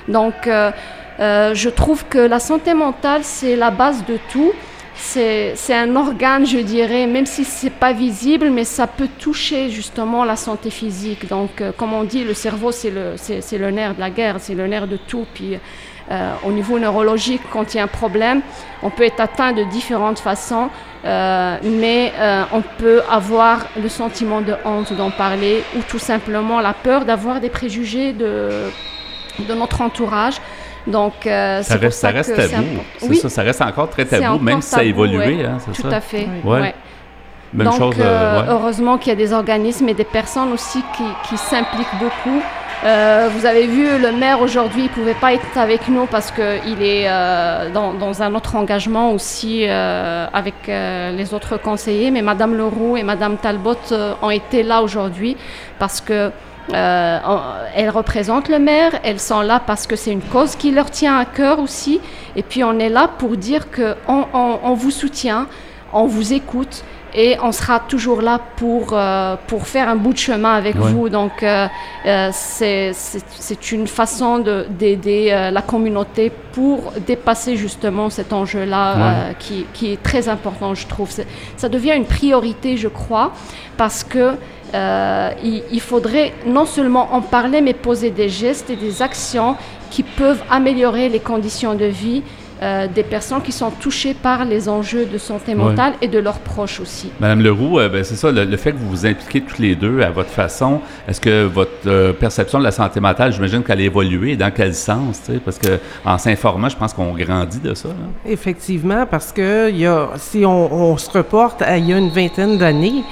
Donc, 0.09 0.47
euh, 0.47 0.73
euh, 1.21 1.55
je 1.55 1.69
trouve 1.69 2.05
que 2.07 2.19
la 2.19 2.41
santé 2.41 2.75
mentale, 2.75 3.23
c'est 3.23 3.55
la 3.55 3.71
base 3.71 4.05
de 4.05 4.19
tout. 4.33 4.53
C'est 5.03 5.75
un 5.75 5.97
organe, 5.97 6.47
je 6.47 6.59
dirais, 6.59 7.07
même 7.07 7.27
si 7.27 7.45
c'est 7.45 7.71
pas 7.71 7.93
visible, 7.93 8.51
mais 8.51 8.65
ça 8.65 8.87
peut 8.87 9.09
toucher 9.19 9.71
justement 9.71 10.25
la 10.25 10.37
santé 10.37 10.71
physique. 10.71 11.27
Donc, 11.27 11.61
euh, 11.61 11.73
comme 11.77 11.95
on 11.95 12.05
dit, 12.05 12.23
le 12.23 12.35
cerveau, 12.35 12.71
c'est 12.71 12.91
le, 12.91 13.71
nerf 13.71 13.95
de 13.95 14.01
la 14.01 14.11
guerre, 14.11 14.37
c'est 14.39 14.55
le 14.55 14.67
nerf 14.67 14.87
de 14.87 14.99
tout. 14.99 15.27
Puis, 15.35 15.59
euh, 16.11 16.33
au 16.45 16.53
niveau 16.53 16.79
neurologique, 16.79 17.41
quand 17.51 17.75
il 17.75 17.79
y 17.79 17.81
a 17.81 17.85
un 17.85 17.89
problème, 17.89 18.43
on 18.83 18.91
peut 18.91 19.05
être 19.05 19.21
atteint 19.21 19.53
de 19.53 19.65
différentes 19.65 20.19
façons, 20.19 20.69
euh, 21.05 21.57
mais 21.65 22.13
on 22.53 22.63
peut 22.79 23.01
avoir 23.11 23.67
le 23.83 23.89
sentiment 23.89 24.43
de 24.43 24.55
honte 24.65 24.93
d'en 24.93 25.11
parler 25.11 25.65
ou 25.77 25.81
tout 25.89 25.99
simplement 25.99 26.61
la 26.61 26.75
peur 26.75 27.05
d'avoir 27.05 27.41
des 27.41 27.49
préjugés 27.49 28.13
de 28.13 28.71
notre 29.49 29.81
entourage. 29.81 30.37
Donc, 30.87 31.13
euh, 31.27 31.63
Ça 31.63 31.77
reste, 31.77 32.01
ça 32.01 32.09
ça 32.09 32.15
reste 32.15 32.35
tabou. 32.37 32.65
C'est 32.99 33.09
Oui, 33.09 33.17
ça, 33.17 33.29
ça 33.29 33.43
reste 33.43 33.61
encore 33.63 33.91
très 33.91 34.05
tabou, 34.05 34.25
encore 34.25 34.43
même 34.43 34.63
si 34.63 34.71
ça 34.71 34.79
a 34.79 34.83
évolué, 34.83 35.19
ouais. 35.39 35.45
hein, 35.45 35.59
Tout 35.75 35.83
ça? 35.89 35.97
à 35.97 36.01
fait. 36.01 36.27
Ouais. 36.45 36.61
ouais. 36.61 36.75
Même 37.53 37.67
Donc, 37.67 37.79
chose. 37.79 37.97
euh, 37.99 38.05
euh, 38.05 38.41
ouais. 38.41 38.47
heureusement 38.49 38.97
qu'il 38.97 39.11
y 39.11 39.13
a 39.13 39.17
des 39.17 39.33
organismes 39.33 39.89
et 39.89 39.95
des 39.95 40.05
personnes 40.05 40.53
aussi 40.53 40.79
qui, 40.97 41.03
qui 41.29 41.37
s'impliquent 41.37 41.99
beaucoup. 41.99 42.41
Euh, 42.83 43.29
vous 43.37 43.45
avez 43.45 43.67
vu, 43.67 43.99
le 44.01 44.13
maire 44.13 44.41
aujourd'hui, 44.41 44.83
il 44.83 44.85
ne 44.85 44.89
pouvait 44.89 45.15
pas 45.21 45.35
être 45.35 45.59
avec 45.59 45.89
nous 45.89 46.07
parce 46.07 46.31
qu'il 46.31 46.83
est 46.83 47.07
euh, 47.11 47.69
dans, 47.71 47.93
dans 47.93 48.23
un 48.23 48.35
autre 48.35 48.57
engagement 48.57 49.13
aussi 49.13 49.67
euh, 49.69 50.27
avec 50.33 50.55
les 50.67 51.35
autres 51.35 51.59
conseillers. 51.59 52.11
Mais 52.11 52.23
Madame 52.23 52.55
Leroux 52.57 52.97
et 52.97 53.03
Madame 53.03 53.37
Talbot 53.37 53.77
ont 54.23 54.31
été 54.31 54.63
là 54.63 54.81
aujourd'hui 54.83 55.37
parce 55.79 56.01
que 56.01 56.31
euh, 56.75 57.19
elles 57.75 57.91
représentent 57.91 58.49
le 58.49 58.59
maire, 58.59 58.93
elles 59.03 59.21
sont 59.21 59.41
là 59.41 59.61
parce 59.65 59.87
que 59.87 59.97
c'est 59.97 60.13
une 60.13 60.23
cause 60.23 60.57
qui 60.57 60.71
leur 60.71 60.91
tient 60.91 61.17
à 61.19 61.25
cœur 61.25 61.59
aussi. 61.61 62.01
Et 62.37 62.43
puis 62.43 62.63
on 62.65 62.79
est 62.79 62.89
là 62.89 63.09
pour 63.19 63.37
dire 63.37 63.71
que 63.71 63.95
on, 64.09 64.25
on- 64.33 64.59
on 64.63 64.75
vous 64.75 64.91
soutient, 64.91 65.47
on 65.93 66.07
vous 66.07 66.33
écoute 66.33 66.85
et 67.15 67.37
on 67.43 67.53
sera 67.53 67.81
toujours 67.81 68.23
là 68.23 68.41
pour, 68.57 68.91
euh, 68.93 69.37
pour 69.47 69.67
faire 69.67 69.89
un 69.89 69.97
bout 69.97 70.13
de 70.13 70.19
chemin 70.19 70.53
avec 70.55 70.75
Ouais. 70.77 70.91
vous. 70.93 71.09
Donc 71.09 71.43
euh, 71.43 71.67
euh, 72.07 72.31
c'est 72.33 72.93
une 73.73 73.87
façon 73.87 74.39
de- 74.39 74.67
d'aider 74.71 75.29
euh, 75.31 75.51
la 75.51 75.63
communauté 75.63 76.31
pour 76.53 76.93
dépasser 77.07 77.57
justement 77.57 78.11
cet 78.11 78.33
enjeu-là 78.33 78.95
euh, 78.97 79.33
qui, 79.39 79.67
qui 79.73 79.93
est 79.93 80.03
très 80.03 80.29
important, 80.29 80.75
je 80.75 80.87
trouve. 80.87 81.11
Ça 81.57 81.69
devient 81.69 81.95
une 81.97 82.05
priorité, 82.07 82.77
je 82.77 82.89
crois, 82.89 83.33
parce 83.77 84.05
que 84.05 84.35
euh, 84.73 85.31
il, 85.43 85.63
il 85.73 85.81
faudrait 85.81 86.33
non 86.47 86.65
seulement 86.65 87.09
en 87.15 87.21
parler, 87.23 87.61
mais 87.61 87.75
poser 87.75 88.11
des 88.11 88.29
gestes 88.29 88.71
et 88.71 88.77
des 88.77 89.03
actions 89.03 89.57
qui 89.91 90.05
peuvent 90.05 90.43
améliorer 90.49 91.09
les 91.09 91.19
conditions 91.19 91.75
de 91.75 91.87
vie 91.87 92.23
euh, 92.63 92.87
des 92.95 93.03
personnes 93.03 93.43
qui 93.43 93.53
sont 93.53 93.71
touchées 93.71 94.15
par 94.15 94.45
les 94.45 94.69
enjeux 94.69 95.07
de 95.07 95.19
santé 95.19 95.55
mentale 95.55 95.95
et 96.03 96.09
de 96.09 96.19
leurs 96.19 96.41
proches 96.41 96.81
aussi. 96.81 97.11
Madame 97.21 97.43
Leroux, 97.43 97.79
euh, 97.79 97.89
ben, 97.89 98.05
c'est 98.05 98.17
ça, 98.17 98.31
le, 98.31 98.45
le 98.45 98.57
fait 98.57 98.73
que 98.73 98.77
vous 98.79 98.89
vous 98.91 99.07
impliquez 99.07 99.41
tous 99.41 99.61
les 99.61 99.75
deux 99.75 100.01
à 100.03 100.11
votre 100.11 100.31
façon, 100.31 100.81
est-ce 101.09 101.21
que 101.21 101.45
votre 101.45 101.71
euh, 101.87 102.13
perception 102.13 102.59
de 102.59 102.65
la 102.65 102.71
santé 102.71 103.01
mentale, 103.01 103.33
j'imagine 103.33 103.63
qu'elle 103.63 103.81
a 103.81 103.85
évolué, 103.85 104.37
dans 104.37 104.51
quel 104.51 104.75
sens, 104.75 105.23
parce 105.45 105.59
que 105.59 105.79
en 106.05 106.19
s'informant, 106.19 106.69
je 106.69 106.77
pense 106.77 106.93
qu'on 106.93 107.13
grandit 107.15 107.61
de 107.61 107.75
ça. 107.75 107.89
là. 107.89 107.95
Effectivement, 108.27 109.07
parce 109.07 109.33
que 109.33 109.71
il 109.71 109.79
y 109.79 109.87
a, 109.87 110.09
si 110.17 110.45
on, 110.45 110.73
on 110.93 110.97
se 110.99 111.11
reporte 111.11 111.63
à 111.63 111.79
il 111.79 111.87
y 111.89 111.93
a 111.93 111.99
une 111.99 112.11
vingtaine 112.11 112.59
d'années, 112.59 113.03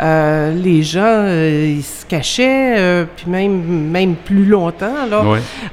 euh, 0.00 0.52
les 0.54 0.82
gens 0.82 1.00
euh, 1.04 1.74
ils 1.78 1.82
se 1.82 2.04
cachaient, 2.04 2.74
euh, 2.78 3.04
puis 3.16 3.30
même, 3.30 3.62
même 3.90 4.14
plus 4.14 4.44
longtemps. 4.44 5.06
Là. 5.10 5.22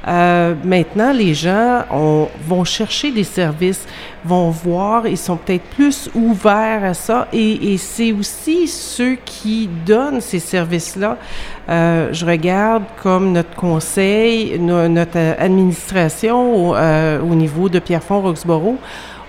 Euh, 0.08 0.54
maintenant, 0.64 1.12
les 1.12 1.34
gens 1.34 1.84
on, 1.92 2.28
vont 2.48 2.64
chercher 2.64 3.12
des 3.12 3.23
services, 3.24 3.86
vont 4.24 4.50
voir, 4.50 5.08
ils 5.08 5.18
sont 5.18 5.38
peut-être 5.38 5.64
plus 5.76 6.10
ouverts 6.14 6.84
à 6.84 6.94
ça. 6.94 7.28
Et, 7.34 7.78
c'est 7.78 8.12
aussi 8.12 8.68
ceux 8.68 9.16
qui 9.26 9.70
donnent 9.86 10.22
ces 10.22 10.40
services-là. 10.40 11.18
Euh, 11.70 12.10
je 12.12 12.26
regarde 12.26 12.84
comme 13.02 13.32
notre 13.32 13.56
conseil, 13.56 14.60
no- 14.60 14.88
notre 14.88 15.18
euh, 15.18 15.34
administration 15.38 16.70
au, 16.70 16.76
euh, 16.76 17.22
au 17.22 17.36
niveau 17.36 17.70
de 17.70 17.80
Pierrefonds-Roxborough. 17.80 18.78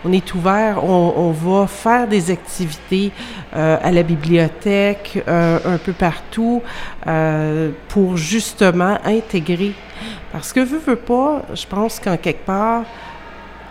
On 0.07 0.13
est 0.13 0.35
ouvert, 0.35 0.85
on, 0.85 1.31
va 1.31 1.67
faire 1.67 2.07
des 2.07 2.31
activités 2.31 3.11
à 3.55 3.91
la 3.91 4.03
bibliothèque, 4.03 5.25
un 5.27 5.79
peu 5.83 5.95
partout, 5.95 6.61
pour 7.89 8.19
justement 8.19 8.99
intégrer. 9.03 9.73
Parce 10.31 10.53
que, 10.53 10.61
veux, 10.61 10.79
veux 10.79 10.97
pas, 10.97 11.43
je 11.55 11.67
pense 11.67 11.99
qu'en 12.01 12.17
quelque 12.17 12.45
part, 12.45 12.83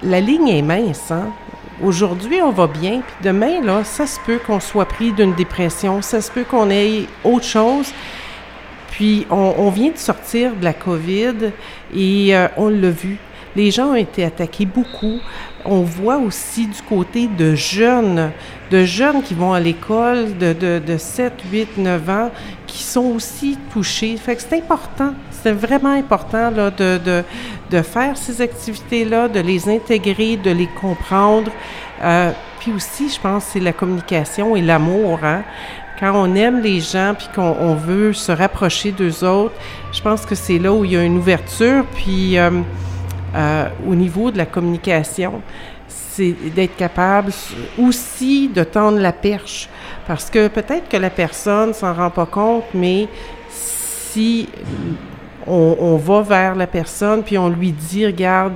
la 0.04 0.20
ligne 0.20 0.50
est 0.50 0.62
mince. 0.62 1.12
Hein? 1.12 1.30
Aujourd'hui, 1.84 2.42
on 2.42 2.52
va 2.52 2.68
bien, 2.68 3.02
puis 3.02 3.16
demain, 3.24 3.62
là, 3.62 3.84
ça 3.84 4.06
se 4.06 4.20
peut 4.26 4.40
qu'on 4.46 4.60
soit 4.60 4.86
pris 4.86 5.12
d'une 5.12 5.34
dépression, 5.34 6.02
ça 6.02 6.22
se 6.22 6.32
peut 6.32 6.44
qu'on 6.44 6.70
ait 6.70 7.08
autre 7.24 7.46
chose. 7.46 7.92
Puis, 8.92 9.26
on, 9.32 9.70
vient 9.72 9.90
de 9.90 9.98
sortir 9.98 10.54
de 10.56 10.64
la 10.64 10.74
COVID 10.74 11.52
et 11.96 12.36
euh, 12.36 12.48
on 12.58 12.70
l'a 12.70 12.92
vu. 12.92 13.18
Les 13.56 13.72
gens 13.72 13.92
ont 13.92 13.96
été 13.96 14.24
attaqués 14.24 14.66
beaucoup. 14.66 15.20
On 15.66 15.82
voit 15.82 16.18
aussi 16.18 16.68
du 16.68 16.82
côté 16.82 17.28
de 17.28 17.56
jeunes, 17.56 18.32
de 18.72 18.84
jeunes 18.84 19.22
qui 19.22 19.34
vont 19.34 19.54
à 19.54 19.60
l'école 19.60 20.38
de, 20.38 20.54
de, 20.54 20.82
de 20.86 20.98
7, 20.98 21.34
8, 21.52 21.78
9 21.78 22.10
ans, 22.10 22.32
qui 22.68 22.84
sont 22.84 23.06
aussi 23.16 23.58
touchés. 23.72 24.18
Fait 24.18 24.36
que 24.36 24.42
c'est 24.42 24.58
important, 24.58 25.14
c'est 25.32 25.52
vraiment 25.52 25.94
important 25.94 26.50
là, 26.50 26.72
de, 26.72 26.98
de, 26.98 27.24
de 27.70 27.82
faire 27.82 28.18
ces 28.18 28.42
activités-là, 28.42 29.28
de 29.28 29.40
les 29.40 29.70
intégrer, 29.70 30.38
de 30.38 30.52
les 30.52 30.68
comprendre. 30.68 31.52
Euh, 32.02 32.32
puis 32.60 32.72
aussi, 32.72 33.10
je 33.10 33.20
pense, 33.20 33.46
c'est 33.46 33.60
la 33.60 33.74
communication 33.74 34.56
et 34.56 34.62
l'amour. 34.62 35.20
Hein? 35.24 35.44
Quand 36.00 36.14
on 36.16 36.34
aime 36.36 36.62
les 36.62 36.82
gens 36.82 37.14
puis 37.18 37.28
qu'on 37.36 37.56
on 37.60 37.76
veut 37.76 38.14
se 38.14 38.32
rapprocher 38.32 38.92
d'eux 38.92 39.24
autres, 39.24 39.56
je 39.92 40.02
pense 40.02 40.26
que 40.26 40.36
c'est 40.36 40.60
là 40.60 40.74
où 40.74 40.84
il 40.84 40.92
y 40.94 40.98
a 40.98 41.04
une 41.04 41.18
ouverture. 41.18 41.86
Puis 41.94 42.38
euh, 42.38 42.50
euh, 43.36 43.68
au 43.88 43.96
niveau 43.96 44.32
de 44.32 44.38
la 44.38 44.46
communication, 44.46 45.42
c'est 45.88 46.36
d'être 46.54 46.76
capable 46.76 47.32
aussi 47.80 48.48
de 48.48 48.64
tendre 48.64 49.00
la 49.00 49.12
perche. 49.12 49.70
Parce 50.08 50.30
que 50.30 50.48
peut-être 50.48 50.88
que 50.90 50.98
la 50.98 51.10
personne 51.10 51.74
s'en 51.74 51.94
rend 51.94 52.10
pas 52.10 52.26
compte, 52.26 52.66
mais 52.74 53.08
si 53.50 54.48
on, 55.48 55.76
on 55.80 55.98
va 55.98 56.22
vers 56.22 56.56
la 56.56 56.68
personne 56.68 57.24
puis 57.24 57.38
on 57.38 57.50
lui 57.50 57.72
dit, 57.72 58.06
regarde, 58.06 58.54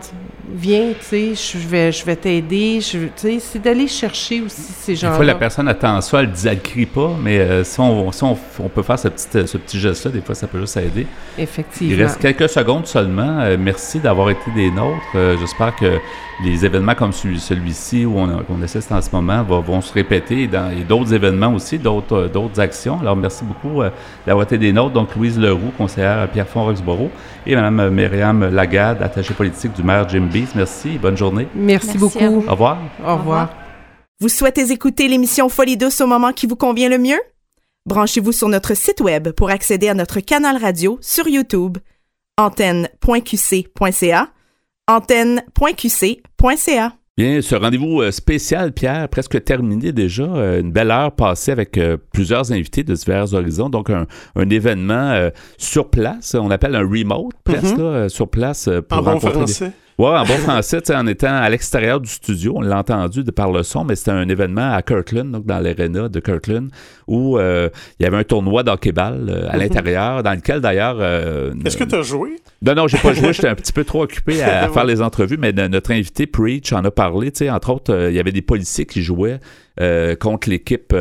viens, 0.49 0.93
tu 0.99 1.05
sais, 1.05 1.33
je 1.35 1.67
vais, 1.67 1.91
je 1.91 2.05
vais 2.05 2.15
t'aider, 2.15 2.79
tu 2.81 3.09
sais, 3.15 3.39
c'est 3.39 3.59
d'aller 3.61 3.87
chercher 3.87 4.41
aussi 4.41 4.61
ces 4.61 4.93
Des 4.93 4.95
gens-là. 4.97 5.15
fois, 5.15 5.25
la 5.25 5.35
personne 5.35 5.67
attend 5.67 5.99
ça, 6.01 6.21
elle 6.21 6.31
elle 6.45 6.61
crie 6.61 6.85
pas, 6.85 7.11
mais 7.21 7.39
euh, 7.39 7.63
si, 7.63 7.79
on, 7.79 8.11
si 8.11 8.23
on, 8.23 8.37
on 8.59 8.69
peut 8.69 8.83
faire 8.83 8.97
ce 8.99 9.07
petit, 9.09 9.47
ce 9.47 9.57
petit 9.57 9.79
geste-là, 9.79 10.11
des 10.11 10.21
fois, 10.21 10.35
ça 10.35 10.47
peut 10.47 10.59
juste 10.59 10.77
aider. 10.77 11.05
Effectivement. 11.37 11.93
Il 11.93 12.01
reste 12.01 12.19
quelques 12.19 12.49
secondes 12.49 12.87
seulement. 12.87 13.39
Euh, 13.41 13.57
merci 13.59 13.99
d'avoir 13.99 14.29
été 14.29 14.49
des 14.55 14.71
nôtres. 14.71 15.01
Euh, 15.15 15.35
J'espère 15.39 15.75
que 15.75 15.99
les 16.43 16.65
événements 16.65 16.93
comme 16.93 17.11
celui- 17.13 17.39
celui-ci 17.39 18.05
où 18.05 18.17
on, 18.19 18.43
on 18.49 18.61
assiste 18.61 18.91
en 18.91 19.01
ce 19.01 19.09
moment 19.11 19.41
va- 19.43 19.59
vont 19.59 19.81
se 19.81 19.91
répéter 19.91 20.45
dans 20.47 20.69
et 20.69 20.83
d'autres 20.83 21.13
événements 21.13 21.53
aussi, 21.53 21.79
d'autres 21.79 22.15
euh, 22.15 22.27
d'autres 22.27 22.59
actions. 22.59 22.99
Alors, 22.99 23.15
merci 23.15 23.43
beaucoup 23.43 23.81
euh, 23.81 23.89
d'avoir 24.25 24.45
été 24.45 24.57
des 24.57 24.71
nôtres. 24.71 24.93
Donc, 24.93 25.15
Louise 25.15 25.39
Leroux, 25.39 25.71
conseillère 25.77 26.19
à 26.19 26.27
Pierrefonds-Roxborough, 26.27 27.09
et 27.45 27.55
Mme 27.55 27.89
Myriam 27.89 28.49
Lagade, 28.53 29.01
attachée 29.01 29.33
politique 29.33 29.73
du 29.73 29.81
maire 29.83 30.07
Jim 30.07 30.27
Bees. 30.31 30.49
Merci. 30.55 30.97
Bonne 30.99 31.17
journée. 31.17 31.47
Merci, 31.55 31.87
Merci 31.87 31.97
beaucoup. 31.97 32.43
Au 32.47 32.51
revoir. 32.51 32.77
Au 33.05 33.15
revoir. 33.17 33.49
Vous 34.19 34.29
souhaitez 34.29 34.71
écouter 34.71 35.07
l'émission 35.07 35.49
Folie 35.49 35.77
douce 35.77 36.01
au 36.01 36.07
moment 36.07 36.31
qui 36.33 36.45
vous 36.47 36.55
convient 36.55 36.89
le 36.89 36.97
mieux? 36.97 37.19
Branchez-vous 37.87 38.31
sur 38.31 38.49
notre 38.49 38.75
site 38.75 38.99
web 38.99 39.29
pour 39.31 39.49
accéder 39.49 39.87
à 39.89 39.93
notre 39.93 40.19
canal 40.19 40.57
radio 40.57 40.97
sur 41.01 41.27
YouTube, 41.27 41.77
antenne.qc.ca, 42.37 44.27
antenne.qc.ca. 44.87 46.93
Bien, 47.17 47.41
ce 47.41 47.55
rendez-vous 47.55 48.01
euh, 48.01 48.11
spécial, 48.11 48.71
Pierre, 48.73 49.09
presque 49.09 49.43
terminé 49.43 49.91
déjà. 49.91 50.23
Euh, 50.23 50.61
Une 50.61 50.71
belle 50.71 50.91
heure 50.91 51.11
passée 51.13 51.51
avec 51.51 51.75
euh, 51.79 51.97
plusieurs 52.13 52.51
invités 52.51 52.83
de 52.83 52.93
divers 52.93 53.33
horizons. 53.33 53.69
Donc, 53.69 53.89
un, 53.89 54.05
un 54.35 54.49
événement 54.49 55.29
sur 55.57 55.89
place. 55.89 56.35
On 56.35 56.51
appelle 56.51 56.75
un 56.75 56.87
remote, 56.87 57.33
presque, 57.43 57.75
Mhm. 57.75 57.81
là, 57.83 57.89
euh, 57.89 58.09
sur 58.09 58.29
place 58.29 58.69
pour 58.87 58.99
En 58.99 59.01
bon 59.01 59.11
rencontrer 59.13 59.31
des- 59.31 59.37
français. 59.53 59.71
Ouais, 59.97 60.09
en 60.09 60.25
bon 60.25 60.37
français, 60.37 60.77
en 60.95 61.07
étant 61.07 61.33
à 61.35 61.49
l'extérieur 61.49 61.99
du 61.99 62.07
studio, 62.09 62.53
on 62.57 62.61
l'a 62.61 62.77
entendu 62.77 63.23
de 63.23 63.31
par 63.31 63.51
le 63.51 63.63
son, 63.63 63.83
mais 63.83 63.95
c'était 63.95 64.11
un 64.11 64.29
événement 64.29 64.71
à 64.71 64.83
Kirkland, 64.83 65.31
donc 65.31 65.47
dans 65.47 65.57
l'aréna 65.57 66.07
de 66.07 66.19
Kirkland, 66.19 66.69
où 67.07 67.39
euh, 67.39 67.69
il 67.99 68.03
y 68.03 68.05
avait 68.05 68.17
un 68.17 68.23
tournoi 68.23 68.61
d'hockey-ball 68.61 69.25
euh, 69.27 69.47
à 69.49 69.53
Mhm. 69.55 69.59
l'intérieur, 69.63 70.21
dans 70.21 70.33
lequel 70.33 70.61
d'ailleurs. 70.61 70.97
euh, 70.99 71.51
Est-ce 71.65 71.77
que 71.77 71.83
tu 71.83 71.95
as 71.95 72.03
joué? 72.03 72.35
non, 72.61 72.75
non, 72.75 72.87
j'ai 72.87 72.99
pas 72.99 73.13
joué. 73.13 73.33
J'étais 73.33 73.47
un 73.47 73.55
petit 73.55 73.73
peu 73.73 73.83
trop 73.85 74.03
occupé 74.03 74.43
à, 74.43 74.65
à 74.65 74.69
faire 74.69 74.85
les 74.85 75.01
entrevues, 75.01 75.37
mais 75.39 75.51
no- 75.51 75.67
notre 75.67 75.89
invité 75.91 76.27
Preach 76.27 76.71
en 76.73 76.85
a 76.85 76.91
parlé. 76.91 77.31
Entre 77.49 77.69
autres, 77.71 78.07
il 78.11 78.15
y 78.15 78.19
avait 78.19 78.31
des 78.31 78.43
policiers 78.43 78.85
qui 78.85 79.01
jouaient 79.01 79.39
contre 80.19 80.49
l'équipe 80.49 80.93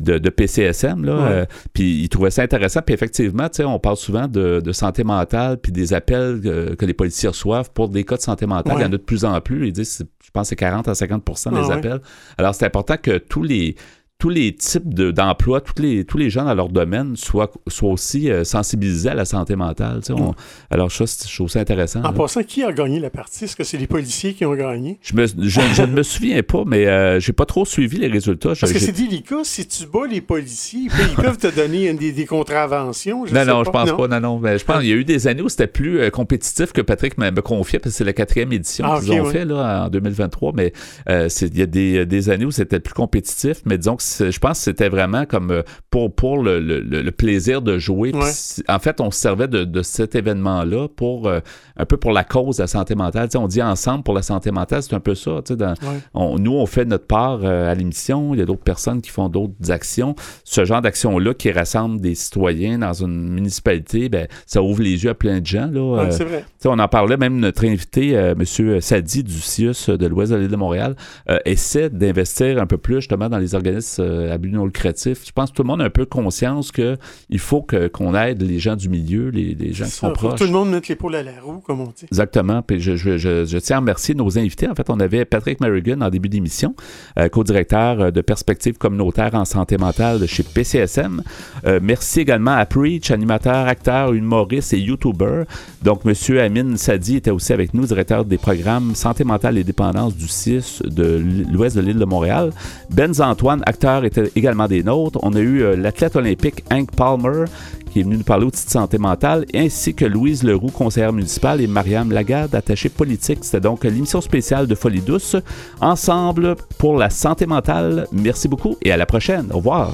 de, 0.00 0.18
de 0.18 0.30
PCSM. 0.30 1.04
Là, 1.04 1.14
Ouais. 1.14 1.20
euh, 1.30 1.44
puis 1.72 2.02
ils 2.02 2.08
trouvaient 2.08 2.30
ça 2.30 2.42
intéressant. 2.42 2.80
Puis 2.82 2.94
effectivement, 2.94 3.48
tu 3.48 3.56
sais, 3.58 3.64
on 3.64 3.78
parle 3.78 3.96
souvent 3.96 4.26
de, 4.28 4.60
de 4.60 4.72
santé 4.72 5.04
mentale, 5.04 5.58
puis 5.58 5.72
des 5.72 5.92
appels 5.94 6.40
que 6.78 6.84
les 6.84 6.94
policiers 6.94 7.28
reçoivent 7.28 7.70
pour 7.72 7.88
des 7.88 8.04
cas 8.04 8.16
de 8.16 8.22
santé 8.22 8.46
mentale. 8.46 8.74
Ouais. 8.74 8.80
Il 8.80 8.82
y 8.82 8.86
en 8.86 8.88
a 8.88 8.90
de 8.92 8.96
plus 8.96 9.24
en 9.24 9.40
plus. 9.40 9.68
Ils 9.68 9.72
disent, 9.72 10.04
je 10.24 10.30
pense, 10.32 10.42
que 10.46 10.48
c'est 10.50 10.56
40 10.56 10.88
à 10.88 10.92
50% 10.92 11.50
des 11.54 11.70
Ah 11.70 11.74
appels. 11.74 12.00
Alors, 12.38 12.54
c'est 12.54 12.66
important 12.66 12.96
que 13.00 13.18
tous 13.18 13.42
les 13.42 13.76
tous 14.18 14.28
les 14.30 14.54
types 14.54 14.94
de- 14.94 15.10
d'emplois, 15.10 15.60
tous 15.60 15.82
les, 15.82 16.04
tous 16.04 16.16
les 16.16 16.30
gens 16.30 16.44
dans 16.44 16.54
leur 16.54 16.68
domaine 16.70 17.14
soient, 17.16 17.50
soient 17.66 17.90
aussi 17.90 18.30
euh, 18.30 18.42
sensibilisés 18.44 19.10
à 19.10 19.14
la 19.14 19.24
santé 19.26 19.54
mentale. 19.56 20.00
tu 20.00 20.06
sais. 20.06 20.12
On- 20.12 20.34
alors, 20.70 20.90
ça, 20.90 21.04
je 21.04 21.34
trouve 21.34 21.50
ça 21.50 21.60
intéressant. 21.60 22.00
En 22.00 22.04
là. 22.04 22.12
passant, 22.12 22.42
qui 22.42 22.62
a 22.62 22.72
gagné 22.72 23.00
la 23.00 23.10
partie? 23.10 23.44
Est-ce 23.44 23.56
que 23.56 23.64
c'est 23.64 23.76
les 23.76 23.86
policiers 23.88 24.32
qui 24.32 24.46
ont 24.46 24.54
gagné? 24.54 24.98
Je, 25.02 25.14
me- 25.14 25.26
je- 25.26 25.60
je 25.74 25.82
ne 25.82 25.92
me 25.92 26.02
souviens 26.02 26.42
pas, 26.42 26.62
mais 26.66 26.86
euh, 26.86 27.20
j'ai 27.20 27.32
pas 27.34 27.44
trop 27.44 27.64
suivi 27.66 27.98
les 27.98 28.06
résultats. 28.08 28.52
Parce 28.58 28.72
que 28.72 28.78
c'est 28.78 28.92
délicat, 28.92 29.40
si 29.42 29.66
tu 29.66 29.84
bats 29.86 30.06
les 30.08 30.20
policiers, 30.22 30.88
ils 31.10 31.16
peuvent 31.22 31.36
te 31.36 31.54
donner 31.54 31.90
une- 31.90 31.96
des, 31.98 32.12
des 32.12 32.24
contraventions. 32.24 33.26
Je 33.26 33.34
non, 33.34 33.40
sais 33.40 33.46
non, 33.46 33.64
je 33.64 33.70
pense 33.70 33.92
pas. 33.92 34.08
Non, 34.08 34.20
non. 34.20 34.38
Mais 34.38 34.58
je 34.58 34.64
pense 34.64 34.78
qu'il 34.78 34.88
y 34.88 34.92
a 34.92 34.96
eu 34.96 35.04
des 35.04 35.26
années 35.26 35.42
où 35.42 35.48
c'était 35.50 35.66
plus 35.66 35.98
euh, 36.00 36.08
compétitif 36.10 36.72
que 36.72 36.80
Patrick 36.80 37.18
me, 37.18 37.30
me 37.30 37.42
confiait, 37.42 37.78
parce 37.78 37.92
que 37.92 37.98
c'est 37.98 38.04
la 38.04 38.12
quatrième 38.14 38.52
édition 38.52 38.86
Ah, 38.88 39.00
qu'ils 39.00 39.12
ont 39.12 39.24
ouais. 39.24 39.32
fait 39.32 39.44
là, 39.44 39.84
en 39.84 39.88
2023. 39.90 40.52
Mais 40.54 40.72
euh, 41.10 41.28
il 41.42 41.58
y 41.58 41.62
a 41.62 41.66
des, 41.66 42.06
des 42.06 42.30
années 42.30 42.44
où 42.46 42.50
c'était 42.52 42.80
plus 42.80 42.94
compétitif. 42.94 43.56
Mais 43.66 43.76
disons 43.76 43.96
que 43.96 44.02
c'est- 44.02 44.03
je 44.20 44.38
pense 44.38 44.58
que 44.58 44.64
c'était 44.64 44.88
vraiment 44.88 45.24
comme 45.26 45.50
euh, 45.50 45.62
pour, 45.90 46.14
pour 46.14 46.42
le, 46.42 46.60
le- 46.60 46.80
le- 46.80 47.02
le 47.02 47.10
plaisir 47.10 47.62
de 47.62 47.78
jouer. 47.78 48.12
Ouais. 48.14 48.30
En 48.68 48.78
fait, 48.78 49.00
on 49.00 49.10
se 49.10 49.18
servait 49.20 49.48
de, 49.48 49.64
de 49.64 49.82
cet 49.82 50.14
événement-là 50.14 50.88
pour 50.88 51.26
euh, 51.28 51.40
un 51.76 51.84
peu 51.86 51.96
pour 51.96 52.12
la 52.12 52.24
cause 52.24 52.56
de 52.58 52.62
la 52.62 52.66
santé 52.66 52.94
mentale. 52.94 53.28
Tu 53.28 53.32
sais, 53.32 53.38
on 53.38 53.48
dit 53.48 53.62
ensemble 53.62 54.02
pour 54.04 54.14
la 54.14 54.22
santé 54.22 54.50
mentale, 54.50 54.82
c'est 54.82 54.94
un 54.94 55.00
peu 55.00 55.14
ça. 55.14 55.40
dans- 55.50 55.74
Ouais. 55.84 55.98
on- 56.14 56.38
nous, 56.38 56.52
on 56.52 56.66
fait 56.66 56.84
notre 56.84 57.06
part 57.06 57.40
euh, 57.44 57.70
à 57.70 57.74
l'émission. 57.74 58.34
Il 58.34 58.38
y 58.40 58.42
a 58.42 58.46
d'autres 58.46 58.62
personnes 58.62 59.00
qui 59.02 59.10
font 59.10 59.28
d'autres 59.28 59.70
actions. 59.70 60.14
Ce 60.44 60.64
genre 60.64 60.80
d'action-là 60.82 61.34
qui 61.34 61.50
rassemble 61.50 62.00
des 62.00 62.14
citoyens 62.14 62.78
dans 62.78 62.92
une 62.92 63.30
municipalité, 63.30 64.08
ben, 64.08 64.26
ça 64.46 64.62
ouvre 64.62 64.82
les 64.82 65.04
yeux 65.04 65.10
à 65.10 65.14
plein 65.14 65.40
de 65.40 65.46
gens. 65.46 65.66
Là, 65.72 65.80
Ouais, 66.04 66.20
Euh, 66.20 66.24
vrai. 66.24 66.44
on 66.64 66.78
en 66.78 66.88
parlait, 66.88 67.16
même 67.16 67.38
notre 67.38 67.64
invité, 67.66 68.10
M. 68.12 68.44
Sadi 68.80 69.22
du 69.24 69.32
CIUS 69.40 69.88
de 69.90 70.06
l'Ouest 70.06 70.32
de 70.32 70.36
l'île 70.36 70.48
de 70.48 70.56
Montréal, 70.56 70.96
essaie 71.44 71.90
d'investir 71.90 72.60
un 72.60 72.66
peu 72.66 72.78
plus 72.78 72.96
justement 72.96 73.28
dans 73.28 73.38
les 73.38 73.54
organismes 73.54 73.93
euh, 74.00 74.32
à 74.32 74.38
but 74.38 74.50
non 74.52 74.64
lucratif. 74.64 75.22
Je 75.26 75.32
pense 75.32 75.50
que 75.50 75.56
tout 75.56 75.62
le 75.62 75.68
monde 75.68 75.80
a 75.82 75.84
un 75.84 75.90
peu 75.90 76.04
conscience 76.06 76.72
qu'il 76.72 76.98
faut 77.38 77.62
que- 77.62 77.88
qu'on 77.88 78.14
aide 78.14 78.42
les 78.42 78.58
gens 78.58 78.76
du 78.76 78.88
milieu, 78.88 79.28
les, 79.30 79.54
les 79.54 79.72
gens 79.72 79.84
qui 79.84 79.90
sont 79.90 80.08
faut 80.08 80.12
que 80.12 80.18
proches. 80.18 80.38
tout 80.40 80.44
le 80.46 80.52
monde 80.52 80.70
mette 80.70 80.88
l'épaule 80.88 81.14
à 81.16 81.22
la 81.22 81.32
roue, 81.42 81.58
comme 81.58 81.80
on 81.80 81.86
dit. 81.86 82.04
Exactement. 82.10 82.62
Puis 82.62 82.80
je, 82.80 82.96
je- 82.96 83.16
je- 83.18 83.44
je 83.44 83.58
tiens 83.58 83.76
à 83.76 83.80
remercier 83.80 84.14
nos 84.14 84.38
invités. 84.38 84.68
En 84.68 84.74
fait, 84.74 84.88
on 84.90 85.00
avait 85.00 85.24
Patrick 85.24 85.60
Merrigan 85.60 86.00
en 86.00 86.10
début 86.10 86.28
d'émission, 86.28 86.74
euh, 87.18 87.28
co-directeur 87.28 88.00
euh, 88.00 88.10
de 88.10 88.20
perspective 88.20 88.78
communautaire 88.78 89.34
en 89.34 89.44
santé 89.44 89.76
mentale 89.78 90.26
chez 90.26 90.42
PCSM. 90.42 91.22
Euh, 91.66 91.80
merci 91.82 92.20
également 92.20 92.52
à 92.52 92.66
Preach, 92.66 93.10
animateur, 93.10 93.66
acteur, 93.66 94.12
humoriste 94.12 94.72
et 94.72 94.78
YouTuber. 94.80 95.42
Donc, 95.82 96.04
Monsieur 96.04 96.40
Amin 96.40 96.76
Sadi 96.76 97.16
était 97.16 97.30
aussi 97.30 97.52
avec 97.52 97.74
nous, 97.74 97.84
directeur 97.86 98.24
des 98.24 98.38
programmes 98.38 98.94
santé 98.94 99.24
mentale 99.24 99.58
et 99.58 99.64
dépendance 99.64 100.14
du 100.16 100.28
CIS 100.28 100.80
de 100.84 101.22
l'ouest 101.52 101.76
de 101.76 101.80
l'île 101.82 101.98
de 101.98 102.04
Montréal. 102.04 102.50
Benz 102.90 103.20
Antoine, 103.20 103.62
acteur, 103.66 103.83
était 104.04 104.30
également 104.36 104.66
des 104.66 104.82
nôtres. 104.82 105.18
On 105.22 105.34
a 105.34 105.40
eu 105.40 105.62
euh, 105.62 105.76
l'athlète 105.76 106.16
olympique 106.16 106.64
Hank 106.72 106.90
Palmer, 106.96 107.44
qui 107.90 108.00
est 108.00 108.02
venu 108.02 108.16
nous 108.16 108.24
parler 108.24 108.46
aussi 108.46 108.64
de 108.64 108.70
santé 108.70 108.98
mentale, 108.98 109.44
ainsi 109.54 109.94
que 109.94 110.04
Louise 110.04 110.42
Leroux, 110.42 110.70
conseillère 110.70 111.12
municipale, 111.12 111.60
et 111.60 111.66
Mariam 111.66 112.10
Lagarde, 112.10 112.54
attachée 112.54 112.88
politique. 112.88 113.40
C'était 113.42 113.60
donc 113.60 113.84
l'émission 113.84 114.20
spéciale 114.20 114.66
de 114.66 114.74
Folie 114.74 115.00
douce, 115.00 115.36
ensemble 115.80 116.56
pour 116.78 116.96
la 116.96 117.10
santé 117.10 117.46
mentale. 117.46 118.06
Merci 118.12 118.48
beaucoup 118.48 118.76
et 118.82 118.90
à 118.90 118.96
la 118.96 119.06
prochaine. 119.06 119.48
Au 119.52 119.58
revoir. 119.58 119.92